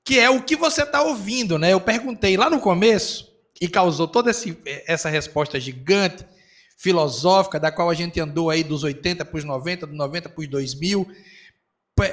que 0.04 0.20
é 0.20 0.30
o 0.30 0.42
que 0.42 0.56
você 0.56 0.84
está 0.84 1.02
ouvindo, 1.02 1.58
né? 1.58 1.72
Eu 1.72 1.80
perguntei 1.80 2.36
lá 2.36 2.50
no 2.50 2.60
começo, 2.60 3.28
e 3.60 3.68
causou 3.68 4.08
toda 4.08 4.32
esse, 4.32 4.58
essa 4.86 5.10
resposta 5.10 5.60
gigante, 5.60 6.26
filosófica, 6.78 7.60
da 7.60 7.72
qual 7.72 7.90
a 7.90 7.94
gente 7.94 8.20
andou 8.20 8.50
aí 8.50 8.64
dos 8.64 8.84
80 8.84 9.26
para 9.26 9.38
os 9.38 9.44
90, 9.44 9.88
dos 9.88 9.98
90 9.98 10.30
para 10.30 10.42
os 10.42 10.48
2000, 10.48 11.08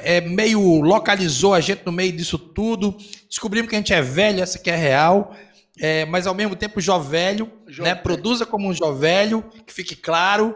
é, 0.03 0.19
meio 0.19 0.81
localizou 0.81 1.53
a 1.53 1.61
gente 1.61 1.85
no 1.85 1.91
meio 1.91 2.11
disso 2.11 2.39
tudo, 2.39 2.97
descobrimos 3.29 3.69
que 3.69 3.75
a 3.75 3.79
gente 3.79 3.93
é 3.93 4.01
velho, 4.01 4.41
essa 4.41 4.57
que 4.57 4.71
é 4.71 4.75
real, 4.75 5.35
é, 5.79 6.05
mas 6.05 6.25
ao 6.25 6.33
mesmo 6.33 6.55
tempo 6.55 6.79
jovelho, 6.79 7.51
né? 7.79 7.93
Produza 7.93 8.45
como 8.45 8.67
um 8.67 8.73
jovelho, 8.73 9.43
que 9.65 9.73
fique 9.73 9.95
claro. 9.95 10.55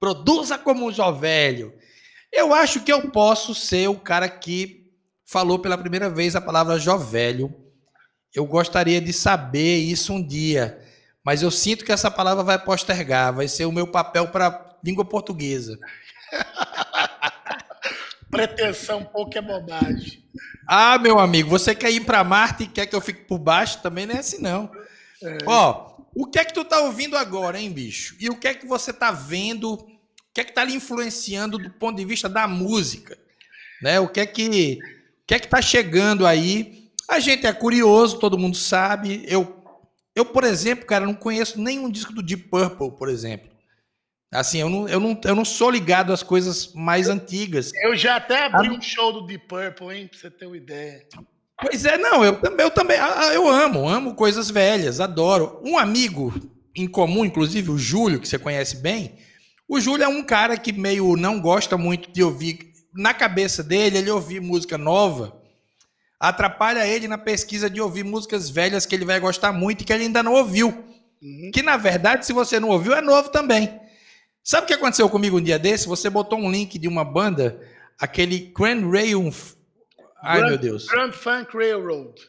Produza 0.00 0.58
como 0.58 0.86
um 0.86 0.92
jovelho. 0.92 1.72
Eu 2.32 2.52
acho 2.52 2.80
que 2.80 2.92
eu 2.92 3.10
posso 3.10 3.54
ser 3.54 3.88
o 3.88 3.98
cara 3.98 4.28
que 4.28 4.90
falou 5.24 5.58
pela 5.58 5.78
primeira 5.78 6.10
vez 6.10 6.34
a 6.34 6.40
palavra 6.40 6.78
jovelho. 6.78 7.54
Eu 8.34 8.44
gostaria 8.46 9.00
de 9.00 9.12
saber 9.12 9.78
isso 9.78 10.12
um 10.12 10.22
dia, 10.24 10.78
mas 11.28 11.42
eu 11.42 11.50
sinto 11.50 11.84
que 11.84 11.92
essa 11.92 12.10
palavra 12.10 12.42
vai 12.42 12.58
postergar, 12.58 13.34
vai 13.34 13.46
ser 13.46 13.66
o 13.66 13.70
meu 13.70 13.86
papel 13.86 14.28
para 14.28 14.78
língua 14.82 15.04
portuguesa. 15.04 15.78
Pretensão 18.30 19.04
pouco 19.04 19.36
é 19.36 19.42
bobagem. 19.42 20.24
Ah, 20.66 20.96
meu 20.96 21.18
amigo, 21.18 21.50
você 21.50 21.74
quer 21.74 21.90
ir 21.90 22.06
para 22.06 22.24
Marte 22.24 22.62
e 22.62 22.66
quer 22.66 22.86
que 22.86 22.96
eu 22.96 23.00
fique 23.02 23.26
por 23.26 23.36
baixo? 23.36 23.82
Também 23.82 24.06
não 24.06 24.14
é 24.14 24.20
assim, 24.20 24.40
não. 24.40 24.72
É. 25.22 25.36
Ó, 25.44 25.98
o 26.14 26.24
que 26.24 26.38
é 26.38 26.44
que 26.46 26.54
tu 26.54 26.64
tá 26.64 26.80
ouvindo 26.80 27.14
agora, 27.14 27.60
hein, 27.60 27.70
bicho? 27.70 28.16
E 28.18 28.30
o 28.30 28.34
que 28.34 28.48
é 28.48 28.54
que 28.54 28.66
você 28.66 28.90
tá 28.90 29.10
vendo? 29.10 29.74
O 29.74 29.86
que 30.32 30.40
é 30.40 30.44
que 30.44 30.54
tá 30.54 30.64
lhe 30.64 30.76
influenciando 30.76 31.58
do 31.58 31.68
ponto 31.68 31.98
de 31.98 32.06
vista 32.06 32.26
da 32.26 32.48
música? 32.48 33.18
Né? 33.82 34.00
O 34.00 34.08
que 34.08 34.20
é 34.20 34.24
que, 34.24 34.78
o 34.80 35.26
que 35.26 35.34
é 35.34 35.38
que 35.38 35.48
tá 35.48 35.60
chegando 35.60 36.26
aí? 36.26 36.88
A 37.06 37.20
gente 37.20 37.46
é 37.46 37.52
curioso, 37.52 38.18
todo 38.18 38.38
mundo 38.38 38.56
sabe. 38.56 39.24
Eu, 39.26 39.57
eu, 40.18 40.24
por 40.24 40.44
exemplo, 40.44 40.86
cara, 40.86 41.06
não 41.06 41.14
conheço 41.14 41.60
nenhum 41.60 41.90
disco 41.90 42.12
do 42.12 42.22
Deep 42.22 42.48
Purple, 42.48 42.90
por 42.92 43.08
exemplo. 43.08 43.48
Assim, 44.32 44.58
eu 44.58 44.68
não, 44.68 44.88
eu, 44.88 45.00
não, 45.00 45.18
eu 45.24 45.34
não 45.34 45.44
sou 45.44 45.70
ligado 45.70 46.12
às 46.12 46.22
coisas 46.22 46.72
mais 46.74 47.08
antigas. 47.08 47.72
Eu 47.82 47.96
já 47.96 48.16
até 48.16 48.44
abri 48.44 48.68
um 48.68 48.80
show 48.80 49.12
do 49.12 49.26
Deep 49.26 49.46
Purple, 49.46 49.96
hein, 49.96 50.08
pra 50.08 50.18
você 50.18 50.30
ter 50.30 50.46
uma 50.46 50.56
ideia. 50.56 51.06
Pois 51.60 51.84
é, 51.84 51.96
não, 51.96 52.24
eu, 52.24 52.38
eu 52.58 52.70
também, 52.70 52.98
ah, 52.98 53.14
ah, 53.16 53.34
eu 53.34 53.48
amo, 53.48 53.88
amo 53.88 54.14
coisas 54.14 54.50
velhas, 54.50 55.00
adoro. 55.00 55.60
Um 55.64 55.78
amigo 55.78 56.32
em 56.74 56.86
comum, 56.86 57.24
inclusive 57.24 57.70
o 57.70 57.78
Júlio, 57.78 58.20
que 58.20 58.28
você 58.28 58.38
conhece 58.38 58.76
bem, 58.76 59.16
o 59.68 59.80
Júlio 59.80 60.04
é 60.04 60.08
um 60.08 60.22
cara 60.22 60.56
que 60.56 60.72
meio 60.72 61.16
não 61.16 61.40
gosta 61.40 61.76
muito 61.76 62.10
de 62.12 62.22
ouvir, 62.22 62.72
na 62.94 63.14
cabeça 63.14 63.62
dele, 63.62 63.98
ele 63.98 64.10
ouvir 64.10 64.40
música 64.40 64.76
nova, 64.76 65.37
atrapalha 66.18 66.86
ele 66.86 67.06
na 67.06 67.18
pesquisa 67.18 67.70
de 67.70 67.80
ouvir 67.80 68.04
músicas 68.04 68.50
velhas 68.50 68.84
que 68.84 68.94
ele 68.94 69.04
vai 69.04 69.20
gostar 69.20 69.52
muito 69.52 69.82
e 69.82 69.84
que 69.84 69.92
ele 69.92 70.04
ainda 70.04 70.22
não 70.22 70.32
ouviu. 70.32 70.68
Uhum. 71.22 71.50
Que 71.52 71.62
na 71.62 71.76
verdade, 71.76 72.26
se 72.26 72.32
você 72.32 72.58
não 72.58 72.68
ouviu, 72.68 72.94
é 72.94 73.00
novo 73.00 73.28
também. 73.30 73.80
Sabe 74.42 74.64
o 74.64 74.66
que 74.66 74.74
aconteceu 74.74 75.08
comigo 75.08 75.38
um 75.38 75.42
dia 75.42 75.58
desse? 75.58 75.86
Você 75.86 76.08
botou 76.08 76.38
um 76.38 76.50
link 76.50 76.78
de 76.78 76.88
uma 76.88 77.04
banda, 77.04 77.60
aquele 77.98 78.52
Grand 78.56 78.88
Rail. 78.90 79.30
Ai, 80.22 80.38
Grand, 80.38 80.48
meu 80.48 80.58
Deus. 80.58 80.86
Grand 80.86 81.12
Funk 81.12 81.56
Railroad. 81.56 82.20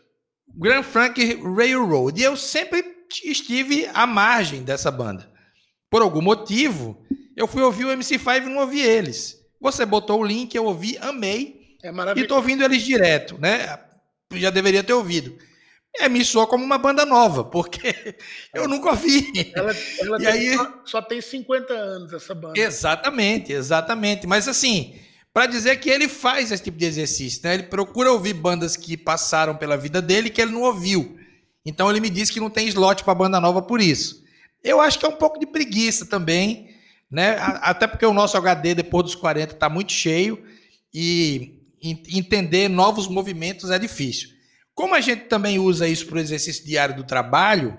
Grand 0.56 0.84
Funk 0.84 1.42
Railroad. 1.42 2.20
E 2.20 2.24
eu 2.24 2.36
sempre 2.36 2.84
estive 3.24 3.90
à 3.94 4.06
margem 4.06 4.64
dessa 4.64 4.92
banda. 4.92 5.30
Por 5.90 6.02
algum 6.02 6.22
motivo, 6.22 7.02
eu 7.36 7.48
fui 7.48 7.62
ouvir 7.62 7.86
o 7.86 7.90
MC5 7.90 8.44
e 8.44 8.50
não 8.50 8.58
ouvi 8.58 8.82
eles. 8.82 9.40
Você 9.62 9.86
botou 9.86 10.20
o 10.20 10.26
link, 10.26 10.54
eu 10.54 10.66
ouvi, 10.66 10.98
amei. 11.00 11.59
É 11.82 11.92
maravilhoso. 11.92 12.26
E 12.26 12.28
tô 12.28 12.36
ouvindo 12.36 12.64
eles 12.64 12.84
direto, 12.84 13.38
né? 13.40 13.80
Já 14.34 14.50
deveria 14.50 14.84
ter 14.84 14.94
ouvido 14.94 15.38
é, 15.98 16.08
me 16.08 16.24
soa 16.24 16.48
como 16.48 16.64
uma 16.64 16.78
banda 16.78 17.06
nova, 17.06 17.44
porque 17.44 18.16
eu 18.54 18.68
nunca 18.68 18.92
ouvi. 18.92 19.32
Ela, 19.54 19.76
ela 20.00 20.22
e 20.22 20.28
aí... 20.28 20.56
só, 20.56 20.74
só, 20.86 21.02
tem 21.02 21.20
50 21.22 21.74
anos 21.74 22.14
essa 22.14 22.36
banda. 22.36 22.60
Exatamente, 22.60 23.52
exatamente. 23.52 24.28
Mas 24.28 24.48
assim, 24.48 24.96
para 25.34 25.48
dizer 25.48 25.78
que 25.78 25.90
ele 25.90 26.08
faz 26.08 26.52
esse 26.52 26.64
tipo 26.64 26.78
de 26.78 26.86
exercício, 26.86 27.42
né? 27.44 27.56
Ele 27.56 27.64
procura 27.64 28.12
ouvir 28.12 28.34
bandas 28.34 28.76
que 28.78 28.96
passaram 28.96 29.56
pela 29.56 29.78
vida 29.78 30.02
dele 30.02 30.30
que 30.30 30.42
ele 30.42 30.52
não 30.52 30.62
ouviu. 30.62 31.18
Então 31.66 31.90
ele 31.90 32.00
me 32.00 32.10
disse 32.10 32.32
que 32.32 32.40
não 32.40 32.50
tem 32.50 32.68
slot 32.68 33.04
para 33.04 33.16
banda 33.16 33.40
nova 33.40 33.62
por 33.62 33.82
isso. 33.82 34.24
Eu 34.64 34.80
acho 34.80 35.00
que 35.00 35.06
é 35.06 35.10
um 35.10 35.14
pouco 35.14 35.40
de 35.40 35.46
preguiça 35.46 36.06
também, 36.06 36.70
né? 37.10 37.38
Até 37.62 37.88
porque 37.88 38.06
o 38.06 38.14
nosso 38.14 38.38
HD 38.38 38.76
depois 38.76 39.04
dos 39.04 39.16
40 39.16 39.54
está 39.54 39.70
muito 39.70 39.92
cheio 39.92 40.44
e 40.94 41.59
entender 41.82 42.68
novos 42.68 43.08
movimentos 43.08 43.70
é 43.72 43.80
difícil. 43.80 44.30
como 44.74 44.96
a 44.96 45.02
gente 45.02 45.26
também 45.26 45.60
usa 45.60 45.88
isso 45.88 46.06
para 46.06 46.18
o 46.18 46.22
exercício 46.22 46.66
diário 46.66 46.96
do 46.96 47.04
trabalho, 47.04 47.78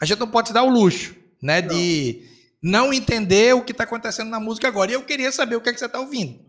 a 0.00 0.04
gente 0.04 0.18
não 0.18 0.30
pode 0.30 0.48
se 0.48 0.54
dar 0.54 0.62
o 0.62 0.68
luxo, 0.68 1.16
né, 1.42 1.62
não. 1.62 1.68
de 1.68 2.22
não 2.62 2.92
entender 2.92 3.54
o 3.54 3.62
que 3.62 3.72
está 3.72 3.84
acontecendo 3.84 4.30
na 4.30 4.40
música 4.40 4.68
agora. 4.68 4.90
E 4.90 4.94
eu 4.94 5.04
queria 5.04 5.30
saber 5.30 5.56
o 5.56 5.60
que, 5.60 5.68
é 5.68 5.72
que 5.72 5.78
você 5.78 5.86
está 5.86 6.00
ouvindo. 6.00 6.44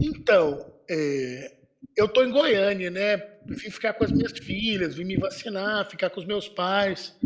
Então, 0.00 0.72
é, 0.88 1.56
eu 1.96 2.06
estou 2.06 2.24
em 2.24 2.30
Goiânia, 2.30 2.90
né? 2.90 3.16
Vim 3.46 3.70
ficar 3.70 3.94
com 3.94 4.04
as 4.04 4.12
minhas 4.12 4.32
filhas, 4.32 4.94
vim 4.94 5.04
me 5.04 5.16
vacinar, 5.16 5.88
ficar 5.88 6.10
com 6.10 6.20
os 6.20 6.26
meus 6.26 6.48
pais. 6.48 7.16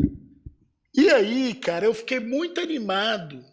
E 0.94 1.10
aí, 1.10 1.54
cara, 1.54 1.84
eu 1.84 1.94
fiquei 1.94 2.20
muito 2.20 2.60
animado 2.60 3.44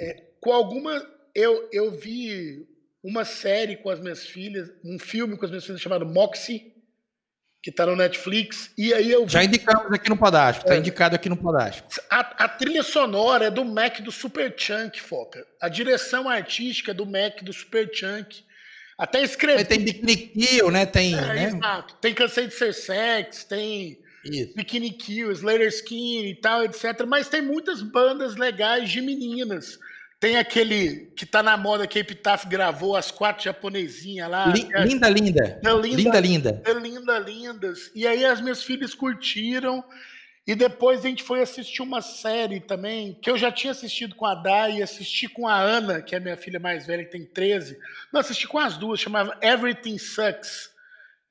é, 0.00 0.24
com 0.40 0.52
alguma. 0.52 1.04
Eu, 1.34 1.68
eu 1.72 1.90
vi 1.90 2.66
uma 3.06 3.24
série 3.24 3.76
com 3.76 3.88
as 3.88 4.00
minhas 4.00 4.26
filhas, 4.26 4.68
um 4.84 4.98
filme 4.98 5.36
com 5.36 5.44
as 5.44 5.50
minhas 5.50 5.64
filhas 5.64 5.80
chamado 5.80 6.04
Moxie, 6.04 6.72
que 7.62 7.70
está 7.70 7.86
no 7.86 7.94
Netflix. 7.94 8.72
E 8.76 8.92
aí 8.92 9.10
eu 9.10 9.24
vi... 9.24 9.32
Já 9.32 9.44
indicamos 9.44 9.92
aqui 9.92 10.08
no 10.08 10.16
Podástico, 10.16 10.66
está 10.66 10.74
é. 10.74 10.78
indicado 10.78 11.14
aqui 11.14 11.28
no 11.28 11.36
Podástico. 11.36 11.88
A, 12.10 12.20
a, 12.44 12.48
trilha 12.48 12.82
sonora 12.82 13.46
é 13.46 13.50
do 13.50 13.64
Mac 13.64 14.00
do 14.00 14.10
Super 14.10 14.52
Chunk, 14.56 15.00
Foca. 15.00 15.46
A 15.60 15.68
direção 15.68 16.28
artística 16.28 16.90
é 16.90 16.94
do 16.94 17.06
Mac 17.06 17.42
do 17.42 17.52
Super 17.52 17.88
Chunk. 17.92 18.44
Até 18.98 19.22
escrever. 19.22 19.64
Tem 19.66 19.78
Bikini 19.78 20.16
Kill, 20.16 20.70
né? 20.70 20.84
Tem, 20.84 21.14
é, 21.14 21.20
né? 21.20 21.44
Exato. 21.44 21.94
Tem 22.00 22.14
Cansei 22.14 22.48
de 22.48 22.54
Ser 22.54 22.72
Sex, 22.72 23.44
tem 23.44 23.98
Isso. 24.24 24.54
Bikini 24.54 24.90
Kill, 24.90 25.30
Slater 25.30 25.68
Skin 25.68 26.26
e 26.26 26.34
tal, 26.34 26.64
etc. 26.64 27.04
Mas 27.06 27.28
tem 27.28 27.42
muitas 27.42 27.82
bandas 27.82 28.36
legais 28.36 28.90
de 28.90 29.00
meninas. 29.00 29.78
Tem 30.18 30.38
aquele 30.38 31.12
que 31.14 31.26
tá 31.26 31.42
na 31.42 31.56
moda 31.56 31.86
que 31.86 31.98
a 31.98 32.00
Epitaph 32.00 32.46
gravou, 32.46 32.96
as 32.96 33.10
quatro 33.10 33.44
japonesinhas 33.44 34.30
lá. 34.30 34.46
Linda, 34.46 35.08
linda. 35.08 35.60
Linda, 35.62 36.20
linda. 36.20 36.62
Linda, 36.64 36.78
linda. 36.78 37.18
Lindas. 37.18 37.90
E 37.94 38.06
aí 38.06 38.24
as 38.24 38.40
minhas 38.40 38.62
filhas 38.62 38.94
curtiram. 38.94 39.84
E 40.46 40.54
depois 40.54 41.00
a 41.00 41.08
gente 41.08 41.24
foi 41.24 41.42
assistir 41.42 41.82
uma 41.82 42.00
série 42.00 42.60
também, 42.60 43.18
que 43.20 43.28
eu 43.28 43.36
já 43.36 43.50
tinha 43.50 43.72
assistido 43.72 44.14
com 44.14 44.24
a 44.24 44.34
Dai, 44.34 44.80
assisti 44.80 45.28
com 45.28 45.48
a 45.48 45.60
Ana, 45.60 46.00
que 46.00 46.14
é 46.14 46.20
minha 46.20 46.36
filha 46.36 46.60
mais 46.60 46.86
velha, 46.86 47.04
que 47.04 47.10
tem 47.10 47.24
13. 47.24 47.76
Não, 48.12 48.20
assisti 48.20 48.46
com 48.46 48.58
as 48.58 48.78
duas, 48.78 49.00
chamava 49.00 49.36
Everything 49.42 49.98
Sucks. 49.98 50.70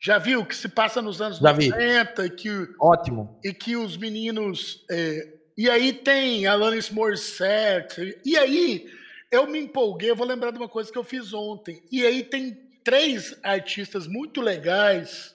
Já 0.02 0.18
viu? 0.18 0.46
Que 0.46 0.56
se 0.56 0.68
passa 0.68 1.02
nos 1.02 1.22
anos 1.22 1.40
já 1.40 1.52
90 1.52 2.22
vi. 2.22 2.28
e 2.28 2.30
que. 2.30 2.50
Ótimo. 2.80 3.40
E 3.44 3.54
que 3.54 3.76
os 3.76 3.98
meninos. 3.98 4.86
É, 4.92 5.35
e 5.58 5.70
aí 5.70 5.94
tem 5.94 6.46
Alanis 6.46 6.90
Morissette. 6.90 8.20
E 8.26 8.38
aí 8.38 8.90
eu 9.32 9.48
me 9.48 9.60
empolguei, 9.60 10.10
eu 10.10 10.16
vou 10.16 10.28
lembrar 10.28 10.52
de 10.52 10.58
uma 10.58 10.68
coisa 10.68 10.92
que 10.92 10.98
eu 10.98 11.04
fiz 11.04 11.34
ontem. 11.34 11.82
E 11.92 12.06
aí 12.06 12.24
tem 12.24 12.54
três 12.84 13.38
artistas 13.42 14.06
muito 14.06 14.42
legais. 14.42 15.34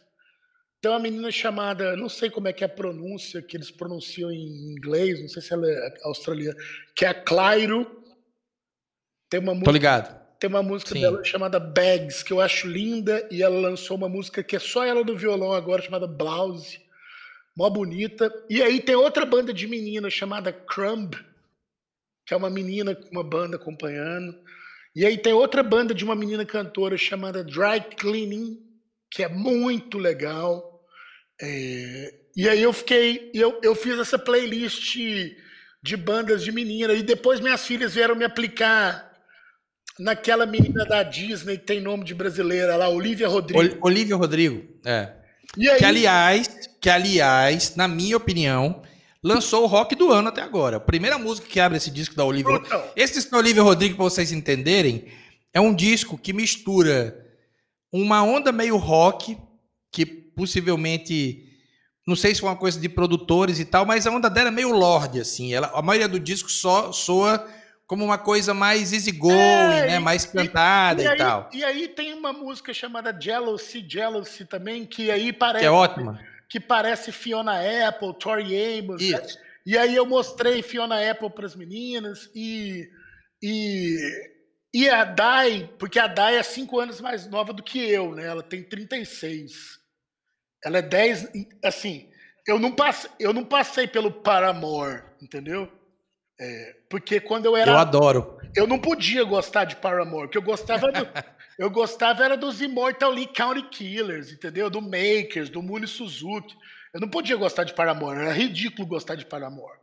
Tem 0.81 0.91
uma 0.91 1.01
menina 1.01 1.31
chamada, 1.31 1.97
não 1.97 2.09
sei 2.09 2.31
como 2.31 2.49
é 2.49 2.53
que 2.53 2.65
é 2.65 2.67
a 2.67 2.71
pronúncia, 2.71 3.43
que 3.43 3.57
eles 3.57 3.71
pronunciam 3.71 4.31
em 4.31 4.73
inglês, 4.73 5.21
não 5.21 5.29
sei 5.29 5.43
se 5.43 5.53
ela 5.53 5.67
é 5.67 5.99
australiana, 6.05 6.57
que 6.95 7.05
é 7.05 7.09
a 7.09 7.15
Clairo. 7.15 8.03
Tem 9.29 9.41
uma 9.41 9.53
música, 9.53 9.67
Tô 9.67 9.73
ligado. 9.73 10.21
Tem 10.39 10.49
uma 10.49 10.63
música 10.63 10.95
Sim. 10.95 11.03
dela 11.03 11.23
chamada 11.23 11.61
Bags, 11.61 12.23
que 12.23 12.33
eu 12.33 12.41
acho 12.41 12.67
linda, 12.67 13.27
e 13.31 13.43
ela 13.43 13.59
lançou 13.59 13.95
uma 13.97 14.09
música 14.09 14.43
que 14.43 14.57
é 14.57 14.59
só 14.59 14.85
ela 14.85 15.05
no 15.05 15.15
violão 15.15 15.53
agora, 15.53 15.83
chamada 15.83 16.07
Blouse 16.07 16.81
mó 17.61 17.69
bonita. 17.69 18.33
E 18.49 18.63
aí 18.63 18.81
tem 18.81 18.95
outra 18.95 19.27
banda 19.27 19.53
de 19.53 19.67
meninas 19.67 20.15
chamada 20.15 20.51
Crumb, 20.51 21.15
que 22.25 22.33
é 22.33 22.37
uma 22.37 22.49
menina 22.49 22.95
com 22.95 23.11
uma 23.11 23.23
banda 23.23 23.57
acompanhando. 23.57 24.35
E 24.97 25.05
aí 25.05 25.19
tem 25.19 25.35
outra 25.35 25.63
banda 25.63 25.93
de 25.93 26.03
uma 26.03 26.17
menina 26.17 26.47
cantora 26.47 26.97
chamada 26.97 27.45
Dry 27.45 27.83
Cleaning, 27.99 28.59
que 29.11 29.23
é 29.23 29.29
muito 29.29 29.99
legal. 29.99 30.83
É... 31.39 32.15
E 32.35 32.49
aí 32.49 32.63
eu 32.63 32.73
fiquei, 32.73 33.31
eu, 33.35 33.61
eu 33.63 33.75
fiz 33.75 33.99
essa 33.99 34.19
playlist 34.19 34.97
de 35.83 35.97
bandas 35.99 36.43
de 36.43 36.51
menina. 36.51 36.95
E 36.95 37.03
depois 37.03 37.41
minhas 37.41 37.67
filhas 37.67 37.95
vieram 37.95 38.17
me 38.17 38.25
aplicar 38.25 39.07
naquela 39.99 40.47
menina 40.47 40.87
da 40.87 41.03
Disney 41.03 41.59
que 41.59 41.67
tem 41.67 41.79
nome 41.79 42.05
de 42.05 42.15
brasileira 42.15 42.75
lá, 42.77 42.89
Olivia 42.89 43.29
Rodrigo. 43.29 43.87
Olivia 43.87 44.17
Rodrigo, 44.17 44.67
é. 44.87 45.20
Que 45.79 45.85
aliás, 45.85 46.49
que 46.81 46.89
aliás, 46.89 47.75
na 47.77 47.89
minha 47.89 48.17
opinião, 48.17 48.83
lançou 49.23 49.65
o 49.65 49.67
rock 49.67 49.95
do 49.95 50.13
ano 50.13 50.29
até 50.29 50.43
agora. 50.43 50.77
A 50.77 50.81
primeira 50.81 51.19
música 51.19 51.49
que 51.49 51.61
abre 51.61 51.77
esse 51.77 51.91
disco 51.91 52.15
da 52.15 52.25
Olivia 52.25 52.53
Rodrigo. 52.53 52.83
Esse 52.97 53.15
disco 53.15 53.31
da 53.31 53.39
Olivia 53.39 53.63
Rodrigo, 53.63 53.97
para 53.97 54.05
vocês 54.05 54.33
entenderem, 54.33 55.07
é 55.53 55.61
um 55.61 55.75
disco 55.75 56.17
que 56.17 56.33
mistura 56.33 57.27
uma 57.93 58.23
onda 58.23 58.53
meio 58.53 58.77
rock, 58.77 59.37
que 59.93 60.07
possivelmente. 60.07 61.47
Não 62.07 62.17
sei 62.17 62.35
se 62.35 62.41
foi 62.41 62.49
uma 62.49 62.57
coisa 62.57 62.81
de 62.81 62.89
produtores 62.89 63.59
e 63.61 63.65
tal, 63.65 63.85
mas 63.85 64.07
a 64.07 64.11
onda 64.11 64.31
dela 64.31 64.49
é 64.49 64.53
meio 64.53 64.73
lorde, 64.73 65.21
assim. 65.21 65.53
Ela, 65.53 65.71
a 65.75 65.83
maioria 65.83 66.09
do 66.09 66.19
disco 66.19 66.51
só 66.51 66.93
soa 66.93 67.47
como 67.91 68.05
uma 68.05 68.19
coisa 68.19 68.55
mais 68.55 68.93
easygoing, 68.93 69.33
é, 69.35 69.87
né? 69.89 69.99
Mais 69.99 70.25
cantada 70.25 71.03
e, 71.03 71.07
e, 71.07 71.09
e, 71.09 71.17
tal. 71.17 71.51
E 71.53 71.65
aí 71.65 71.89
tem 71.89 72.15
uma 72.15 72.33
música 72.33 72.73
chamada 72.73 73.13
Jealousy, 73.21 73.85
Jealousy 73.85 74.45
também, 74.45 74.87
que 74.87 75.11
aí 75.11 75.33
parece. 75.33 75.65
Que 75.65 75.67
é 75.67 75.71
ótima 75.73 76.31
que 76.51 76.59
parece 76.59 77.13
Fiona 77.13 77.61
Apple, 77.89 78.13
Tori 78.19 78.79
Amos. 78.79 79.09
Né? 79.09 79.23
E 79.65 79.79
aí 79.79 79.95
eu 79.95 80.05
mostrei 80.05 80.63
Fiona 80.63 81.11
Apple 81.11 81.31
para 81.31 81.47
as 81.47 81.55
meninas 81.55 82.29
e, 82.35 82.91
e, 83.41 83.97
e 84.75 84.89
a 84.89 85.05
Dai, 85.05 85.73
porque 85.79 86.01
a 86.01 86.09
Dai 86.09 86.37
é 86.37 86.43
cinco 86.43 86.81
anos 86.81 87.01
mais 87.01 87.29
nova 87.29 87.53
do 87.53 87.63
que 87.63 87.79
eu, 87.79 88.17
né? 88.17 88.27
Ela 88.27 88.43
tem 88.43 88.65
36. 88.65 89.79
Ela 90.65 90.79
é 90.79 90.83
10. 90.83 91.29
Assim, 91.65 92.11
eu 92.49 92.59
não, 92.59 92.73
passei, 92.73 93.11
eu 93.21 93.33
não 93.33 93.45
passei 93.45 93.87
pelo 93.87 94.11
Paramore, 94.11 95.05
entendeu? 95.23 95.71
É, 96.41 96.77
porque 96.89 97.21
quando 97.21 97.45
eu 97.45 97.57
era. 97.57 97.73
Eu 97.73 97.79
adoro. 97.79 98.39
Eu 98.57 98.67
não 98.67 98.79
podia 98.79 99.23
gostar 99.25 99.65
de 99.65 99.77
Paramore, 99.77 100.27
porque 100.27 100.39
eu 100.39 100.43
gostava 100.43 100.91
do, 100.91 101.07
Eu 101.61 101.69
gostava 101.69 102.25
era 102.25 102.39
dos 102.39 102.63
Immortal 102.63 103.11
Lee 103.11 103.27
County 103.27 103.63
Killers, 103.65 104.33
entendeu? 104.33 104.71
Do 104.71 104.81
Makers, 104.81 105.51
do 105.51 105.63
Muni 105.63 105.87
Suzuki. 105.87 106.57
Eu 106.95 107.01
não 107.03 107.09
podia 107.09 107.37
gostar 107.37 107.65
de 107.65 107.75
Paramore, 107.75 108.19
era 108.19 108.33
ridículo 108.33 108.89
gostar 108.89 109.15
de 109.15 109.27
Paramore. 109.27 109.79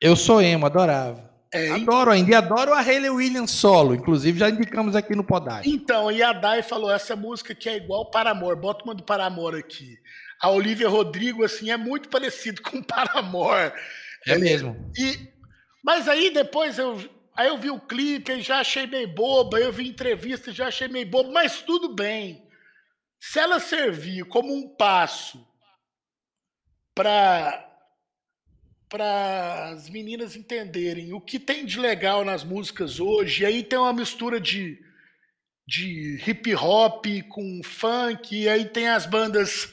Eu 0.00 0.16
sou 0.16 0.42
emo, 0.42 0.66
adorava. 0.66 1.30
É, 1.52 1.70
adoro 1.70 2.10
ainda, 2.10 2.32
e 2.32 2.34
adoro 2.34 2.74
a 2.74 2.80
Hayley 2.80 3.10
Williams 3.10 3.52
solo, 3.52 3.94
inclusive 3.94 4.40
já 4.40 4.50
indicamos 4.50 4.96
aqui 4.96 5.14
no 5.14 5.22
Podagem. 5.22 5.72
Então, 5.72 6.10
e 6.10 6.20
a 6.20 6.32
Dai 6.32 6.62
falou, 6.62 6.90
essa 6.90 7.14
música 7.14 7.54
que 7.54 7.68
é 7.68 7.76
igual 7.76 8.10
Paramore, 8.10 8.60
bota 8.60 8.84
uma 8.84 8.94
do 8.94 9.04
Paramore 9.04 9.56
aqui. 9.56 9.98
A 10.42 10.50
Olivia 10.50 10.88
Rodrigo, 10.88 11.44
assim, 11.44 11.70
é 11.70 11.76
muito 11.76 12.08
parecido 12.08 12.60
com 12.68 12.82
Paramore. 12.82 13.72
É 14.26 14.36
mesmo. 14.36 14.90
E, 14.98 15.28
mas 15.82 16.08
aí 16.08 16.30
depois 16.30 16.78
eu 16.78 16.98
Aí 17.40 17.48
eu 17.48 17.56
vi 17.56 17.70
o 17.70 17.80
clipe 17.80 18.32
e 18.32 18.42
já 18.42 18.60
achei 18.60 18.86
meio 18.86 19.08
boba, 19.08 19.58
eu 19.58 19.72
vi 19.72 19.88
entrevista 19.88 20.50
e 20.50 20.52
já 20.52 20.66
achei 20.68 20.88
meio 20.88 21.06
boba, 21.06 21.30
mas 21.30 21.62
tudo 21.62 21.94
bem. 21.94 22.46
Se 23.18 23.38
ela 23.38 23.58
servir 23.58 24.26
como 24.26 24.52
um 24.52 24.68
passo 24.76 25.46
para 26.94 27.66
para 28.90 29.68
as 29.68 29.88
meninas 29.88 30.34
entenderem 30.36 31.14
o 31.14 31.20
que 31.20 31.38
tem 31.38 31.64
de 31.64 31.78
legal 31.78 32.24
nas 32.24 32.42
músicas 32.42 32.98
hoje, 32.98 33.42
e 33.42 33.46
aí 33.46 33.62
tem 33.62 33.78
uma 33.78 33.92
mistura 33.92 34.40
de, 34.40 34.78
de 35.64 36.20
hip 36.26 36.52
hop 36.56 37.06
com 37.28 37.62
funk, 37.62 38.36
e 38.36 38.48
aí 38.48 38.64
tem 38.64 38.88
as 38.88 39.06
bandas, 39.06 39.72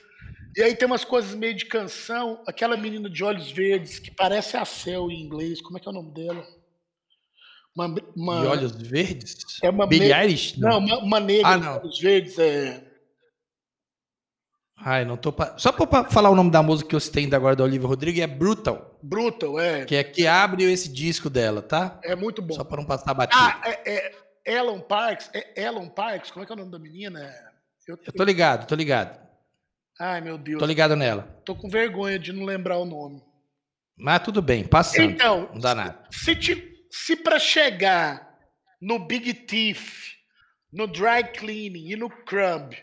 e 0.58 0.64
aí 0.64 0.76
tem 0.76 0.88
umas 0.88 1.06
coisas 1.06 1.36
meio 1.36 1.54
de 1.54 1.66
canção, 1.66 2.42
aquela 2.48 2.76
menina 2.76 3.08
de 3.08 3.24
olhos 3.24 3.52
verdes 3.52 4.00
que 4.00 4.10
parece 4.10 4.58
a 4.58 4.66
Cel 4.66 5.12
em 5.12 5.22
inglês, 5.22 5.62
como 5.62 5.78
é 5.78 5.80
que 5.80 5.88
é 5.88 5.92
o 5.92 5.94
nome 5.94 6.12
dela? 6.12 6.44
Uma, 7.76 7.96
uma, 8.16 8.42
de 8.42 8.48
olhos 8.48 8.72
verdes? 8.72 9.38
É 9.62 9.70
uma 9.70 9.86
Billie 9.86 10.12
Eilish? 10.12 10.60
Não, 10.60 10.80
uma, 10.80 10.98
uma 10.98 11.20
negra 11.20 11.54
ah, 11.54 11.58
de 11.58 11.68
olhos 11.68 12.00
verdes. 12.00 12.40
É... 12.40 12.84
Ai, 14.80 15.06
não 15.06 15.16
tô. 15.16 15.32
Pa... 15.32 15.56
Só 15.60 15.72
para 15.72 16.06
falar 16.06 16.32
o 16.32 16.36
nome 16.36 16.50
da 16.50 16.64
música 16.64 16.90
que 16.90 16.96
eu 16.96 17.00
citei 17.00 17.26
ainda 17.26 17.38
agora 17.38 17.56
da 17.56 17.64
Olivia 17.64 17.88
Rodrigo 17.88 18.20
é 18.20 18.26
Brutal. 18.26 18.98
Brutal, 19.04 19.60
é. 19.60 19.86
Que 19.86 19.96
é 19.96 20.04
que 20.04 20.26
abre 20.26 20.64
esse 20.64 20.92
disco 20.92 21.30
dela, 21.30 21.62
tá? 21.62 22.00
É 22.04 22.16
muito 22.16 22.42
bom. 22.42 22.56
Só 22.56 22.64
para 22.64 22.78
não 22.78 22.86
passar 22.88 23.14
batido. 23.14 23.40
Ah, 23.40 23.62
é, 23.64 24.12
é 24.48 24.58
Ellen 24.58 24.80
Parks. 24.80 25.30
É 25.32 25.64
Ellen 25.64 25.90
Parks, 25.90 26.32
como 26.32 26.44
é 26.44 26.48
que 26.48 26.52
é 26.52 26.56
o 26.56 26.58
nome 26.58 26.72
da 26.72 26.80
menina? 26.80 27.32
Eu, 27.88 28.00
eu 28.04 28.12
tô 28.12 28.24
ligado, 28.24 28.66
tô 28.66 28.74
ligado. 28.74 29.27
Ai, 30.00 30.22
meu 30.22 30.38
Deus. 30.38 30.60
Tô 30.60 30.66
ligado 30.66 30.96
nela. 30.96 31.24
Tô 31.44 31.56
com 31.56 31.70
vergonha 31.70 32.20
de 32.20 32.32
não 32.32 32.46
lembrar 32.46 32.78
o 32.78 32.86
nome. 32.86 33.22
Mas 33.98 34.22
tudo 34.22 34.42
bem, 34.42 34.64
passando. 34.64 35.12
Então, 35.12 35.50
não 35.54 35.60
dá 35.60 35.74
nada. 35.74 36.04
Se, 36.12 36.36
te, 36.36 36.86
se 36.92 37.16
para 37.16 37.40
chegar 37.40 38.38
no 38.80 39.00
Big 39.00 39.34
Thief, 39.34 40.14
no 40.72 40.86
Dry 40.86 41.24
Cleaning 41.34 41.92
e 41.92 41.96
no 41.96 42.10
Crumb, 42.10 42.76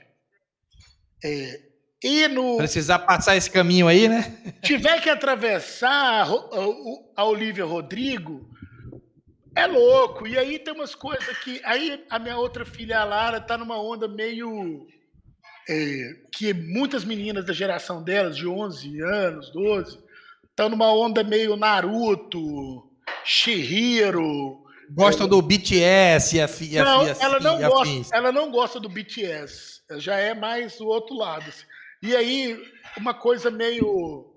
é, 1.23 1.61
e 2.05 2.29
no. 2.29 2.59
Precisar 2.59 2.99
passar 2.99 3.35
esse 3.35 3.51
caminho 3.51 3.89
aí, 3.89 4.09
né? 4.09 4.37
Tiver 4.63 5.01
que 5.01 5.09
atravessar 5.09 6.27
a, 6.27 7.23
a 7.23 7.25
Olivia 7.25 7.65
Rodrigo, 7.65 8.47
é 9.57 9.67
louco. 9.67 10.27
E 10.27 10.37
aí 10.37 10.59
tem 10.59 10.75
umas 10.75 10.95
coisas 10.95 11.39
que. 11.39 11.63
Aí 11.65 12.05
a 12.11 12.19
minha 12.19 12.37
outra 12.37 12.67
filha, 12.67 13.01
a 13.01 13.05
Lara, 13.05 13.41
tá 13.41 13.57
numa 13.57 13.81
onda 13.81 14.07
meio. 14.07 14.87
É, 15.69 16.17
que 16.33 16.53
muitas 16.53 17.05
meninas 17.05 17.45
da 17.45 17.53
geração 17.53 18.03
delas, 18.03 18.37
de 18.37 18.47
11 18.47 19.01
anos, 19.01 19.51
12, 19.53 19.99
estão 20.49 20.69
numa 20.69 20.93
onda 20.93 21.25
meio 21.25 21.57
Naruto, 21.57 22.91
Shihiro. 23.25 24.63
Gostam 24.91 25.27
é, 25.27 25.31
do 25.31 25.41
BTS 25.41 26.37
e 26.37 26.41
a, 26.41 26.49
e 26.61 26.79
a, 26.79 26.85
não, 26.85 27.07
ela 27.07 27.41
não 27.41 27.59
gosta, 27.59 28.17
ela 28.17 28.33
não 28.33 28.51
gosta 28.51 28.79
do 28.79 28.89
BTS. 28.89 29.83
Já 29.97 30.17
é 30.17 30.35
mais 30.35 30.81
o 30.81 30.87
outro 30.87 31.17
lado. 31.17 31.49
Assim. 31.49 31.65
E 32.03 32.15
aí, 32.15 32.63
uma 32.99 33.15
coisa 33.15 33.51
meio 33.51 34.31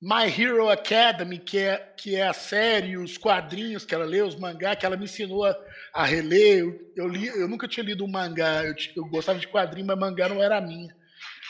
My 0.00 0.24
Hero 0.26 0.70
Academy, 0.70 1.38
que 1.38 1.58
é, 1.58 1.76
que 1.96 2.16
é 2.16 2.26
a 2.26 2.32
série, 2.32 2.96
os 2.96 3.18
quadrinhos 3.18 3.84
que 3.84 3.94
ela 3.94 4.04
lê, 4.04 4.22
os 4.22 4.36
mangá, 4.36 4.74
que 4.74 4.86
ela 4.86 4.96
me 4.96 5.04
ensinou 5.04 5.44
a, 5.44 5.54
a 5.92 6.04
reler. 6.04 6.58
Eu, 6.60 6.92
eu, 6.96 7.08
li, 7.08 7.26
eu 7.26 7.48
nunca 7.48 7.68
tinha 7.68 7.84
lido 7.84 8.04
um 8.04 8.08
mangá, 8.08 8.64
eu, 8.64 8.74
eu, 8.96 9.04
gostava 9.06 9.38
de 9.38 9.48
quadrinho, 9.48 9.86
mas 9.86 9.98
mangá 9.98 10.28
não 10.28 10.42
era 10.42 10.60
minha. 10.60 10.94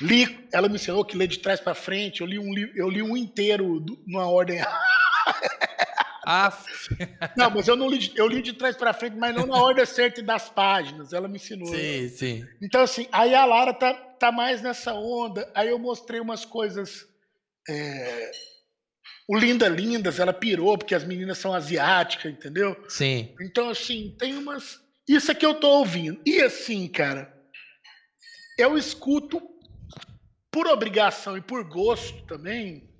Li, 0.00 0.48
ela 0.52 0.68
me 0.68 0.76
ensinou 0.76 1.04
que 1.04 1.16
lê 1.16 1.26
de 1.26 1.38
trás 1.38 1.60
para 1.60 1.74
frente, 1.74 2.20
eu 2.20 2.26
li 2.26 2.38
um, 2.38 2.52
eu 2.74 2.88
li 2.88 3.02
um 3.02 3.16
inteiro 3.16 3.80
do, 3.80 4.02
numa 4.06 4.26
ordem. 4.26 4.60
Ah. 6.32 6.52
não, 7.36 7.50
mas 7.50 7.66
eu 7.66 7.74
não 7.74 7.88
li, 7.88 8.12
eu 8.14 8.28
li 8.28 8.40
de 8.40 8.52
trás 8.52 8.76
para 8.76 8.92
frente, 8.92 9.16
mas 9.16 9.34
não 9.34 9.46
na 9.46 9.56
ordem 9.56 9.84
certa 9.84 10.22
das 10.22 10.48
páginas. 10.48 11.12
Ela 11.12 11.26
me 11.26 11.36
ensinou. 11.36 11.66
Sim, 11.66 12.08
sim. 12.08 12.46
Então, 12.62 12.82
assim, 12.82 13.08
aí 13.10 13.34
a 13.34 13.44
Lara 13.44 13.74
tá, 13.74 13.92
tá 13.94 14.30
mais 14.30 14.62
nessa 14.62 14.94
onda. 14.94 15.50
Aí 15.54 15.70
eu 15.70 15.78
mostrei 15.78 16.20
umas 16.20 16.44
coisas 16.44 17.04
é, 17.68 18.30
o 19.30 19.38
Linda 19.38 19.68
Lindas, 19.68 20.18
ela 20.18 20.32
pirou, 20.32 20.76
porque 20.76 20.92
as 20.92 21.04
meninas 21.04 21.38
são 21.38 21.54
asiáticas, 21.54 22.32
entendeu? 22.32 22.76
Sim. 22.88 23.32
Então, 23.40 23.68
assim, 23.68 24.12
tem 24.18 24.36
umas. 24.36 24.80
Isso 25.08 25.30
é 25.30 25.34
que 25.36 25.46
eu 25.46 25.54
tô 25.54 25.68
ouvindo. 25.68 26.20
E 26.26 26.42
assim, 26.42 26.88
cara, 26.88 27.32
eu 28.58 28.76
escuto 28.76 29.40
por 30.50 30.66
obrigação 30.66 31.36
e 31.36 31.40
por 31.40 31.62
gosto 31.62 32.26
também. 32.26 32.90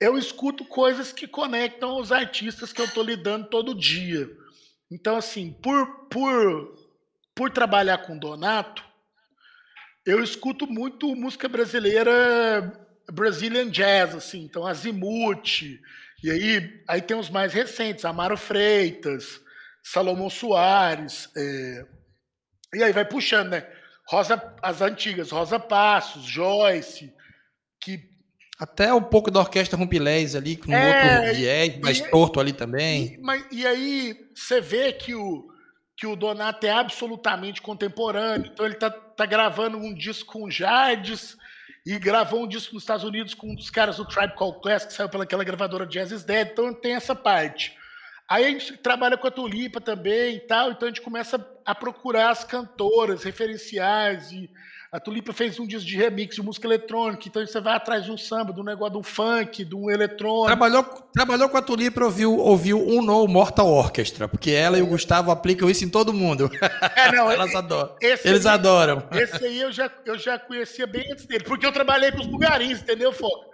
Eu 0.00 0.16
escuto 0.16 0.64
coisas 0.64 1.12
que 1.12 1.26
conectam 1.26 1.98
os 1.98 2.12
artistas 2.12 2.72
que 2.72 2.80
eu 2.80 2.88
tô 2.88 3.02
lidando 3.02 3.48
todo 3.48 3.74
dia. 3.74 4.30
Então, 4.88 5.16
assim, 5.16 5.52
por, 5.52 6.06
por, 6.06 6.76
por 7.34 7.50
trabalhar 7.50 7.98
com 7.98 8.16
Donato, 8.16 8.84
eu 10.06 10.22
escuto 10.22 10.64
muito 10.64 11.12
música 11.16 11.48
brasileira 11.48 12.88
Brazilian 13.12 13.68
Jazz, 13.70 14.14
assim, 14.14 14.42
então 14.42 14.66
Azimuth, 14.66 15.62
e 16.22 16.30
aí, 16.30 16.82
aí 16.88 17.02
tem 17.02 17.16
os 17.16 17.28
mais 17.28 17.52
recentes, 17.52 18.04
Amaro 18.04 18.36
Freitas, 18.36 19.40
Salomão 19.82 20.30
Soares, 20.30 21.28
é, 21.36 21.84
e 22.74 22.82
aí 22.82 22.92
vai 22.92 23.04
puxando, 23.04 23.50
né? 23.50 23.66
Rosa, 24.08 24.54
as 24.62 24.80
antigas, 24.80 25.30
Rosa 25.30 25.58
Passos, 25.58 26.24
Joyce, 26.24 27.12
que 27.80 28.10
até 28.58 28.92
um 28.94 29.02
pouco 29.02 29.30
da 29.30 29.40
orquestra 29.40 29.76
Rumpilés 29.76 30.34
ali, 30.34 30.56
com 30.56 30.72
é, 30.72 31.18
outro 31.18 31.34
viés, 31.34 31.80
mais 31.80 31.98
e, 31.98 32.10
torto 32.10 32.40
ali 32.40 32.52
também. 32.52 33.14
E, 33.14 33.18
mas, 33.18 33.44
e 33.50 33.66
aí 33.66 34.16
você 34.34 34.60
vê 34.60 34.92
que 34.92 35.14
o, 35.14 35.48
que 35.96 36.06
o 36.06 36.16
Donato 36.16 36.64
é 36.64 36.70
absolutamente 36.70 37.60
contemporâneo, 37.60 38.50
então 38.52 38.64
ele 38.64 38.76
tá, 38.76 38.90
tá 38.90 39.26
gravando 39.26 39.76
um 39.76 39.92
disco 39.92 40.32
com 40.32 40.50
Jardes, 40.50 41.36
e 41.84 41.98
gravou 41.98 42.44
um 42.44 42.48
disco 42.48 42.74
nos 42.74 42.84
Estados 42.84 43.04
Unidos 43.04 43.34
com 43.34 43.50
um 43.50 43.54
dos 43.54 43.70
caras 43.70 43.96
do 43.96 44.04
Tribe 44.04 44.34
Called 44.34 44.60
Quest, 44.60 44.86
que 44.86 44.92
saiu 44.92 45.08
pelaquela 45.08 45.42
gravadora 45.42 45.86
Jazz 45.86 46.12
is 46.12 46.24
Dead, 46.24 46.50
então 46.52 46.72
tem 46.72 46.94
essa 46.94 47.14
parte. 47.14 47.76
Aí 48.28 48.44
a 48.44 48.48
gente 48.48 48.76
trabalha 48.76 49.18
com 49.18 49.26
a 49.26 49.30
Tulipa 49.30 49.80
também 49.80 50.36
e 50.36 50.40
tal, 50.40 50.70
então 50.70 50.86
a 50.86 50.90
gente 50.90 51.02
começa 51.02 51.44
a 51.66 51.74
procurar 51.74 52.30
as 52.30 52.44
cantoras 52.44 53.24
referenciais 53.24 54.30
e 54.32 54.48
a 54.92 55.00
Tulipa 55.00 55.32
fez 55.32 55.58
um 55.58 55.66
disco 55.66 55.88
de 55.88 55.96
remix 55.96 56.36
de 56.36 56.42
música 56.42 56.66
eletrônica, 56.66 57.22
então 57.26 57.44
você 57.44 57.58
vai 57.62 57.74
atrás 57.74 58.04
de 58.04 58.12
um 58.12 58.18
samba, 58.18 58.52
de 58.52 58.60
um 58.60 58.62
negócio 58.62 58.92
de 58.92 58.98
um 58.98 59.02
funk, 59.02 59.64
de 59.64 59.74
um 59.74 59.90
eletrônico. 59.90 60.48
Trabalhou, 60.48 60.84
trabalhou 61.14 61.48
com 61.48 61.56
a 61.56 61.62
Tulipa, 61.62 62.04
ouviu, 62.04 62.36
ouviu 62.36 62.78
um 62.78 63.00
No 63.00 63.26
Mortal 63.26 63.68
Orchestra, 63.68 64.28
porque 64.28 64.50
ela 64.50 64.78
e 64.78 64.82
o 64.82 64.86
Gustavo 64.86 65.30
aplicam 65.30 65.70
isso 65.70 65.82
em 65.82 65.88
todo 65.88 66.12
mundo. 66.12 66.50
É, 66.94 67.10
não, 67.10 67.30
Elas 67.30 67.54
adoram. 67.54 67.96
Eles 68.00 68.44
aí, 68.44 68.52
adoram. 68.52 69.02
Esse 69.12 69.44
aí 69.44 69.60
eu 69.60 69.72
já, 69.72 69.90
eu 70.04 70.18
já 70.18 70.38
conhecia 70.38 70.86
bem 70.86 71.10
antes 71.10 71.24
dele, 71.24 71.44
porque 71.44 71.64
eu 71.64 71.72
trabalhei 71.72 72.12
com 72.12 72.20
os 72.20 72.26
bugarins, 72.26 72.80
entendeu, 72.80 73.12
Foca? 73.12 73.46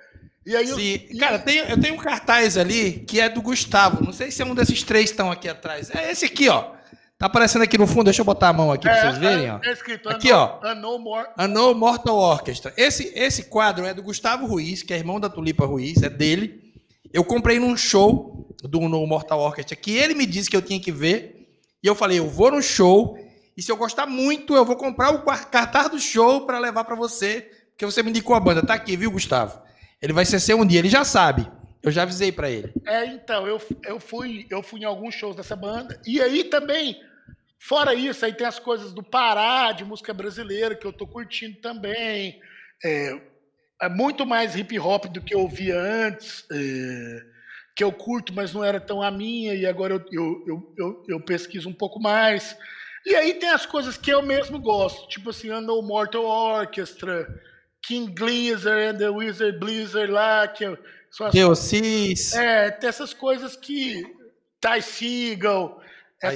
E 0.44 0.56
aí 0.56 0.66
Sim. 0.66 1.00
Eu, 1.10 1.18
Cara, 1.18 1.38
tem, 1.38 1.58
eu 1.58 1.80
tenho 1.80 1.94
um 1.94 1.98
cartaz 1.98 2.56
ali 2.56 3.04
que 3.06 3.20
é 3.20 3.28
do 3.28 3.40
Gustavo. 3.40 4.04
Não 4.04 4.12
sei 4.12 4.30
se 4.30 4.42
é 4.42 4.44
um 4.46 4.54
desses 4.54 4.82
três 4.82 5.06
que 5.06 5.10
estão 5.12 5.30
aqui 5.30 5.48
atrás. 5.48 5.90
É 5.94 6.10
esse 6.10 6.24
aqui, 6.24 6.48
ó. 6.48 6.77
Tá 7.18 7.26
aparecendo 7.26 7.62
aqui 7.62 7.76
no 7.76 7.86
fundo, 7.88 8.04
deixa 8.04 8.20
eu 8.20 8.24
botar 8.24 8.50
a 8.50 8.52
mão 8.52 8.70
aqui 8.70 8.86
é, 8.88 8.92
para 8.92 9.00
vocês 9.00 9.18
verem. 9.18 9.50
Ó. 9.50 9.58
É 9.60 9.72
escrito, 9.72 10.08
aqui, 10.08 10.30
ó. 10.30 10.60
More... 11.00 11.26
Unknown 11.36 11.74
Mortal 11.74 12.16
Orchestra. 12.16 12.72
Esse, 12.76 13.12
esse 13.12 13.46
quadro 13.46 13.84
é 13.84 13.92
do 13.92 14.04
Gustavo 14.04 14.46
Ruiz, 14.46 14.84
que 14.84 14.94
é 14.94 14.96
irmão 14.96 15.18
da 15.18 15.28
Tulipa 15.28 15.66
Ruiz, 15.66 16.00
é 16.00 16.08
dele. 16.08 16.72
Eu 17.12 17.24
comprei 17.24 17.58
num 17.58 17.76
show 17.76 18.54
do 18.62 18.78
Unknown 18.78 19.04
Mortal 19.04 19.40
Orchestra, 19.40 19.74
que 19.74 19.96
ele 19.96 20.14
me 20.14 20.26
disse 20.26 20.48
que 20.48 20.56
eu 20.56 20.62
tinha 20.62 20.78
que 20.78 20.92
ver. 20.92 21.48
E 21.82 21.88
eu 21.88 21.96
falei, 21.96 22.20
eu 22.20 22.28
vou 22.28 22.52
no 22.52 22.62
show, 22.62 23.18
e 23.56 23.62
se 23.62 23.72
eu 23.72 23.76
gostar 23.76 24.06
muito, 24.06 24.54
eu 24.54 24.64
vou 24.64 24.76
comprar 24.76 25.10
o 25.10 25.24
cartaz 25.24 25.90
do 25.90 25.98
show 25.98 26.46
para 26.46 26.60
levar 26.60 26.84
para 26.84 26.94
você, 26.94 27.50
porque 27.70 27.84
você 27.84 28.00
me 28.00 28.10
indicou 28.10 28.36
a 28.36 28.40
banda. 28.40 28.64
Tá 28.64 28.74
aqui, 28.74 28.96
viu, 28.96 29.10
Gustavo? 29.10 29.60
Ele 30.00 30.12
vai 30.12 30.24
ser 30.24 30.38
seu 30.38 30.56
um 30.56 30.64
dia, 30.64 30.78
ele 30.78 30.88
já 30.88 31.04
sabe. 31.04 31.50
Eu 31.82 31.90
já 31.90 32.02
avisei 32.02 32.30
para 32.30 32.48
ele. 32.48 32.72
É, 32.86 33.06
então, 33.06 33.44
eu, 33.46 33.60
eu, 33.84 33.98
fui, 33.98 34.46
eu 34.50 34.62
fui 34.62 34.80
em 34.80 34.84
alguns 34.84 35.14
shows 35.14 35.34
dessa 35.34 35.56
banda. 35.56 36.00
E 36.06 36.20
aí 36.20 36.44
também 36.44 37.00
Fora 37.58 37.92
isso, 37.92 38.24
aí 38.24 38.32
tem 38.32 38.46
as 38.46 38.58
coisas 38.58 38.92
do 38.92 39.02
Pará, 39.02 39.72
de 39.72 39.84
música 39.84 40.14
brasileira, 40.14 40.74
que 40.74 40.86
eu 40.86 40.92
tô 40.92 41.06
curtindo 41.06 41.60
também. 41.60 42.40
É, 42.84 43.20
é 43.82 43.88
muito 43.88 44.24
mais 44.24 44.54
hip 44.54 44.78
hop 44.78 45.06
do 45.06 45.20
que 45.20 45.34
eu 45.34 45.40
ouvia 45.40 45.78
antes, 45.78 46.44
é, 46.52 47.22
que 47.74 47.82
eu 47.82 47.92
curto, 47.92 48.32
mas 48.32 48.52
não 48.52 48.64
era 48.64 48.80
tão 48.80 49.02
a 49.02 49.10
minha, 49.10 49.54
e 49.54 49.66
agora 49.66 49.94
eu, 49.94 50.04
eu, 50.46 50.74
eu, 50.76 51.04
eu, 51.08 51.20
pesquiso 51.20 51.68
um 51.68 51.74
pouco 51.74 52.00
mais. 52.00 52.56
E 53.04 53.14
aí 53.14 53.34
tem 53.34 53.50
as 53.50 53.66
coisas 53.66 53.96
que 53.96 54.10
eu 54.10 54.22
mesmo 54.22 54.58
gosto, 54.60 55.08
tipo 55.08 55.30
assim, 55.30 55.48
No 55.60 55.82
Mortal 55.82 56.24
Orchestra, 56.24 57.26
King 57.82 58.12
Blizzard 58.12 58.82
and 58.82 58.98
the 58.98 59.08
Wizard 59.08 59.58
Blizzard 59.58 60.10
lá, 60.10 60.46
que 60.46 60.64
são 61.10 61.26
as 61.26 61.32
Deocis. 61.32 62.34
É, 62.34 62.70
tem 62.70 62.88
essas 62.88 63.14
coisas 63.14 63.56
que 63.56 64.02
Ty 64.60 64.82
Seagal, 64.82 65.77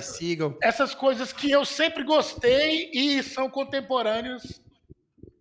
sigam. 0.02 0.56
Essas 0.62 0.94
coisas 0.94 1.32
que 1.32 1.50
eu 1.50 1.64
sempre 1.64 2.04
gostei 2.04 2.90
e 2.92 3.22
são 3.22 3.50
contemporâneos 3.50 4.60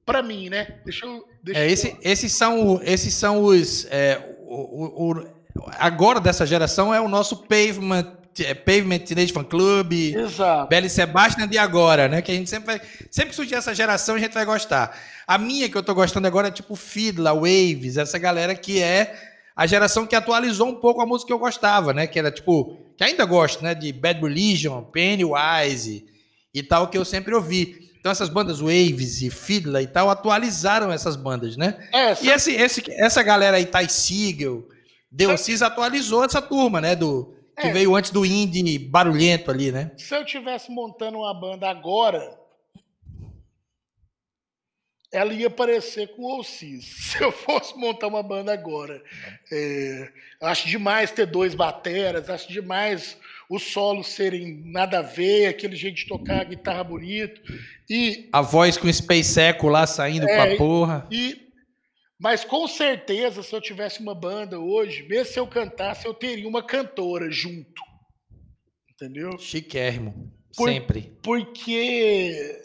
para 0.05 0.21
mim, 0.21 0.49
né? 0.49 0.79
Deixa 0.83 1.05
eu. 1.05 1.23
Deixa 1.43 1.59
é, 1.59 1.71
esse, 1.71 1.97
esses, 2.01 2.33
são, 2.33 2.81
esses 2.83 3.13
são 3.13 3.43
os. 3.43 3.85
É, 3.85 4.35
o, 4.41 5.11
o, 5.11 5.27
agora 5.77 6.19
dessa 6.19 6.45
geração 6.45 6.93
é 6.93 6.99
o 6.99 7.07
nosso 7.07 7.37
Pavement. 7.37 8.19
É, 8.39 8.53
Pavement 8.53 8.99
Teenage 8.99 9.33
Fan 9.33 9.43
Club, 9.43 9.91
Exato. 9.91 10.69
Belly 10.69 10.89
Sebastian 10.89 11.49
de 11.49 11.57
agora, 11.57 12.07
né? 12.07 12.21
Que 12.21 12.31
a 12.31 12.35
gente 12.35 12.49
sempre 12.49 12.77
vai. 12.77 12.87
Sempre 13.09 13.31
que 13.31 13.35
surgir 13.35 13.55
essa 13.55 13.75
geração, 13.75 14.15
a 14.15 14.19
gente 14.19 14.33
vai 14.33 14.45
gostar. 14.45 14.97
A 15.27 15.37
minha 15.37 15.69
que 15.69 15.77
eu 15.77 15.83
tô 15.83 15.93
gostando 15.93 16.27
agora 16.27 16.47
é 16.47 16.51
tipo 16.51 16.75
Fidla, 16.75 17.33
Waves, 17.33 17.97
essa 17.97 18.17
galera 18.17 18.55
que 18.55 18.81
é 18.81 19.13
a 19.55 19.67
geração 19.67 20.07
que 20.07 20.15
atualizou 20.15 20.67
um 20.67 20.75
pouco 20.75 21.01
a 21.01 21.05
música 21.05 21.27
que 21.27 21.33
eu 21.33 21.39
gostava, 21.39 21.93
né? 21.93 22.07
Que 22.07 22.19
era 22.19 22.31
tipo, 22.31 22.77
que 22.97 23.03
ainda 23.03 23.25
gosto, 23.25 23.63
né? 23.63 23.73
De 23.73 23.91
Bad 23.91 24.21
Religion, 24.21 24.83
Pennywise 24.83 26.05
e 26.53 26.63
tal, 26.63 26.87
que 26.87 26.97
eu 26.97 27.05
sempre 27.05 27.33
ouvi. 27.33 27.89
Então 27.99 28.11
essas 28.11 28.29
bandas 28.29 28.59
Waves 28.59 29.21
e 29.21 29.29
Fiddler 29.29 29.83
e 29.83 29.87
tal 29.87 30.09
atualizaram 30.09 30.91
essas 30.91 31.15
bandas, 31.15 31.55
né? 31.55 31.77
É, 31.93 32.15
e 32.23 32.29
esse, 32.29 32.51
esse, 32.53 32.83
essa 32.91 33.21
galera 33.21 33.57
aí, 33.57 33.65
Ty 33.65 33.87
Siegel, 33.89 34.67
Deocis 35.11 35.61
atualizou 35.61 36.23
essa 36.23 36.41
turma, 36.41 36.81
né? 36.81 36.95
Do, 36.95 37.35
que 37.59 37.67
é. 37.67 37.71
veio 37.71 37.95
antes 37.95 38.11
do 38.11 38.25
indie 38.25 38.79
barulhento 38.79 39.51
ali, 39.51 39.71
né? 39.71 39.91
Se 39.97 40.15
eu 40.15 40.25
tivesse 40.25 40.71
montando 40.71 41.19
uma 41.19 41.33
banda 41.33 41.69
agora, 41.69 42.40
ela 45.12 45.34
ia 45.34 45.49
parecer 45.49 46.07
com 46.09 46.24
o 46.24 46.32
Alcis. 46.32 46.86
Se 47.12 47.24
eu 47.24 47.32
fosse 47.32 47.78
montar 47.78 48.07
uma 48.07 48.24
banda 48.24 48.53
agora. 48.53 49.03
É, 49.51 50.09
acho 50.41 50.68
demais 50.68 51.12
ter 51.12 51.26
dois 51.26 51.53
bateras, 51.53 52.30
acho 52.30 52.51
demais 52.51 53.18
os 53.49 53.64
solos 53.64 54.07
serem 54.07 54.64
nada 54.66 54.99
a 54.99 55.01
ver, 55.01 55.47
aquele 55.47 55.76
jeito 55.76 55.97
de 55.97 56.07
tocar 56.07 56.39
a 56.39 56.45
guitarra 56.45 56.86
bonito. 56.86 57.41
E, 57.89 58.30
a 58.32 58.41
voz 58.41 58.78
com 58.78 58.88
o 58.88 58.93
Space 58.93 59.38
Echo 59.38 59.68
lá 59.68 59.86
saindo 59.86 60.26
é, 60.26 60.36
pra 60.36 60.55
porra. 60.55 61.05
E, 61.12 61.51
mas 62.18 62.45
com 62.45 62.66
certeza, 62.66 63.43
se 63.43 63.53
eu 63.53 63.59
tivesse 63.59 63.99
uma 63.99 64.16
banda 64.16 64.57
hoje, 64.57 65.03
mesmo 65.03 65.34
se 65.34 65.38
eu 65.39 65.45
cantasse, 65.45 66.05
eu 66.05 66.14
teria 66.14 66.47
uma 66.47 66.64
cantora 66.64 67.30
junto. 67.30 67.82
Entendeu? 68.89 69.38
Chiquérrimo. 69.38 70.32
Por, 70.55 70.70
Sempre. 70.70 71.12
Porque 71.22 72.61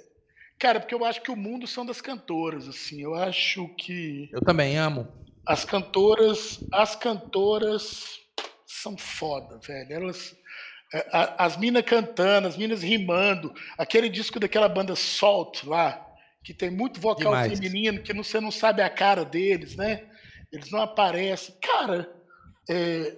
Cara, 0.59 0.81
porque 0.81 0.95
eu 0.95 1.05
acho 1.05 1.21
que 1.21 1.31
o 1.31 1.37
mundo 1.37 1.67
são 1.67 1.85
das 1.85 2.01
cantoras, 2.01 2.67
assim. 2.69 3.03
Eu 3.03 3.15
acho 3.15 3.69
que. 3.77 4.29
Eu 4.33 4.41
também 4.41 4.77
amo. 4.79 5.07
As 5.47 5.65
cantoras. 5.65 6.61
As 6.73 6.97
cantoras 6.97 8.21
são 8.67 8.97
foda, 8.97 9.59
velho. 9.59 9.93
Elas. 9.93 10.35
É, 10.95 11.07
as 11.37 11.57
minas 11.57 11.85
cantando, 11.85 12.49
as 12.49 12.57
minas 12.57 12.83
rimando. 12.83 13.53
Aquele 13.77 14.09
disco 14.09 14.41
daquela 14.41 14.69
banda 14.69 14.97
Salt 14.97 15.65
lá, 15.65 16.07
que 16.43 16.55
tem 16.55 16.71
muito 16.71 17.01
vocal 17.01 17.33
Demais. 17.33 17.59
feminino, 17.59 18.03
que 18.03 18.15
você 18.15 18.41
não 18.41 18.51
sabe 18.51 18.81
a 18.81 18.89
cara 18.89 19.25
deles, 19.25 19.77
né? 19.77 20.05
Eles 20.51 20.71
não 20.71 20.81
aparecem. 20.81 21.55
Cara, 21.61 22.11
é, 22.71 23.15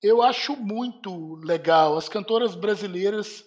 eu 0.00 0.22
acho 0.22 0.54
muito 0.54 1.36
legal. 1.36 1.96
As 1.96 2.08
cantoras 2.08 2.54
brasileiras 2.54 3.44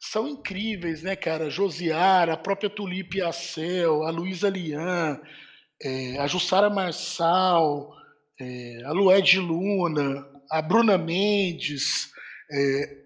são 0.00 0.28
incríveis, 0.28 1.02
né, 1.02 1.16
cara? 1.16 1.50
Josiara, 1.50 2.34
a 2.34 2.36
própria 2.36 2.70
Tulipe 2.70 3.20
Acel, 3.20 4.04
a 4.04 4.10
Luísa 4.10 4.48
Lian, 4.48 5.20
é, 5.82 6.18
a 6.18 6.26
Jussara 6.26 6.70
Marçal, 6.70 7.92
é, 8.40 8.82
a 8.84 8.92
Lued 8.92 9.38
Luna, 9.38 10.26
a 10.50 10.62
Bruna 10.62 10.96
Mendes, 10.96 12.10
é, 12.50 12.98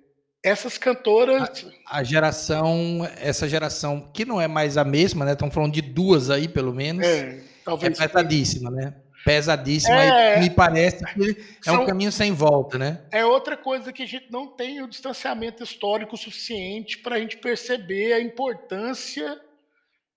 essas 0.44 0.76
cantoras. 0.76 1.64
A, 1.86 1.98
a, 1.98 2.04
geração, 2.04 3.08
essa 3.18 3.48
geração 3.48 4.10
que 4.12 4.24
não 4.24 4.40
é 4.40 4.48
mais 4.48 4.76
a 4.76 4.84
mesma, 4.84 5.24
né? 5.24 5.32
Estão 5.32 5.50
falando 5.50 5.72
de 5.72 5.82
duas 5.82 6.30
aí, 6.30 6.48
pelo 6.48 6.74
menos. 6.74 7.06
É, 7.06 7.42
talvez. 7.64 7.98
É 7.98 8.06
né? 8.70 8.94
Pesadíssima 9.24 10.02
é, 10.02 10.36
e 10.36 10.40
me 10.40 10.50
parece 10.50 11.04
que 11.14 11.30
é 11.30 11.44
são, 11.62 11.82
um 11.82 11.86
caminho 11.86 12.10
sem 12.10 12.32
volta, 12.32 12.76
né? 12.76 13.02
É 13.10 13.24
outra 13.24 13.56
coisa 13.56 13.92
que 13.92 14.02
a 14.02 14.06
gente 14.06 14.30
não 14.30 14.48
tem 14.48 14.82
o 14.82 14.88
distanciamento 14.88 15.62
histórico 15.62 16.16
suficiente 16.16 16.98
para 16.98 17.16
a 17.16 17.18
gente 17.20 17.36
perceber 17.36 18.12
a 18.14 18.20
importância 18.20 19.40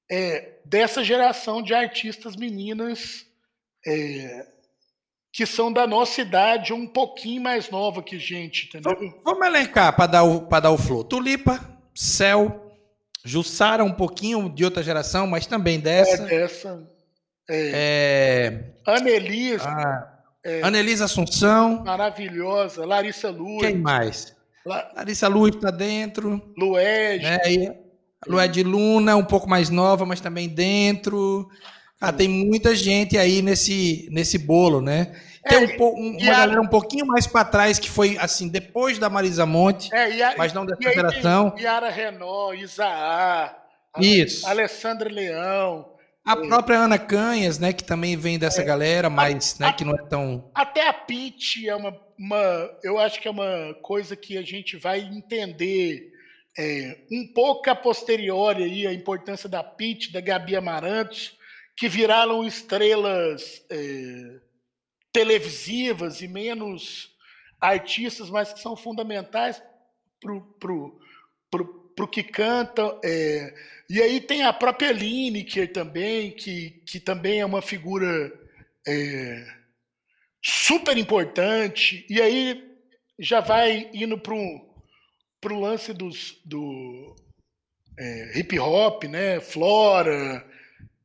é, 0.09 0.53
dessa 0.65 1.03
geração 1.03 1.61
de 1.61 1.73
artistas 1.73 2.35
meninas 2.35 3.25
é, 3.85 4.47
que 5.31 5.45
são 5.45 5.71
da 5.71 5.85
nossa 5.85 6.21
idade, 6.21 6.71
um 6.71 6.87
pouquinho 6.87 7.41
mais 7.41 7.69
nova 7.69 8.01
que 8.01 8.15
a 8.15 8.19
gente, 8.19 8.67
entendeu? 8.67 9.13
Vamos, 9.23 9.45
elencar 9.45 9.93
para 9.95 10.07
dar, 10.07 10.23
o, 10.23 10.39
dar 10.39 10.71
o 10.71 10.77
flow. 10.77 11.03
Tulipa, 11.03 11.59
Céu, 11.93 12.73
Jussara, 13.23 13.83
um 13.83 13.91
pouquinho 13.91 14.49
de 14.49 14.63
outra 14.63 14.81
geração, 14.81 15.27
mas 15.27 15.45
também 15.45 15.79
dessa. 15.79 16.23
É 16.23 16.25
dessa. 16.25 16.94
É. 17.49 18.71
é... 18.87 18.91
Anelis. 18.91 19.61
Ah, 19.61 20.15
é... 20.43 20.61
Anelisa 20.61 21.05
Assunção. 21.05 21.83
Maravilhosa. 21.83 22.85
Larissa 22.85 23.29
Luz. 23.29 23.65
Quem 23.65 23.77
mais? 23.77 24.35
La... 24.65 24.91
Larissa 24.95 25.27
Luz 25.27 25.55
está 25.55 25.71
dentro. 25.71 26.41
Lued. 26.57 27.23
Né? 27.23 27.75
Lued 28.27 28.63
Luna, 28.63 29.15
um 29.15 29.23
pouco 29.23 29.49
mais 29.49 29.69
nova, 29.69 30.05
mas 30.05 30.19
também 30.19 30.47
dentro. 30.47 31.47
Ah, 31.99 32.11
tem 32.11 32.27
muita 32.27 32.75
gente 32.75 33.17
aí 33.17 33.41
nesse, 33.41 34.07
nesse 34.11 34.37
bolo, 34.37 34.81
né? 34.81 35.15
Tem 35.47 35.63
é, 35.63 35.77
um, 35.79 35.83
um, 35.83 36.17
uma 36.17 36.31
a, 36.31 36.39
galera 36.39 36.61
um 36.61 36.67
pouquinho 36.67 37.05
mais 37.05 37.27
para 37.27 37.45
trás 37.45 37.77
que 37.77 37.89
foi 37.89 38.17
assim, 38.19 38.47
depois 38.47 38.97
da 38.97 39.09
Marisa 39.09 39.45
Monte, 39.45 39.93
é, 39.93 40.23
a, 40.23 40.35
mas 40.37 40.53
não 40.53 40.65
dessa 40.65 40.89
e 40.89 40.93
geração. 40.93 41.55
Yara 41.57 41.89
Renault, 41.89 42.59
Isaá, 42.59 43.55
Isso. 43.99 44.47
Alessandra 44.47 45.09
Leão. 45.09 45.94
A 46.25 46.35
própria 46.35 46.79
Ana 46.79 46.97
Canhas, 46.97 47.59
né, 47.59 47.71
que 47.71 47.83
também 47.83 48.17
vem 48.17 48.39
dessa 48.39 48.61
é, 48.61 48.65
galera, 48.65 49.09
mas 49.09 49.55
a, 49.61 49.65
né, 49.65 49.73
que 49.73 49.85
não 49.85 49.93
é 49.93 50.03
tão. 50.03 50.49
Até 50.55 50.87
a 50.87 50.93
Pitty 50.93 51.69
é 51.69 51.75
uma, 51.75 51.95
uma. 52.17 52.69
Eu 52.83 52.97
acho 52.97 53.21
que 53.21 53.27
é 53.27 53.31
uma 53.31 53.75
coisa 53.81 54.15
que 54.15 54.37
a 54.37 54.41
gente 54.41 54.75
vai 54.75 55.01
entender 55.01 56.11
é, 56.57 56.97
um 57.11 57.27
pouco 57.33 57.69
a 57.69 57.75
posteriori 57.75 58.63
aí, 58.63 58.87
a 58.87 58.93
importância 58.93 59.47
da 59.47 59.63
Pitty, 59.63 60.11
da 60.11 60.19
Gabi 60.19 60.55
Amarantos 60.55 61.37
que 61.75 61.89
viraram 61.89 62.45
estrelas 62.45 63.63
é, 63.69 64.39
televisivas 65.11 66.21
e 66.21 66.27
menos 66.27 67.13
artistas, 67.59 68.29
mas 68.29 68.53
que 68.53 68.61
são 68.61 68.75
fundamentais 68.75 69.61
para 70.21 70.39
pro, 70.59 70.99
pro, 71.95 72.07
que 72.07 72.23
canta. 72.23 72.99
É, 73.03 73.53
e 73.89 74.01
aí 74.01 74.19
tem 74.19 74.43
a 74.43 74.53
própria 74.53 74.91
Lineker 74.91 75.71
também, 75.71 76.31
que, 76.31 76.81
que 76.85 76.99
também 76.99 77.39
é 77.39 77.45
uma 77.45 77.61
figura 77.61 78.31
é, 78.87 79.45
super 80.43 80.97
importante. 80.97 82.05
E 82.09 82.21
aí 82.21 82.63
já 83.19 83.39
vai 83.39 83.89
indo 83.93 84.17
para 84.17 84.33
o 84.33 85.59
lance 85.59 85.93
dos, 85.93 86.39
do 86.43 87.15
é, 87.97 88.39
hip 88.39 88.59
hop, 88.59 89.03
né? 89.05 89.39
Flora, 89.39 90.45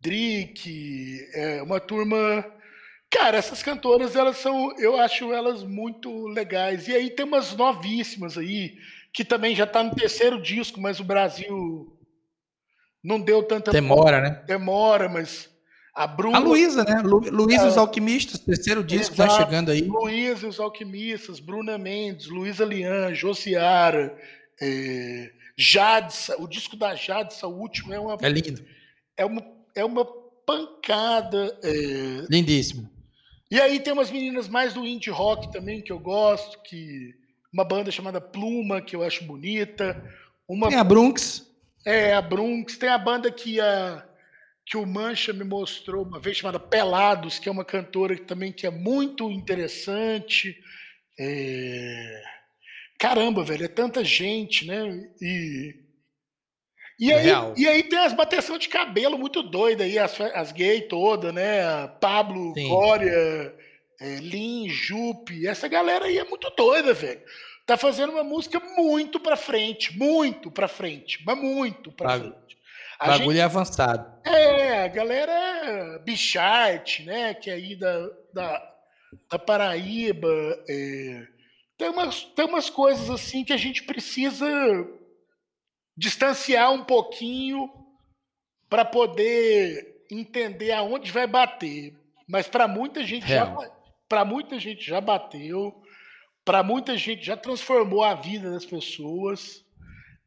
Drick, 0.00 1.28
é 1.34 1.62
uma 1.62 1.78
turma. 1.78 2.44
Cara, 3.10 3.38
essas 3.38 3.62
cantoras, 3.62 4.14
elas 4.14 4.36
são, 4.36 4.72
eu 4.78 4.98
acho 4.98 5.32
elas 5.32 5.62
muito 5.62 6.28
legais. 6.28 6.88
E 6.88 6.94
aí 6.94 7.10
tem 7.10 7.26
umas 7.26 7.54
novíssimas 7.54 8.38
aí, 8.38 8.76
que 9.12 9.24
também 9.24 9.54
já 9.54 9.66
tá 9.66 9.82
no 9.82 9.94
terceiro 9.94 10.40
disco, 10.40 10.80
mas 10.80 11.00
o 11.00 11.04
Brasil 11.04 11.96
não 13.02 13.20
deu 13.20 13.42
tanta. 13.42 13.70
Demora, 13.70 14.20
né? 14.20 14.42
Demora, 14.46 15.08
mas 15.08 15.48
a 15.94 16.06
Bruna. 16.06 16.36
A 16.36 16.40
Luísa, 16.40 16.84
né? 16.84 17.02
Lu, 17.02 17.18
Luísa 17.18 17.64
e 17.64 17.68
os 17.68 17.76
Alquimistas, 17.76 18.40
terceiro 18.40 18.84
disco 18.84 19.16
tá 19.16 19.24
Exato. 19.24 19.38
tá 19.38 19.44
chegando 19.44 19.70
aí. 19.70 19.82
Luísa 19.82 20.46
e 20.46 20.48
os 20.48 20.60
Alquimistas, 20.60 21.40
Bruna 21.40 21.76
Mendes, 21.76 22.26
Luísa 22.26 22.64
Lian, 22.64 23.14
Josiara, 23.14 24.16
é, 24.60 25.30
Jadsa. 25.56 26.40
O 26.40 26.46
disco 26.46 26.76
da 26.76 26.94
Jadsa, 26.94 27.46
o 27.46 27.58
último, 27.58 27.92
é 27.92 28.00
uma. 28.00 28.16
É 28.20 28.28
lindo. 28.28 28.64
É 29.16 29.24
uma 29.24 29.42
é 29.74 29.84
uma 29.84 30.04
pancada. 30.46 31.58
É... 31.62 32.26
Lindíssimo. 32.28 32.88
E 33.50 33.60
aí 33.60 33.80
tem 33.80 33.92
umas 33.92 34.10
meninas 34.10 34.48
mais 34.48 34.74
do 34.74 34.86
indie 34.86 35.10
rock 35.10 35.50
também 35.50 35.82
que 35.82 35.90
eu 35.90 35.98
gosto, 35.98 36.62
que 36.62 37.14
uma 37.52 37.64
banda 37.64 37.90
chamada 37.90 38.20
Pluma, 38.20 38.80
que 38.80 38.94
eu 38.94 39.02
acho 39.02 39.24
bonita. 39.24 40.02
Uma... 40.48 40.68
Tem 40.68 40.78
a 40.78 40.84
Brunx. 40.84 41.46
É, 41.84 42.12
a 42.12 42.22
Brunx. 42.22 42.76
Tem 42.76 42.88
a 42.88 42.98
banda 42.98 43.30
que, 43.30 43.60
a, 43.60 44.06
que 44.66 44.76
o 44.76 44.86
Mancha 44.86 45.32
me 45.32 45.44
mostrou 45.44 46.04
uma 46.04 46.20
vez, 46.20 46.36
chamada 46.36 46.60
Pelados, 46.60 47.38
que 47.38 47.48
é 47.48 47.52
uma 47.52 47.64
cantora 47.64 48.14
que, 48.14 48.22
também 48.22 48.52
que 48.52 48.66
é 48.66 48.70
muito 48.70 49.30
interessante. 49.30 50.56
É... 51.18 52.22
Caramba, 52.98 53.42
velho, 53.42 53.64
é 53.64 53.68
tanta 53.68 54.04
gente, 54.04 54.66
né? 54.66 55.08
E 55.20 55.90
e 57.00 57.10
aí, 57.10 57.28
e 57.56 57.66
aí 57.66 57.82
tem 57.82 57.98
as 57.98 58.12
bateção 58.12 58.58
de 58.58 58.68
cabelo 58.68 59.16
muito 59.16 59.42
doida 59.42 59.84
aí, 59.84 59.98
as, 59.98 60.20
as 60.20 60.52
gays 60.52 60.86
todas, 60.86 61.32
né? 61.32 61.88
Pablo, 61.98 62.52
Sim. 62.54 62.68
Glória, 62.68 63.54
é, 64.00 64.16
Lin, 64.16 64.68
Jupe, 64.68 65.46
essa 65.46 65.68
galera 65.68 66.06
aí 66.06 66.16
é 66.16 66.24
muito 66.24 66.48
doida, 66.56 66.94
velho. 66.94 67.20
Tá 67.66 67.76
fazendo 67.76 68.14
uma 68.14 68.24
música 68.24 68.58
muito 68.58 69.20
pra 69.20 69.36
frente, 69.36 69.96
muito 69.96 70.50
pra 70.50 70.66
frente, 70.66 71.22
mas 71.24 71.38
muito 71.38 71.92
pra 71.92 72.08
Bag... 72.08 72.30
frente. 72.30 72.58
A 72.98 73.06
bagulho 73.08 73.32
gente, 73.32 73.40
é 73.40 73.44
avançado. 73.44 74.20
É, 74.24 74.84
a 74.84 74.88
galera 74.88 75.32
é 75.32 75.98
Bichart, 76.00 77.00
né? 77.00 77.34
Que 77.34 77.50
é 77.50 77.54
aí 77.54 77.76
da, 77.76 78.08
da, 78.32 78.74
da 79.30 79.38
Paraíba. 79.38 80.28
É, 80.68 81.26
tem, 81.78 81.88
umas, 81.90 82.24
tem 82.24 82.44
umas 82.46 82.68
coisas 82.68 83.08
assim 83.08 83.44
que 83.44 83.52
a 83.52 83.56
gente 83.56 83.84
precisa 83.84 84.46
distanciar 85.96 86.72
um 86.72 86.84
pouquinho 86.84 87.70
para 88.68 88.84
poder 88.84 90.04
entender 90.10 90.72
aonde 90.72 91.12
vai 91.12 91.26
bater. 91.26 91.94
Mas 92.28 92.48
para 92.48 92.66
muita 92.66 93.02
gente 93.04 93.24
Real. 93.26 93.46
já 93.46 93.79
para 94.10 94.24
muita 94.24 94.58
gente 94.58 94.84
já 94.84 95.00
bateu, 95.00 95.72
para 96.44 96.64
muita 96.64 96.98
gente 96.98 97.24
já 97.24 97.36
transformou 97.36 98.02
a 98.02 98.12
vida 98.12 98.50
das 98.50 98.66
pessoas, 98.66 99.64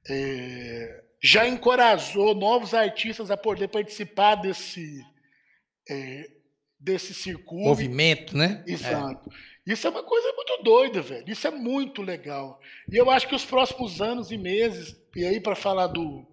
é, 0.09 1.03
já 1.21 1.45
encorajou 1.45 2.33
novos 2.33 2.73
artistas 2.73 3.29
a 3.29 3.35
poder 3.35 3.67
participar 3.67 4.35
desse 4.35 5.05
é, 5.89 6.31
desse 6.79 7.13
circuito. 7.13 7.67
Movimento, 7.67 8.37
né? 8.37 8.63
Exato. 8.65 9.29
É. 9.29 9.73
Isso 9.73 9.85
é 9.85 9.89
uma 9.89 10.03
coisa 10.03 10.31
muito 10.33 10.63
doida, 10.63 11.01
velho. 11.01 11.29
Isso 11.29 11.45
é 11.45 11.51
muito 11.51 12.01
legal. 12.01 12.59
E 12.89 12.95
eu 12.95 13.09
acho 13.11 13.27
que 13.27 13.35
os 13.35 13.45
próximos 13.45 14.01
anos 14.01 14.31
e 14.31 14.37
meses, 14.37 14.95
e 15.15 15.25
aí 15.25 15.41
para 15.41 15.55
falar 15.55 15.87
do 15.87 16.25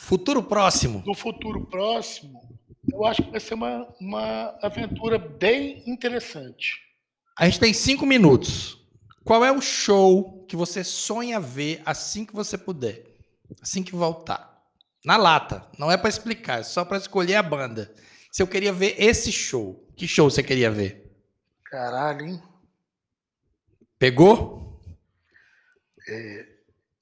futuro 0.00 0.42
próximo, 0.42 1.02
do 1.02 1.14
futuro 1.14 1.66
próximo, 1.66 2.51
eu 2.92 3.04
acho 3.04 3.22
que 3.22 3.30
vai 3.30 3.40
ser 3.40 3.54
uma, 3.54 3.88
uma 3.98 4.58
aventura 4.62 5.18
bem 5.18 5.82
interessante. 5.86 6.80
A 7.38 7.46
gente 7.46 7.58
tem 7.58 7.72
cinco 7.72 8.04
minutos. 8.04 8.78
Qual 9.24 9.44
é 9.44 9.50
o 9.50 9.60
show 9.60 10.44
que 10.46 10.56
você 10.56 10.84
sonha 10.84 11.40
ver 11.40 11.80
assim 11.86 12.24
que 12.24 12.34
você 12.34 12.58
puder? 12.58 13.04
Assim 13.60 13.82
que 13.82 13.94
voltar? 13.94 14.62
Na 15.04 15.16
lata. 15.16 15.66
Não 15.78 15.90
é 15.90 15.96
para 15.96 16.08
explicar, 16.08 16.60
é 16.60 16.62
só 16.62 16.84
para 16.84 16.98
escolher 16.98 17.36
a 17.36 17.42
banda. 17.42 17.94
Se 18.30 18.42
eu 18.42 18.46
queria 18.46 18.72
ver 18.72 18.94
esse 18.98 19.32
show, 19.32 19.88
que 19.96 20.06
show 20.06 20.30
você 20.30 20.42
queria 20.42 20.70
ver? 20.70 21.10
Caralho, 21.64 22.26
hein? 22.26 22.42
Pegou? 23.98 24.80
É, 26.08 26.51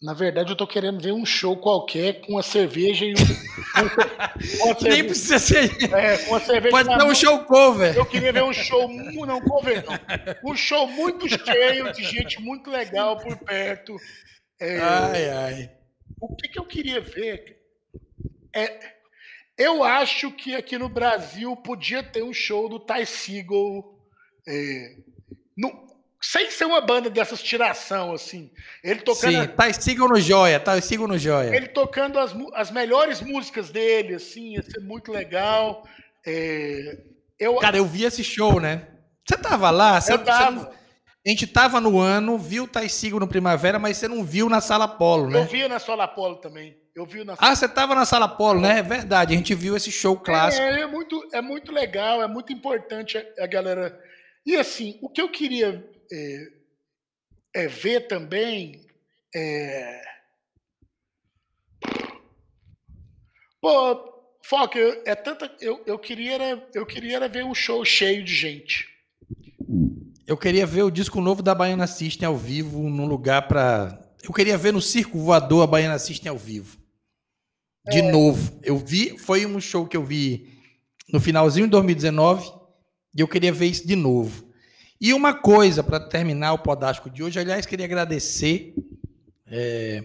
na 0.02 0.14
verdade, 0.14 0.50
eu 0.50 0.56
tô 0.56 0.66
querendo 0.66 0.98
ver 0.98 1.12
um 1.12 1.26
show 1.26 1.54
qualquer 1.56 2.22
com 2.22 2.32
uma 2.32 2.42
cerveja 2.42 3.04
e 3.04 3.12
um. 3.12 3.16
cerveja, 4.40 4.88
Nem 4.88 5.04
precisa 5.04 5.38
ser. 5.38 5.70
É, 5.92 6.16
com 6.16 6.30
uma 6.30 6.40
cerveja. 6.40 6.70
Pode 6.70 6.88
ser 6.88 7.06
um 7.06 7.14
show 7.14 7.44
cover. 7.44 7.94
Eu 7.94 8.06
queria 8.06 8.32
ver 8.32 8.42
um 8.42 8.52
show. 8.52 8.88
Não, 8.88 9.40
cover 9.42 9.84
não. 9.84 10.50
Um 10.50 10.56
show 10.56 10.86
muito 10.86 11.28
cheio, 11.28 11.92
de 11.92 12.02
gente 12.02 12.40
muito 12.40 12.70
legal 12.70 13.18
por 13.18 13.36
perto. 13.36 13.94
É, 14.58 14.78
ai, 14.80 15.28
ai. 15.28 15.70
O 16.18 16.34
que, 16.34 16.48
que 16.48 16.58
eu 16.58 16.64
queria 16.64 17.00
ver? 17.02 17.58
É, 18.56 18.78
eu 19.58 19.84
acho 19.84 20.32
que 20.32 20.54
aqui 20.54 20.78
no 20.78 20.88
Brasil 20.88 21.54
podia 21.56 22.02
ter 22.02 22.22
um 22.22 22.32
show 22.32 22.70
do 22.70 22.80
Ty 22.80 23.04
Seagull. 23.04 24.00
É, 24.48 24.96
no, 25.58 25.89
sem 26.20 26.50
ser 26.50 26.66
uma 26.66 26.80
banda 26.80 27.08
dessas 27.08 27.42
tiração, 27.42 28.12
assim. 28.12 28.50
Ele 28.84 29.00
tocando. 29.00 29.32
Sim, 29.32 29.46
Ty 29.46 29.82
Seagull 29.82 30.08
no 30.08 30.20
Joia, 30.20 30.60
Ty 30.60 30.82
Seagull 30.82 31.08
no 31.08 31.18
Joia. 31.18 31.54
Ele 31.54 31.68
tocando 31.68 32.18
as, 32.18 32.34
as 32.54 32.70
melhores 32.70 33.20
músicas 33.20 33.70
dele, 33.70 34.14
assim, 34.14 34.54
ia 34.54 34.62
ser 34.62 34.80
muito 34.80 35.10
legal. 35.10 35.86
É, 36.26 36.98
eu... 37.38 37.56
Cara, 37.56 37.78
eu 37.78 37.86
vi 37.86 38.04
esse 38.04 38.22
show, 38.22 38.60
né? 38.60 38.86
Você 39.26 39.36
tava 39.36 39.70
lá? 39.70 40.00
Você, 40.00 40.12
eu 40.12 40.18
tava. 40.18 40.60
Você 40.60 40.80
a 41.24 41.28
gente 41.28 41.46
tava 41.46 41.80
no 41.80 41.98
ano, 41.98 42.38
viu 42.38 42.64
o 42.64 42.68
Taicigo 42.68 43.20
no 43.20 43.28
Primavera, 43.28 43.78
mas 43.78 43.98
você 43.98 44.08
não 44.08 44.24
viu 44.24 44.48
na 44.48 44.60
Sala 44.60 44.88
Polo, 44.88 45.28
né? 45.28 45.40
Eu 45.40 45.44
vi 45.44 45.68
na 45.68 45.78
Sala 45.78 46.08
Polo 46.08 46.36
também. 46.36 46.78
Eu 46.96 47.04
vi 47.04 47.24
na 47.24 47.34
Ah, 47.38 47.54
você 47.54 47.68
tava 47.68 47.94
na 47.94 48.06
Sala 48.06 48.26
Polo, 48.26 48.60
né? 48.60 48.78
É 48.78 48.82
verdade, 48.82 49.34
a 49.34 49.36
gente 49.36 49.54
viu 49.54 49.76
esse 49.76 49.92
show 49.92 50.16
clássico. 50.16 50.62
É, 50.62 50.80
é 50.80 50.86
muito, 50.86 51.28
é 51.32 51.42
muito 51.42 51.72
legal, 51.72 52.22
é 52.22 52.26
muito 52.26 52.52
importante 52.54 53.22
a 53.38 53.46
galera. 53.46 53.98
E 54.46 54.56
assim, 54.56 54.98
o 55.02 55.10
que 55.10 55.20
eu 55.20 55.28
queria 55.28 55.89
é, 56.12 56.52
é 57.54 57.66
ver 57.68 58.06
também 58.08 58.86
é... 59.34 60.02
Pô, 63.60 64.10
Foca, 64.42 64.78
é 65.04 65.14
tanta. 65.14 65.50
Eu, 65.60 65.82
eu, 65.86 65.98
queria 65.98 66.32
era, 66.32 66.68
eu 66.74 66.86
queria 66.86 67.16
era 67.16 67.28
ver 67.28 67.44
um 67.44 67.54
show 67.54 67.84
cheio 67.84 68.24
de 68.24 68.34
gente. 68.34 68.88
Eu 70.26 70.36
queria 70.36 70.66
ver 70.66 70.82
o 70.82 70.90
disco 70.90 71.20
novo 71.20 71.42
da 71.42 71.54
Baiana 71.54 71.86
System 71.86 72.26
ao 72.26 72.36
vivo, 72.36 72.88
num 72.88 73.06
lugar 73.06 73.46
para. 73.46 74.00
Eu 74.22 74.32
queria 74.32 74.56
ver 74.56 74.72
no 74.72 74.80
Circo 74.80 75.18
Voador 75.18 75.62
a 75.62 75.66
Baiana 75.66 75.98
System 75.98 76.30
ao 76.30 76.38
vivo. 76.38 76.78
De 77.86 77.98
é. 77.98 78.10
novo. 78.10 78.58
Eu 78.62 78.76
vi, 78.78 79.18
foi 79.18 79.46
um 79.46 79.60
show 79.60 79.86
que 79.86 79.96
eu 79.96 80.04
vi 80.04 80.48
no 81.12 81.20
finalzinho 81.20 81.66
de 81.66 81.70
2019 81.72 82.50
e 83.14 83.20
eu 83.20 83.28
queria 83.28 83.52
ver 83.52 83.66
isso 83.66 83.86
de 83.86 83.96
novo. 83.96 84.49
E 85.00 85.14
uma 85.14 85.32
coisa 85.32 85.82
para 85.82 85.98
terminar 85.98 86.52
o 86.52 86.58
podástico 86.58 87.08
de 87.08 87.22
hoje, 87.22 87.38
aliás, 87.38 87.64
queria 87.64 87.86
agradecer. 87.86 88.74
É, 89.46 90.02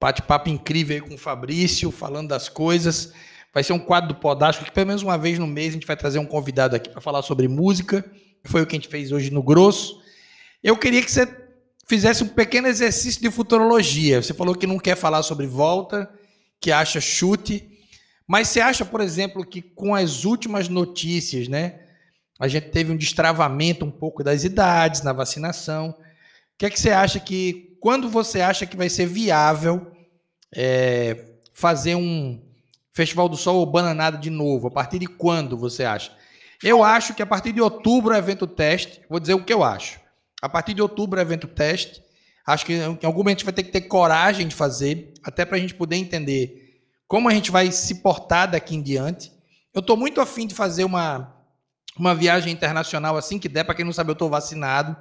bate-papo 0.00 0.48
incrível 0.48 0.96
aí 0.96 1.00
com 1.00 1.14
o 1.14 1.18
Fabrício, 1.18 1.90
falando 1.90 2.28
das 2.28 2.48
coisas. 2.48 3.12
Vai 3.54 3.62
ser 3.62 3.72
um 3.72 3.78
quadro 3.78 4.08
do 4.08 4.16
Podástico 4.16 4.66
que 4.66 4.72
pelo 4.72 4.88
menos 4.88 5.02
uma 5.02 5.16
vez 5.16 5.38
no 5.38 5.46
mês 5.46 5.70
a 5.70 5.72
gente 5.72 5.86
vai 5.86 5.96
trazer 5.96 6.18
um 6.18 6.26
convidado 6.26 6.76
aqui 6.76 6.90
para 6.90 7.00
falar 7.00 7.22
sobre 7.22 7.48
música 7.48 8.04
foi 8.46 8.62
o 8.62 8.66
que 8.66 8.76
a 8.76 8.78
gente 8.78 8.88
fez 8.88 9.12
hoje 9.12 9.30
no 9.30 9.42
Grosso. 9.42 10.00
Eu 10.62 10.76
queria 10.76 11.02
que 11.02 11.10
você 11.10 11.28
fizesse 11.86 12.22
um 12.24 12.28
pequeno 12.28 12.66
exercício 12.66 13.20
de 13.20 13.30
futurologia. 13.30 14.22
Você 14.22 14.34
falou 14.34 14.54
que 14.54 14.66
não 14.66 14.78
quer 14.78 14.96
falar 14.96 15.22
sobre 15.22 15.46
volta, 15.46 16.08
que 16.60 16.72
acha 16.72 17.00
chute, 17.00 17.68
mas 18.26 18.48
você 18.48 18.60
acha, 18.60 18.84
por 18.84 19.00
exemplo, 19.00 19.44
que 19.44 19.62
com 19.62 19.94
as 19.94 20.24
últimas 20.24 20.68
notícias, 20.68 21.48
né, 21.48 21.80
a 22.38 22.48
gente 22.48 22.70
teve 22.70 22.92
um 22.92 22.96
destravamento 22.96 23.84
um 23.84 23.90
pouco 23.90 24.22
das 24.22 24.44
idades 24.44 25.02
na 25.02 25.12
vacinação. 25.12 25.90
O 25.90 25.94
que 26.58 26.66
é 26.66 26.70
que 26.70 26.78
você 26.78 26.90
acha 26.90 27.18
que, 27.18 27.76
quando 27.80 28.08
você 28.08 28.40
acha 28.40 28.66
que 28.66 28.76
vai 28.76 28.88
ser 28.88 29.06
viável 29.06 29.90
é, 30.54 31.32
fazer 31.52 31.94
um 31.94 32.42
Festival 32.92 33.28
do 33.28 33.36
Sol 33.36 33.56
ou 33.56 33.66
Bananada 33.66 34.18
de 34.18 34.30
novo? 34.30 34.68
A 34.68 34.70
partir 34.70 34.98
de 34.98 35.06
quando 35.06 35.56
você 35.56 35.84
acha? 35.84 36.12
Eu 36.62 36.82
acho 36.82 37.14
que 37.14 37.22
a 37.22 37.26
partir 37.26 37.52
de 37.52 37.60
outubro 37.60 38.14
é 38.14 38.18
evento 38.18 38.46
teste. 38.46 39.00
Vou 39.08 39.20
dizer 39.20 39.34
o 39.34 39.44
que 39.44 39.52
eu 39.52 39.62
acho. 39.62 40.00
A 40.40 40.48
partir 40.48 40.74
de 40.74 40.82
outubro 40.82 41.18
é 41.18 41.22
evento 41.22 41.46
teste. 41.46 42.02
Acho 42.46 42.64
que 42.64 42.74
em 42.74 43.06
algum 43.06 43.18
momento 43.18 43.28
a 43.28 43.38
gente 43.38 43.44
vai 43.44 43.52
ter 43.52 43.64
que 43.64 43.72
ter 43.72 43.82
coragem 43.82 44.46
de 44.46 44.54
fazer, 44.54 45.12
até 45.24 45.44
para 45.44 45.56
a 45.56 45.60
gente 45.60 45.74
poder 45.74 45.96
entender 45.96 46.80
como 47.08 47.28
a 47.28 47.34
gente 47.34 47.50
vai 47.50 47.72
se 47.72 47.96
portar 47.96 48.50
daqui 48.50 48.76
em 48.76 48.82
diante. 48.82 49.32
Eu 49.74 49.80
estou 49.80 49.96
muito 49.96 50.20
afim 50.20 50.46
de 50.46 50.54
fazer 50.54 50.84
uma, 50.84 51.35
uma 51.98 52.14
viagem 52.14 52.52
internacional 52.52 53.16
assim 53.16 53.38
que 53.38 53.48
der. 53.48 53.64
Para 53.64 53.74
quem 53.74 53.84
não 53.84 53.92
sabe, 53.92 54.10
eu 54.10 54.14
estou 54.14 54.30
vacinado. 54.30 54.96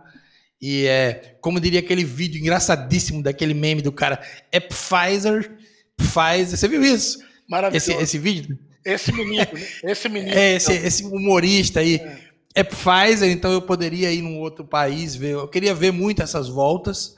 E 0.62 0.86
é, 0.88 1.38
como 1.42 1.60
diria 1.60 1.80
aquele 1.80 2.04
vídeo 2.04 2.40
engraçadíssimo 2.40 3.22
daquele 3.22 3.54
meme 3.54 3.82
do 3.82 3.92
cara, 3.92 4.22
é 4.52 4.60
Pfizer, 4.60 5.58
Pfizer. 5.98 6.58
Você 6.58 6.68
viu 6.68 6.84
isso? 6.84 7.20
Maravilhoso. 7.48 7.92
Esse, 7.92 8.02
esse 8.02 8.18
vídeo? 8.18 8.58
Esse 8.84 9.12
menino, 9.12 9.46
né? 9.52 9.68
esse 9.92 10.10
menino. 10.10 10.38
É, 10.38 10.54
esse, 10.56 10.74
esse 10.74 11.04
humorista 11.04 11.80
aí. 11.80 11.96
É. 11.96 12.62
é 12.62 12.64
Pfizer, 12.64 13.30
então 13.32 13.52
eu 13.52 13.62
poderia 13.62 14.12
ir 14.12 14.22
num 14.22 14.40
outro 14.40 14.66
país 14.66 15.16
ver. 15.16 15.34
Eu 15.34 15.48
queria 15.48 15.74
ver 15.74 15.92
muito 15.92 16.22
essas 16.22 16.48
voltas. 16.48 17.16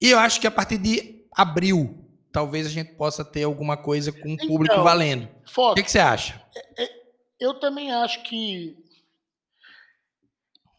E 0.00 0.10
eu 0.10 0.18
acho 0.18 0.40
que 0.40 0.46
a 0.46 0.50
partir 0.50 0.78
de 0.78 1.24
abril, 1.32 2.06
talvez 2.32 2.66
a 2.66 2.70
gente 2.70 2.92
possa 2.92 3.24
ter 3.24 3.44
alguma 3.44 3.76
coisa 3.76 4.12
com 4.12 4.34
o 4.34 4.36
público 4.36 4.74
então, 4.74 4.84
valendo. 4.84 5.28
Foco, 5.46 5.72
o 5.72 5.74
que, 5.74 5.82
que, 5.82 5.90
você 5.90 5.98
acha? 5.98 6.42
É, 6.54 6.84
é, 6.84 6.88
eu 7.40 7.54
também 7.54 7.92
acho 7.92 8.22
que. 8.24 8.76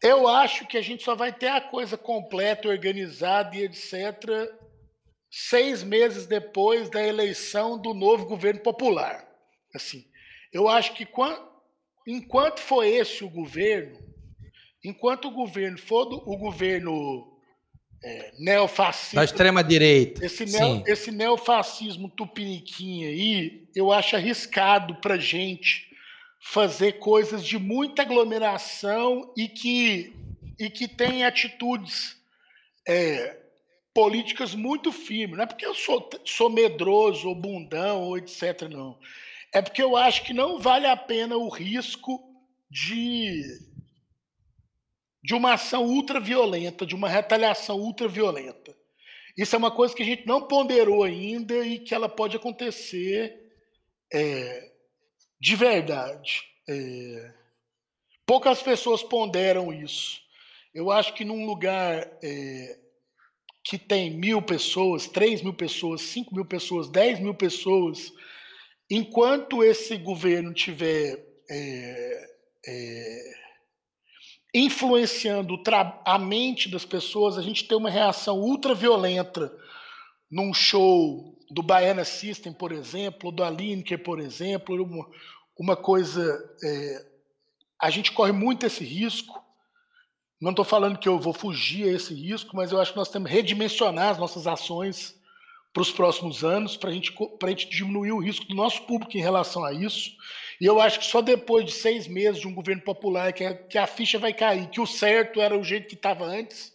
Eu 0.02 0.28
acho 0.28 0.66
que 0.66 0.78
a 0.78 0.82
gente 0.82 1.02
só 1.02 1.14
vai 1.14 1.32
ter 1.32 1.48
a 1.48 1.60
coisa 1.60 1.96
completa, 1.96 2.68
organizada 2.68 3.56
e 3.56 3.64
etc. 3.64 4.48
seis 5.30 5.82
meses 5.82 6.26
depois 6.26 6.88
da 6.88 7.04
eleição 7.04 7.80
do 7.80 7.92
novo 7.92 8.26
governo 8.26 8.60
popular. 8.60 9.26
Assim, 9.74 10.04
eu 10.52 10.68
acho 10.68 10.94
que 10.94 11.04
quando, 11.04 11.40
enquanto 12.06 12.60
for 12.60 12.84
esse 12.84 13.24
o 13.24 13.28
governo, 13.28 13.98
enquanto 14.84 15.26
o 15.26 15.32
governo 15.32 15.78
for 15.78 16.04
do, 16.04 16.16
o 16.16 16.36
governo 16.36 17.36
é, 18.02 18.32
neofascista. 18.38 19.16
Da 19.16 19.24
extrema-direita. 19.24 20.24
Esse, 20.24 20.44
neo, 20.46 20.84
esse 20.86 21.10
neofascismo 21.10 22.08
tupiniquim 22.08 23.04
aí, 23.04 23.68
eu 23.74 23.92
acho 23.92 24.14
arriscado 24.14 24.94
para 25.00 25.16
gente 25.16 25.87
fazer 26.50 26.92
coisas 26.92 27.44
de 27.44 27.58
muita 27.58 28.00
aglomeração 28.00 29.30
e 29.36 29.46
que, 29.46 30.14
e 30.58 30.70
que 30.70 30.88
tem 30.88 31.22
atitudes 31.22 32.16
é, 32.86 33.36
políticas 33.92 34.54
muito 34.54 34.90
firmes. 34.90 35.36
Não 35.36 35.44
é 35.44 35.46
porque 35.46 35.66
eu 35.66 35.74
sou, 35.74 36.08
sou 36.24 36.48
medroso 36.48 37.28
ou 37.28 37.34
bundão 37.34 38.02
ou 38.04 38.16
etc. 38.16 38.62
Não 38.62 38.98
é 39.52 39.60
porque 39.60 39.82
eu 39.82 39.94
acho 39.94 40.24
que 40.24 40.32
não 40.32 40.58
vale 40.58 40.86
a 40.86 40.96
pena 40.96 41.36
o 41.36 41.50
risco 41.50 42.18
de, 42.70 43.42
de 45.22 45.34
uma 45.34 45.52
ação 45.52 45.84
ultraviolenta, 45.84 46.86
de 46.86 46.94
uma 46.94 47.10
retaliação 47.10 47.78
ultraviolenta. 47.78 48.74
Isso 49.36 49.54
é 49.54 49.58
uma 49.58 49.70
coisa 49.70 49.94
que 49.94 50.02
a 50.02 50.06
gente 50.06 50.26
não 50.26 50.48
ponderou 50.48 51.04
ainda 51.04 51.54
e 51.66 51.78
que 51.78 51.94
ela 51.94 52.08
pode 52.08 52.36
acontecer 52.36 53.52
é, 54.10 54.67
de 55.40 55.56
verdade. 55.56 56.42
É, 56.68 57.32
poucas 58.26 58.62
pessoas 58.62 59.02
ponderam 59.02 59.72
isso. 59.72 60.20
Eu 60.74 60.90
acho 60.90 61.14
que 61.14 61.24
num 61.24 61.46
lugar 61.46 62.08
é, 62.22 62.78
que 63.64 63.78
tem 63.78 64.10
mil 64.10 64.42
pessoas, 64.42 65.06
três 65.06 65.42
mil 65.42 65.54
pessoas, 65.54 66.02
cinco 66.02 66.34
mil 66.34 66.44
pessoas, 66.44 66.88
dez 66.88 67.20
mil 67.20 67.34
pessoas, 67.34 68.12
enquanto 68.90 69.64
esse 69.64 69.96
governo 69.96 70.52
tiver 70.52 71.24
é, 71.50 72.30
é, 72.66 73.32
influenciando 74.54 75.62
a 76.04 76.18
mente 76.18 76.68
das 76.68 76.84
pessoas, 76.84 77.38
a 77.38 77.42
gente 77.42 77.66
tem 77.66 77.76
uma 77.76 77.90
reação 77.90 78.40
ultraviolenta 78.40 79.52
num 80.30 80.52
show 80.52 81.37
do 81.50 81.62
Baiana 81.62 82.04
System, 82.04 82.52
por 82.52 82.72
exemplo, 82.72 83.32
do 83.32 83.48
Lineker, 83.48 84.02
por 84.02 84.20
exemplo, 84.20 84.82
uma, 84.82 85.08
uma 85.58 85.76
coisa. 85.76 86.22
É, 86.62 87.06
a 87.80 87.90
gente 87.90 88.12
corre 88.12 88.32
muito 88.32 88.66
esse 88.66 88.84
risco. 88.84 89.42
Não 90.40 90.50
estou 90.50 90.64
falando 90.64 90.98
que 90.98 91.08
eu 91.08 91.18
vou 91.18 91.32
fugir 91.32 91.88
a 91.88 91.92
esse 91.92 92.14
risco, 92.14 92.54
mas 92.54 92.70
eu 92.70 92.80
acho 92.80 92.92
que 92.92 92.98
nós 92.98 93.10
temos 93.10 93.28
que 93.28 93.36
redimensionar 93.36 94.10
as 94.10 94.18
nossas 94.18 94.46
ações 94.46 95.18
para 95.72 95.82
os 95.82 95.90
próximos 95.90 96.44
anos, 96.44 96.76
para 96.76 96.90
gente, 96.90 97.14
a 97.42 97.48
gente 97.48 97.68
diminuir 97.68 98.12
o 98.12 98.20
risco 98.20 98.46
do 98.46 98.54
nosso 98.54 98.82
público 98.82 99.16
em 99.16 99.20
relação 99.20 99.64
a 99.64 99.72
isso. 99.72 100.10
E 100.60 100.66
eu 100.66 100.80
acho 100.80 100.98
que 100.98 101.06
só 101.06 101.20
depois 101.20 101.64
de 101.64 101.72
seis 101.72 102.08
meses 102.08 102.40
de 102.40 102.48
um 102.48 102.54
governo 102.54 102.82
popular 102.82 103.32
que 103.32 103.44
a, 103.44 103.54
que 103.54 103.78
a 103.78 103.86
ficha 103.86 104.18
vai 104.18 104.32
cair, 104.32 104.68
que 104.70 104.80
o 104.80 104.86
certo 104.86 105.40
era 105.40 105.56
o 105.56 105.62
jeito 105.62 105.88
que 105.88 105.94
estava 105.94 106.24
antes 106.24 106.72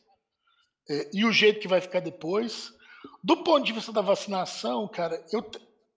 é, 0.89 1.09
e 1.13 1.25
o 1.25 1.31
jeito 1.31 1.59
que 1.59 1.67
vai 1.67 1.81
ficar 1.81 1.99
depois. 1.99 2.71
Do 3.23 3.43
ponto 3.43 3.65
de 3.65 3.73
vista 3.73 3.91
da 3.91 4.01
vacinação, 4.01 4.87
cara, 4.87 5.23
eu, 5.31 5.49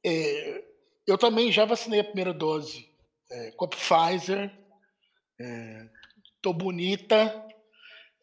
é, 0.04 0.64
eu 1.06 1.18
também 1.18 1.50
já 1.50 1.64
vacinei 1.64 2.00
a 2.00 2.04
primeira 2.04 2.32
dose 2.32 2.88
é, 3.30 3.50
com 3.52 3.64
a 3.64 3.68
Pfizer. 3.68 4.50
É, 5.38 5.86
bonita, 6.52 7.44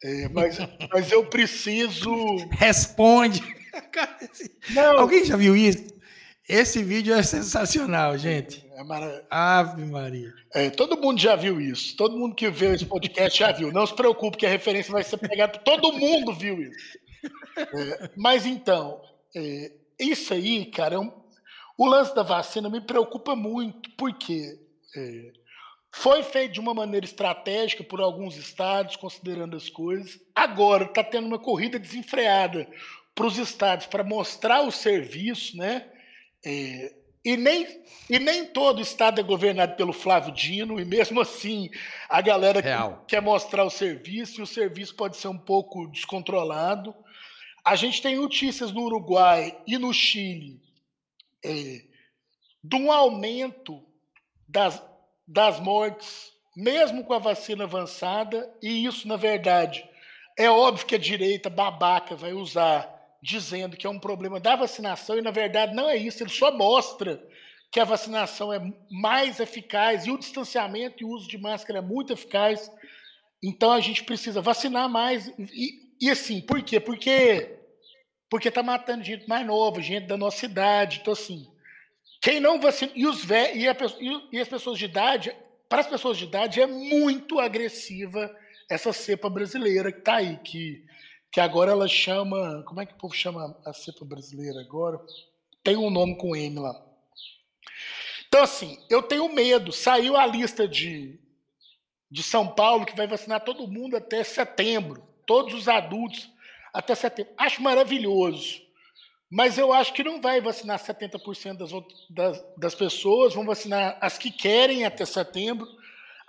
é, 0.02 0.28
mas, 0.28 0.58
mas 0.92 1.12
eu 1.12 1.26
preciso. 1.26 2.14
Responde! 2.52 3.42
Não. 4.70 5.00
Alguém 5.00 5.24
já 5.24 5.36
viu 5.36 5.56
isso? 5.56 5.92
Esse 6.46 6.82
vídeo 6.82 7.14
é 7.14 7.22
sensacional, 7.22 8.18
gente. 8.18 8.62
É 8.76 8.84
mara... 8.84 9.26
Ave 9.30 9.84
Maria. 9.86 10.30
É, 10.54 10.68
todo 10.68 11.00
mundo 11.00 11.18
já 11.18 11.34
viu 11.34 11.58
isso. 11.58 11.96
Todo 11.96 12.18
mundo 12.18 12.34
que 12.34 12.50
vê 12.50 12.74
esse 12.74 12.84
podcast 12.84 13.38
já 13.38 13.50
viu. 13.50 13.72
Não 13.72 13.86
se 13.86 13.94
preocupe 13.94 14.36
que 14.36 14.44
a 14.44 14.50
referência 14.50 14.92
vai 14.92 15.02
ser 15.02 15.16
pegada. 15.16 15.58
Todo 15.60 15.92
mundo 15.92 16.34
viu 16.34 16.60
isso. 16.60 16.98
É, 17.56 18.10
mas 18.16 18.46
então, 18.46 19.00
é, 19.34 19.72
isso 19.98 20.34
aí, 20.34 20.66
cara, 20.66 20.96
é 20.96 20.98
um, 20.98 21.12
O 21.76 21.86
lance 21.86 22.14
da 22.14 22.22
vacina 22.22 22.68
me 22.70 22.80
preocupa 22.80 23.34
muito, 23.34 23.90
porque 23.96 24.58
é, 24.96 25.32
foi 25.92 26.22
feito 26.22 26.52
de 26.54 26.60
uma 26.60 26.74
maneira 26.74 27.06
estratégica 27.06 27.82
por 27.84 28.00
alguns 28.00 28.36
estados, 28.36 28.96
considerando 28.96 29.56
as 29.56 29.68
coisas. 29.68 30.20
Agora 30.34 30.84
está 30.84 31.02
tendo 31.04 31.26
uma 31.26 31.38
corrida 31.38 31.78
desenfreada 31.78 32.68
para 33.14 33.26
os 33.26 33.38
estados 33.38 33.86
para 33.86 34.02
mostrar 34.04 34.62
o 34.62 34.72
serviço, 34.72 35.56
né? 35.56 35.86
É, 36.44 36.94
e 37.24 37.36
nem, 37.36 37.66
e 38.10 38.18
nem 38.18 38.44
todo 38.44 38.82
estado 38.82 39.18
é 39.18 39.24
governado 39.24 39.76
pelo 39.76 39.92
Flávio 39.94 40.32
Dino, 40.32 40.78
e 40.78 40.84
mesmo 40.84 41.20
assim 41.20 41.70
a 42.08 42.20
galera 42.20 42.60
que, 42.60 42.68
quer 43.08 43.22
mostrar 43.22 43.64
o 43.64 43.70
serviço, 43.70 44.40
e 44.40 44.42
o 44.42 44.46
serviço 44.46 44.94
pode 44.94 45.16
ser 45.16 45.28
um 45.28 45.38
pouco 45.38 45.86
descontrolado. 45.86 46.94
A 47.64 47.76
gente 47.76 48.02
tem 48.02 48.16
notícias 48.16 48.72
no 48.72 48.82
Uruguai 48.82 49.56
e 49.66 49.78
no 49.78 49.92
Chile 49.92 50.60
é, 51.44 51.82
de 52.62 52.76
um 52.76 52.92
aumento 52.92 53.82
das, 54.46 54.82
das 55.26 55.58
mortes, 55.60 56.32
mesmo 56.56 57.04
com 57.04 57.14
a 57.14 57.18
vacina 57.18 57.64
avançada, 57.64 58.52
e 58.62 58.84
isso, 58.84 59.08
na 59.08 59.16
verdade, 59.16 59.88
é 60.36 60.50
óbvio 60.50 60.86
que 60.86 60.94
a 60.94 60.98
direita 60.98 61.48
babaca 61.48 62.14
vai 62.14 62.32
usar 62.32 62.92
dizendo 63.22 63.76
que 63.76 63.86
é 63.86 63.90
um 63.90 63.98
problema 63.98 64.38
da 64.38 64.54
vacinação, 64.54 65.16
e 65.16 65.22
na 65.22 65.30
verdade 65.30 65.74
não 65.74 65.88
é 65.88 65.96
isso, 65.96 66.22
ele 66.22 66.30
só 66.30 66.52
mostra 66.52 67.26
que 67.74 67.80
a 67.80 67.84
vacinação 67.84 68.52
é 68.52 68.60
mais 68.90 69.40
eficaz 69.40 70.06
e 70.06 70.10
o 70.10 70.18
distanciamento 70.18 71.02
e 71.02 71.04
o 71.04 71.08
uso 71.08 71.26
de 71.26 71.38
máscara 71.38 71.80
é 71.80 71.82
muito 71.82 72.12
eficaz. 72.12 72.70
Então 73.42 73.72
a 73.72 73.80
gente 73.80 74.04
precisa 74.04 74.40
vacinar 74.40 74.88
mais. 74.88 75.26
E, 75.38 75.83
e 76.06 76.10
assim, 76.10 76.40
por 76.40 76.62
quê? 76.62 76.80
Porque 76.80 77.58
porque 78.30 78.50
tá 78.50 78.62
matando 78.62 79.04
gente 79.04 79.28
mais 79.28 79.46
nova, 79.46 79.80
gente 79.80 80.06
da 80.06 80.16
nossa 80.16 80.44
idade. 80.44 80.98
Então, 81.00 81.12
assim, 81.12 81.46
quem 82.20 82.40
não 82.40 82.60
vacina. 82.60 82.90
E, 82.94 83.06
os 83.06 83.24
vé, 83.24 83.54
e, 83.54 83.68
a, 83.68 83.76
e 84.32 84.40
as 84.40 84.48
pessoas 84.48 84.78
de 84.78 84.86
idade, 84.86 85.32
para 85.68 85.82
as 85.82 85.86
pessoas 85.86 86.18
de 86.18 86.24
idade, 86.24 86.60
é 86.60 86.66
muito 86.66 87.38
agressiva 87.38 88.34
essa 88.68 88.92
cepa 88.92 89.30
brasileira 89.30 89.92
que 89.92 90.00
está 90.00 90.16
aí, 90.16 90.36
que 90.38 90.84
que 91.34 91.40
agora 91.40 91.72
ela 91.72 91.88
chama. 91.88 92.62
Como 92.62 92.80
é 92.80 92.86
que 92.86 92.92
o 92.94 92.96
povo 92.96 93.12
chama 93.12 93.60
a 93.66 93.72
cepa 93.72 94.04
brasileira 94.04 94.60
agora? 94.60 95.00
Tem 95.64 95.76
um 95.76 95.90
nome 95.90 96.16
com 96.16 96.36
M 96.36 96.60
lá. 96.60 96.80
Então, 98.28 98.40
assim, 98.40 98.78
eu 98.88 99.02
tenho 99.02 99.28
medo. 99.34 99.72
Saiu 99.72 100.16
a 100.16 100.24
lista 100.26 100.68
de, 100.68 101.18
de 102.08 102.22
São 102.22 102.46
Paulo 102.46 102.86
que 102.86 102.96
vai 102.96 103.08
vacinar 103.08 103.40
todo 103.40 103.66
mundo 103.66 103.96
até 103.96 104.22
setembro. 104.22 105.13
Todos 105.26 105.54
os 105.54 105.68
adultos 105.68 106.28
até 106.72 106.94
setembro. 106.94 107.32
Acho 107.38 107.62
maravilhoso. 107.62 108.62
Mas 109.30 109.58
eu 109.58 109.72
acho 109.72 109.92
que 109.92 110.04
não 110.04 110.20
vai 110.20 110.40
vacinar 110.40 110.78
70% 110.78 111.56
das, 111.56 111.70
das, 112.10 112.44
das 112.56 112.74
pessoas, 112.74 113.34
vão 113.34 113.44
vacinar 113.44 113.98
as 114.00 114.16
que 114.16 114.30
querem 114.30 114.84
até 114.84 115.04
setembro. 115.04 115.66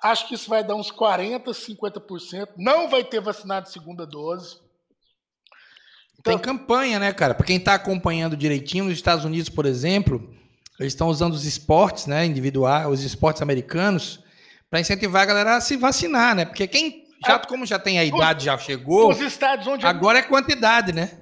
Acho 0.01 0.27
que 0.27 0.35
isso 0.35 0.49
vai 0.49 0.63
dar 0.63 0.75
uns 0.75 0.91
40%, 0.91 1.43
50%. 1.43 2.49
Não 2.57 2.89
vai 2.89 3.03
ter 3.03 3.21
vacinado 3.21 3.69
segunda 3.69 4.05
dose. 4.05 4.57
Tem 6.23 6.39
campanha, 6.39 6.97
né, 6.97 7.13
cara? 7.13 7.35
Para 7.35 7.45
quem 7.45 7.57
está 7.57 7.75
acompanhando 7.75 8.35
direitinho, 8.35 8.85
nos 8.85 8.93
Estados 8.93 9.25
Unidos, 9.25 9.49
por 9.49 9.67
exemplo, 9.67 10.33
eles 10.79 10.93
estão 10.93 11.07
usando 11.07 11.33
os 11.33 11.45
esportes, 11.45 12.07
né, 12.07 12.25
individuais, 12.25 12.87
os 12.87 13.03
esportes 13.03 13.43
americanos, 13.43 14.19
para 14.69 14.79
incentivar 14.79 15.21
a 15.21 15.25
galera 15.25 15.55
a 15.57 15.61
se 15.61 15.77
vacinar, 15.77 16.35
né? 16.35 16.45
Porque 16.45 16.67
quem 16.67 17.04
já, 17.25 17.39
como 17.39 17.65
já 17.65 17.79
tem 17.79 17.99
a 17.99 18.03
idade, 18.03 18.45
já 18.45 18.57
chegou. 18.57 19.09
Nos 19.09 19.19
estados 19.19 19.67
onde 19.67 19.85
agora 19.85 20.19
é 20.19 20.21
quantidade, 20.21 20.93
né? 20.93 21.21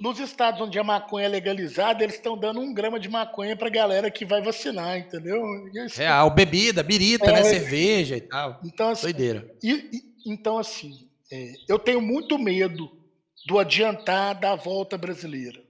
Nos 0.00 0.18
estados 0.18 0.60
onde 0.60 0.78
a 0.78 0.84
maconha 0.84 1.26
é 1.26 1.28
legalizada, 1.28 2.02
eles 2.02 2.16
estão 2.16 2.36
dando 2.36 2.60
um 2.60 2.72
grama 2.72 2.98
de 2.98 3.08
maconha 3.08 3.56
para 3.56 3.68
galera 3.70 4.10
que 4.10 4.24
vai 4.24 4.42
vacinar, 4.42 4.98
entendeu? 4.98 5.42
É, 5.98 6.06
a 6.06 6.28
bebida, 6.28 6.82
birita, 6.82 7.30
né? 7.30 7.40
é, 7.40 7.42
né? 7.42 7.48
Cerveja 7.48 8.16
e 8.16 8.20
tal. 8.20 8.60
Então, 8.64 8.90
assim, 8.90 9.02
Doideira. 9.02 9.54
E, 9.62 9.72
e, 9.72 10.32
então, 10.32 10.58
assim, 10.58 11.08
é, 11.30 11.54
eu 11.68 11.78
tenho 11.78 12.00
muito 12.00 12.38
medo 12.38 12.90
do 13.46 13.58
adiantar 13.58 14.38
da 14.38 14.54
volta 14.54 14.96
brasileira, 14.96 15.62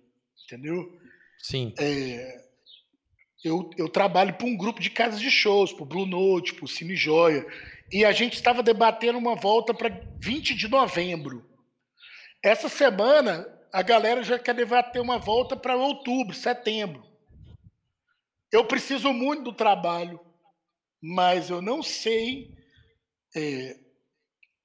entendeu? 0.44 0.98
Sim. 1.38 1.72
É, 1.78 2.42
eu, 3.44 3.70
eu 3.76 3.88
trabalho 3.88 4.34
para 4.34 4.46
um 4.46 4.56
grupo 4.56 4.80
de 4.80 4.90
casas 4.90 5.20
de 5.20 5.30
shows, 5.30 5.72
para 5.72 5.84
Blue 5.84 6.06
Note, 6.06 6.54
para 6.54 6.66
Cine 6.68 6.94
Joia, 6.94 7.44
e 7.92 8.04
a 8.04 8.12
gente 8.12 8.34
estava 8.34 8.62
debatendo 8.62 9.18
uma 9.18 9.36
volta 9.36 9.74
para 9.74 9.90
20 10.18 10.54
de 10.54 10.68
novembro. 10.68 11.46
Essa 12.42 12.68
semana, 12.68 13.46
a 13.72 13.82
galera 13.82 14.22
já 14.22 14.38
quer 14.38 14.54
debater 14.54 15.00
uma 15.00 15.18
volta 15.18 15.56
para 15.56 15.76
outubro, 15.76 16.34
setembro. 16.34 17.04
Eu 18.50 18.64
preciso 18.64 19.12
muito 19.12 19.44
do 19.44 19.52
trabalho, 19.52 20.18
mas 21.02 21.50
eu 21.50 21.60
não 21.60 21.82
sei 21.82 22.54
é, 23.36 23.76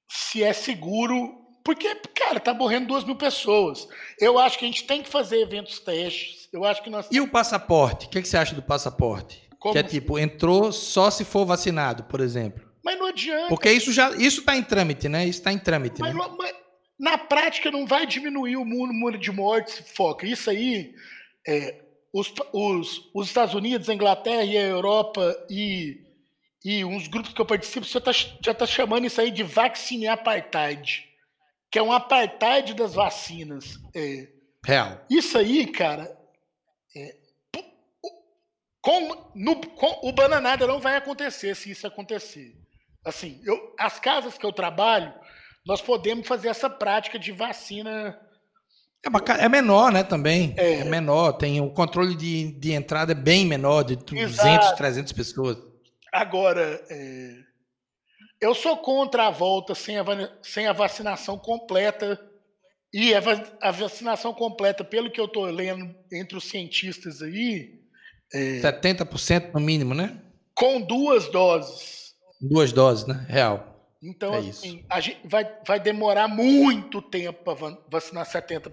se 0.08 0.42
é 0.42 0.52
seguro 0.52 1.46
porque, 1.64 1.94
cara, 2.14 2.40
tá 2.40 2.54
morrendo 2.54 2.86
duas 2.86 3.04
mil 3.04 3.16
pessoas. 3.16 3.86
Eu 4.18 4.38
acho 4.38 4.58
que 4.58 4.64
a 4.64 4.68
gente 4.68 4.84
tem 4.84 5.02
que 5.02 5.08
fazer 5.10 5.38
eventos 5.42 5.78
testes. 5.78 6.48
Eu 6.50 6.64
acho 6.64 6.82
que 6.82 6.88
nós. 6.88 7.06
E 7.10 7.20
o 7.20 7.28
passaporte? 7.28 8.06
O 8.06 8.08
que, 8.08 8.18
é 8.18 8.22
que 8.22 8.28
você 8.28 8.38
acha 8.38 8.54
do 8.54 8.62
passaporte? 8.62 9.46
Como 9.58 9.74
que 9.74 9.78
é 9.78 9.82
assim? 9.82 10.00
tipo, 10.00 10.18
entrou 10.18 10.72
só 10.72 11.10
se 11.10 11.26
for 11.26 11.44
vacinado, 11.44 12.04
por 12.04 12.20
exemplo. 12.20 12.67
Mas 12.84 12.98
não 12.98 13.06
adianta. 13.06 13.48
Porque 13.48 13.70
isso 13.70 13.92
já 13.92 14.10
isso 14.16 14.42
tá 14.42 14.56
em 14.56 14.62
trâmite, 14.62 15.08
né? 15.08 15.26
Isso 15.26 15.42
tá 15.42 15.52
em 15.52 15.58
trâmite. 15.58 16.00
Mas, 16.00 16.14
né? 16.14 16.34
mas 16.36 16.54
na 16.98 17.18
prática 17.18 17.70
não 17.70 17.86
vai 17.86 18.06
diminuir 18.06 18.56
o 18.56 18.64
número 18.64 19.18
de 19.18 19.30
mortes, 19.30 19.82
foca. 19.94 20.26
Isso 20.26 20.50
aí, 20.50 20.94
é, 21.46 21.80
os, 22.12 22.32
os, 22.52 23.10
os 23.14 23.26
Estados 23.26 23.54
Unidos, 23.54 23.88
a 23.88 23.94
Inglaterra 23.94 24.44
e 24.44 24.56
a 24.56 24.62
Europa 24.62 25.36
e, 25.50 26.00
e 26.64 26.84
uns 26.84 27.08
grupos 27.08 27.32
que 27.32 27.40
eu 27.40 27.46
participo 27.46 27.86
já 27.86 28.00
tá, 28.00 28.12
já 28.12 28.54
tá 28.54 28.66
chamando 28.66 29.06
isso 29.06 29.20
aí 29.20 29.30
de 29.30 29.42
vacine 29.42 30.08
apartheid 30.08 31.08
que 31.70 31.78
é 31.78 31.82
um 31.82 31.92
apartheid 31.92 32.74
das 32.74 32.94
vacinas. 32.94 33.78
É, 33.94 34.28
Real. 34.64 35.04
Isso 35.08 35.38
aí, 35.38 35.66
cara, 35.66 36.14
é, 36.96 37.16
com, 38.80 39.32
no, 39.34 39.56
com, 39.56 40.08
o 40.08 40.12
bananada 40.12 40.66
não 40.66 40.80
vai 40.80 40.96
acontecer 40.96 41.54
se 41.54 41.70
isso 41.70 41.86
acontecer. 41.86 42.56
Assim, 43.08 43.40
eu, 43.44 43.74
as 43.78 43.98
casas 43.98 44.36
que 44.36 44.44
eu 44.44 44.52
trabalho, 44.52 45.12
nós 45.64 45.80
podemos 45.80 46.26
fazer 46.26 46.48
essa 46.48 46.68
prática 46.68 47.18
de 47.18 47.32
vacina. 47.32 48.18
É, 49.04 49.44
é 49.44 49.48
menor, 49.48 49.90
né, 49.90 50.02
também. 50.02 50.54
É. 50.58 50.80
é, 50.80 50.84
menor, 50.84 51.32
tem 51.32 51.60
o 51.60 51.70
controle 51.70 52.14
de, 52.14 52.52
de 52.52 52.72
entrada 52.72 53.12
é 53.12 53.14
bem 53.14 53.46
menor, 53.46 53.82
de 53.82 53.96
200, 53.96 54.38
Exato. 54.38 54.76
300 54.76 55.12
pessoas. 55.12 55.56
Agora, 56.12 56.84
é, 56.90 57.34
eu 58.40 58.54
sou 58.54 58.76
contra 58.76 59.26
a 59.26 59.30
volta 59.30 59.74
sem 59.74 59.96
a, 59.98 60.04
sem 60.42 60.66
a 60.66 60.72
vacinação 60.72 61.38
completa. 61.38 62.20
E 62.92 63.14
a, 63.14 63.20
a 63.60 63.70
vacinação 63.70 64.32
completa, 64.32 64.82
pelo 64.82 65.10
que 65.10 65.20
eu 65.20 65.26
estou 65.26 65.44
lendo 65.44 65.94
entre 66.12 66.36
os 66.36 66.44
cientistas 66.44 67.20
aí. 67.20 67.78
É, 68.32 68.60
70% 68.60 69.52
no 69.52 69.60
mínimo, 69.60 69.94
né? 69.94 70.18
Com 70.54 70.80
duas 70.80 71.28
doses. 71.30 72.07
Duas 72.40 72.72
doses, 72.72 73.06
né? 73.06 73.26
Real. 73.28 73.78
Então, 74.02 74.34
é 74.34 74.38
assim, 74.38 74.84
a 74.88 75.00
gente 75.00 75.20
vai, 75.24 75.44
vai 75.66 75.80
demorar 75.80 76.28
muito 76.28 77.02
tempo 77.02 77.42
para 77.42 77.76
vacinar 77.90 78.24
70% 78.24 78.72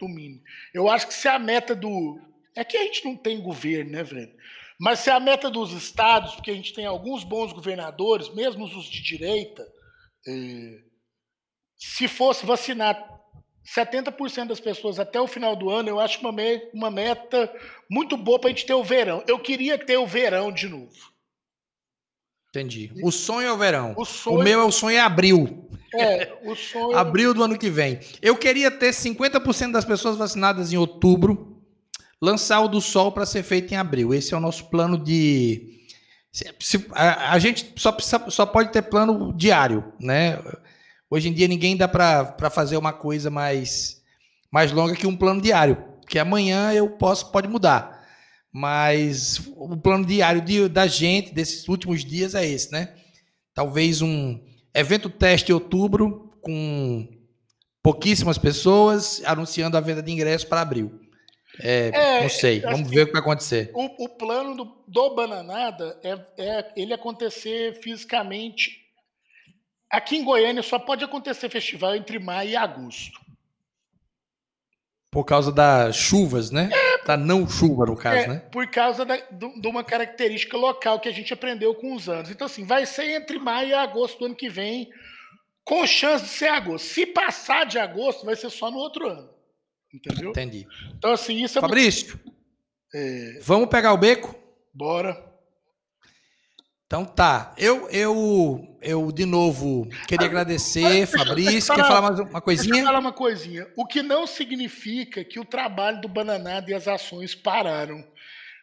no 0.00 0.08
mínimo. 0.08 0.40
Eu 0.72 0.88
acho 0.88 1.08
que 1.08 1.14
se 1.14 1.28
a 1.28 1.38
meta 1.38 1.74
do. 1.74 2.20
É 2.56 2.64
que 2.64 2.76
a 2.76 2.82
gente 2.84 3.04
não 3.04 3.16
tem 3.16 3.40
governo, 3.40 3.92
né, 3.92 4.04
velho? 4.04 4.32
Mas 4.78 5.00
se 5.00 5.10
a 5.10 5.18
meta 5.18 5.50
dos 5.50 5.72
estados, 5.72 6.34
porque 6.34 6.50
a 6.50 6.54
gente 6.54 6.74
tem 6.74 6.86
alguns 6.86 7.24
bons 7.24 7.52
governadores, 7.52 8.32
mesmo 8.34 8.64
os 8.64 8.84
de 8.84 9.02
direita, 9.02 9.66
é, 10.26 10.82
se 11.76 12.06
fosse 12.06 12.44
vacinar 12.44 12.96
70% 13.64 14.48
das 14.48 14.60
pessoas 14.60 14.98
até 14.98 15.20
o 15.20 15.26
final 15.26 15.54
do 15.54 15.70
ano, 15.70 15.88
eu 15.88 16.00
acho 16.00 16.20
uma, 16.20 16.32
me 16.32 16.58
uma 16.72 16.90
meta 16.90 17.52
muito 17.90 18.16
boa 18.16 18.38
para 18.38 18.50
a 18.50 18.52
gente 18.52 18.66
ter 18.66 18.74
o 18.74 18.84
verão. 18.84 19.22
Eu 19.26 19.38
queria 19.38 19.78
ter 19.78 19.96
o 19.96 20.06
verão 20.06 20.50
de 20.50 20.68
novo. 20.68 21.11
Entendi. 22.52 22.92
O 23.02 23.10
sonho 23.10 23.48
é 23.48 23.52
o 23.52 23.56
verão. 23.56 23.94
O, 23.96 24.04
sonho... 24.04 24.38
o 24.38 24.42
meu 24.42 24.60
é 24.60 24.64
o 24.64 24.70
sonho 24.70 24.96
é 24.96 25.00
abril. 25.00 25.70
É, 25.94 26.32
o 26.44 26.54
sonho. 26.54 26.96
abril 26.96 27.32
do 27.32 27.42
ano 27.42 27.58
que 27.58 27.70
vem. 27.70 27.98
Eu 28.20 28.36
queria 28.36 28.70
ter 28.70 28.90
50% 28.90 29.72
das 29.72 29.86
pessoas 29.86 30.18
vacinadas 30.18 30.70
em 30.70 30.76
outubro 30.76 31.62
lançar 32.20 32.60
o 32.60 32.68
do 32.68 32.80
Sol 32.80 33.10
para 33.10 33.24
ser 33.24 33.42
feito 33.42 33.72
em 33.72 33.76
abril. 33.76 34.12
Esse 34.12 34.34
é 34.34 34.36
o 34.36 34.40
nosso 34.40 34.66
plano 34.66 34.96
de. 34.96 35.80
Se, 36.30 36.86
a, 36.92 37.32
a, 37.32 37.38
gente 37.38 37.72
só, 37.76 37.90
precisa, 37.90 38.30
só 38.30 38.44
pode 38.44 38.70
ter 38.70 38.82
plano 38.82 39.32
diário, 39.34 39.92
né? 39.98 40.38
Hoje 41.10 41.28
em 41.28 41.32
dia 41.32 41.48
ninguém 41.48 41.76
dá 41.76 41.88
para 41.88 42.50
fazer 42.50 42.76
uma 42.76 42.92
coisa 42.92 43.30
mais, 43.30 44.02
mais 44.50 44.72
longa 44.72 44.94
que 44.94 45.06
um 45.06 45.16
plano 45.16 45.42
diário, 45.42 45.76
porque 46.00 46.18
amanhã 46.18 46.72
eu 46.72 46.88
posso 46.90 47.30
pode 47.30 47.48
mudar. 47.48 48.01
Mas 48.52 49.40
o 49.56 49.76
plano 49.78 50.04
diário 50.04 50.42
de, 50.42 50.68
da 50.68 50.86
gente 50.86 51.32
desses 51.32 51.66
últimos 51.68 52.04
dias 52.04 52.34
é 52.34 52.46
esse, 52.46 52.70
né? 52.70 52.94
Talvez 53.54 54.02
um 54.02 54.38
evento 54.74 55.08
teste 55.08 55.50
em 55.50 55.54
outubro 55.54 56.30
com 56.42 57.08
pouquíssimas 57.82 58.36
pessoas 58.36 59.22
anunciando 59.24 59.76
a 59.76 59.80
venda 59.80 60.02
de 60.02 60.12
ingressos 60.12 60.46
para 60.46 60.60
abril. 60.60 61.00
É, 61.60 61.90
é, 61.92 62.22
não 62.22 62.30
sei, 62.30 62.60
vamos 62.60 62.88
ver 62.88 63.02
o 63.02 63.06
que 63.06 63.12
vai 63.12 63.20
acontecer. 63.20 63.70
O, 63.74 64.04
o 64.04 64.08
plano 64.08 64.54
do, 64.56 64.84
do, 64.88 65.14
Bananada 65.14 65.98
é, 66.02 66.18
é 66.38 66.72
ele 66.76 66.94
acontecer 66.94 67.74
fisicamente. 67.82 68.80
Aqui 69.90 70.16
em 70.16 70.24
Goiânia 70.24 70.62
só 70.62 70.78
pode 70.78 71.04
acontecer 71.04 71.50
festival 71.50 71.94
entre 71.94 72.18
maio 72.18 72.50
e 72.50 72.56
agosto. 72.56 73.20
Por 75.10 75.24
causa 75.24 75.52
das 75.52 75.94
chuvas, 75.94 76.50
né? 76.50 76.70
É, 76.72 76.91
da 77.06 77.16
não 77.16 77.48
chuva, 77.48 77.86
no 77.86 77.96
caso, 77.96 78.16
é, 78.16 78.26
né? 78.26 78.38
Por 78.50 78.66
causa 78.68 79.04
da, 79.04 79.16
de 79.16 79.68
uma 79.68 79.82
característica 79.82 80.56
local 80.56 81.00
que 81.00 81.08
a 81.08 81.12
gente 81.12 81.32
aprendeu 81.32 81.74
com 81.74 81.94
os 81.94 82.08
anos. 82.08 82.30
Então, 82.30 82.46
assim, 82.46 82.64
vai 82.64 82.86
ser 82.86 83.10
entre 83.10 83.38
maio 83.38 83.70
e 83.70 83.74
agosto 83.74 84.18
do 84.18 84.26
ano 84.26 84.36
que 84.36 84.48
vem, 84.48 84.88
com 85.64 85.86
chance 85.86 86.24
de 86.24 86.30
ser 86.30 86.48
agosto. 86.48 86.86
Se 86.86 87.06
passar 87.06 87.66
de 87.66 87.78
agosto, 87.78 88.24
vai 88.24 88.36
ser 88.36 88.50
só 88.50 88.70
no 88.70 88.78
outro 88.78 89.08
ano. 89.08 89.30
Entendeu? 89.92 90.30
Entendi. 90.30 90.66
Então, 90.96 91.12
assim, 91.12 91.42
isso 91.42 91.58
é. 91.58 91.60
Fabrício, 91.60 92.18
é... 92.94 93.38
vamos 93.42 93.68
pegar 93.68 93.92
o 93.92 93.98
beco? 93.98 94.34
Bora. 94.72 95.31
Então 96.92 97.06
tá. 97.06 97.54
Eu, 97.56 97.88
eu, 97.88 98.76
eu 98.82 99.10
de 99.10 99.24
novo, 99.24 99.88
queria 100.06 100.26
ah, 100.26 100.28
agradecer, 100.28 101.06
Fabrício. 101.06 101.74
Quer 101.74 101.86
falar 101.86 102.02
mais 102.02 102.20
uma 102.20 102.38
coisinha? 102.38 102.70
Deixa 102.70 102.82
eu 102.82 102.86
falar 102.86 102.98
uma 102.98 103.12
coisinha. 103.14 103.66
O 103.78 103.86
que 103.86 104.02
não 104.02 104.26
significa 104.26 105.24
que 105.24 105.40
o 105.40 105.44
trabalho 105.46 106.02
do 106.02 106.06
Bananada 106.08 106.70
e 106.70 106.74
as 106.74 106.86
ações 106.86 107.34
pararam. 107.34 108.06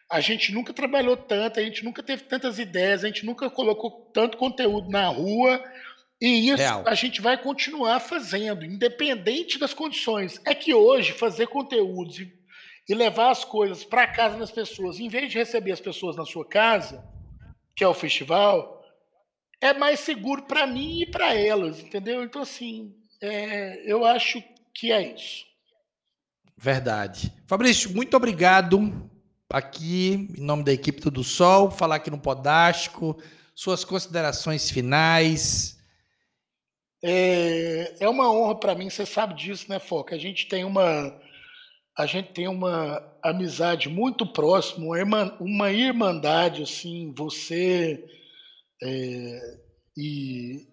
A 0.08 0.20
gente 0.20 0.52
nunca 0.52 0.72
trabalhou 0.72 1.16
tanto, 1.16 1.58
a 1.58 1.62
gente 1.64 1.84
nunca 1.84 2.04
teve 2.04 2.22
tantas 2.22 2.60
ideias, 2.60 3.02
a 3.02 3.08
gente 3.08 3.26
nunca 3.26 3.50
colocou 3.50 4.08
tanto 4.14 4.38
conteúdo 4.38 4.88
na 4.88 5.08
rua 5.08 5.60
e 6.20 6.50
isso 6.50 6.58
Real. 6.58 6.84
a 6.86 6.94
gente 6.94 7.20
vai 7.20 7.36
continuar 7.36 7.98
fazendo, 7.98 8.64
independente 8.64 9.58
das 9.58 9.74
condições. 9.74 10.40
É 10.46 10.54
que 10.54 10.72
hoje 10.72 11.14
fazer 11.14 11.48
conteúdos 11.48 12.20
e, 12.20 12.32
e 12.88 12.94
levar 12.94 13.32
as 13.32 13.44
coisas 13.44 13.82
para 13.82 14.06
casa 14.06 14.38
das 14.38 14.52
pessoas, 14.52 15.00
em 15.00 15.08
vez 15.08 15.32
de 15.32 15.38
receber 15.38 15.72
as 15.72 15.80
pessoas 15.80 16.14
na 16.14 16.24
sua 16.24 16.46
casa, 16.46 17.04
que 17.80 17.84
é 17.84 17.88
o 17.88 17.94
festival, 17.94 18.84
é 19.58 19.72
mais 19.72 20.00
seguro 20.00 20.42
para 20.42 20.66
mim 20.66 21.00
e 21.00 21.06
para 21.06 21.34
elas, 21.34 21.80
entendeu? 21.80 22.22
Então, 22.22 22.42
assim, 22.42 22.94
é, 23.22 23.90
eu 23.90 24.04
acho 24.04 24.44
que 24.74 24.92
é 24.92 25.14
isso. 25.14 25.46
Verdade. 26.58 27.32
Fabrício, 27.46 27.90
muito 27.94 28.14
obrigado 28.14 29.10
aqui, 29.48 30.28
em 30.36 30.42
nome 30.42 30.62
da 30.62 30.74
equipe 30.74 31.00
Tudo 31.00 31.24
Sol, 31.24 31.70
falar 31.70 31.96
aqui 31.96 32.10
no 32.10 32.20
Podástico, 32.20 33.18
suas 33.54 33.82
considerações 33.82 34.70
finais. 34.70 35.82
É, 37.02 37.94
é 37.98 38.08
uma 38.10 38.30
honra 38.30 38.60
para 38.60 38.74
mim, 38.74 38.90
você 38.90 39.06
sabe 39.06 39.32
disso, 39.32 39.64
né, 39.70 39.78
Foca? 39.78 40.14
A 40.14 40.18
gente 40.18 40.46
tem 40.48 40.64
uma 40.64 41.18
a 42.00 42.06
gente 42.06 42.32
tem 42.32 42.48
uma 42.48 43.02
amizade 43.22 43.88
muito 43.88 44.26
próxima, 44.26 44.86
uma 45.38 45.70
irmandade, 45.70 46.62
assim, 46.62 47.12
você 47.14 48.02
é, 48.82 49.58
e 49.96 50.66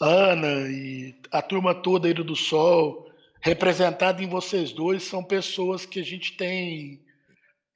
Ana 0.00 0.68
e 0.68 1.14
a 1.30 1.42
turma 1.42 1.74
toda 1.74 2.08
aí 2.08 2.14
do 2.14 2.36
Sol, 2.36 3.10
representada 3.42 4.22
em 4.22 4.28
vocês 4.28 4.72
dois, 4.72 5.02
são 5.02 5.22
pessoas 5.22 5.84
que 5.84 6.00
a 6.00 6.04
gente 6.04 6.36
tem 6.36 7.02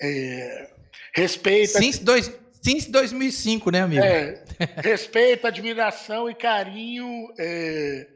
é, 0.01 0.71
respeito. 1.15 1.79
Since, 1.79 2.03
dois, 2.03 2.33
since 2.63 2.91
2005, 2.91 3.71
né, 3.71 3.83
amigo? 3.83 4.05
É, 4.05 4.45
respeito, 4.83 5.47
admiração 5.47 6.31
e 6.31 6.35
carinho 6.35 7.29
é, 7.39 8.09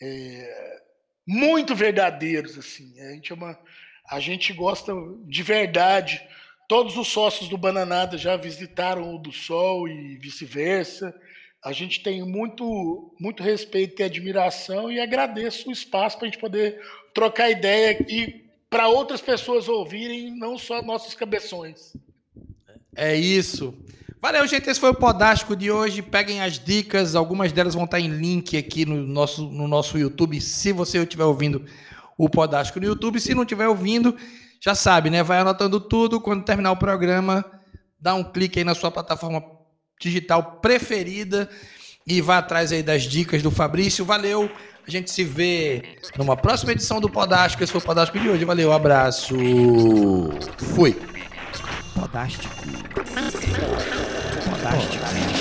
é, 0.00 0.80
muito 1.26 1.74
verdadeiros, 1.74 2.56
assim. 2.56 2.98
A 3.00 3.12
gente, 3.12 3.32
é 3.32 3.34
uma, 3.34 3.58
a 4.08 4.20
gente 4.20 4.52
gosta 4.52 4.92
de 5.24 5.42
verdade. 5.42 6.20
Todos 6.68 6.96
os 6.96 7.08
sócios 7.08 7.48
do 7.48 7.58
Bananada 7.58 8.16
já 8.16 8.36
visitaram 8.36 9.14
o 9.14 9.18
do 9.18 9.32
Sol 9.32 9.88
e 9.88 10.16
vice-versa. 10.16 11.14
A 11.64 11.72
gente 11.72 12.02
tem 12.02 12.22
muito, 12.22 13.14
muito 13.20 13.42
respeito 13.42 14.00
e 14.00 14.04
admiração 14.04 14.90
e 14.90 15.00
agradeço 15.00 15.68
o 15.68 15.72
espaço 15.72 16.18
para 16.18 16.26
a 16.26 16.30
gente 16.30 16.40
poder 16.40 16.80
trocar 17.14 17.50
ideia 17.50 17.90
aqui 17.92 18.44
para 18.68 18.88
outras 18.88 19.20
pessoas 19.20 19.68
ouvirem, 19.68 20.34
não 20.36 20.56
só 20.56 20.82
nossos 20.82 21.14
cabeções. 21.14 21.92
É 22.96 23.14
isso. 23.14 23.74
Valeu, 24.20 24.46
gente. 24.46 24.70
Esse 24.70 24.80
foi 24.80 24.90
o 24.90 24.94
Podástico 24.94 25.54
de 25.54 25.70
hoje. 25.70 26.00
Peguem 26.00 26.40
as 26.40 26.58
dicas, 26.58 27.14
algumas 27.14 27.52
delas 27.52 27.74
vão 27.74 27.84
estar 27.84 28.00
em 28.00 28.08
link 28.08 28.56
aqui 28.56 28.86
no 28.86 28.96
nosso, 29.06 29.48
no 29.50 29.68
nosso 29.68 29.98
YouTube, 29.98 30.40
se 30.40 30.72
você 30.72 30.98
estiver 30.98 31.24
ouvindo 31.24 31.64
o 32.16 32.28
Podástico 32.28 32.80
no 32.80 32.86
YouTube. 32.86 33.20
Se 33.20 33.34
não 33.34 33.42
estiver 33.42 33.68
ouvindo, 33.68 34.16
já 34.60 34.74
sabe, 34.74 35.10
né? 35.10 35.22
Vai 35.22 35.38
anotando 35.38 35.80
tudo. 35.80 36.20
Quando 36.20 36.44
terminar 36.44 36.72
o 36.72 36.76
programa, 36.76 37.44
dá 38.00 38.14
um 38.14 38.24
clique 38.24 38.58
aí 38.58 38.64
na 38.64 38.74
sua 38.74 38.90
plataforma 38.90 39.42
digital 40.00 40.58
preferida 40.60 41.48
e 42.06 42.20
vá 42.20 42.38
atrás 42.38 42.72
aí 42.72 42.82
das 42.82 43.02
dicas 43.02 43.42
do 43.42 43.50
Fabrício. 43.50 44.04
Valeu. 44.04 44.50
A 44.86 44.90
gente 44.90 45.10
se 45.10 45.22
vê 45.22 45.96
numa 46.18 46.36
próxima 46.36 46.72
edição 46.72 47.00
do 47.00 47.08
Podástico. 47.08 47.62
Esse 47.62 47.70
foi 47.70 47.80
o 47.80 47.84
Podástico 47.84 48.18
de 48.18 48.28
hoje. 48.28 48.44
Valeu, 48.44 48.72
abraço. 48.72 49.36
Fui. 50.74 51.00
Podástico. 51.94 52.52
Podástico. 54.50 55.31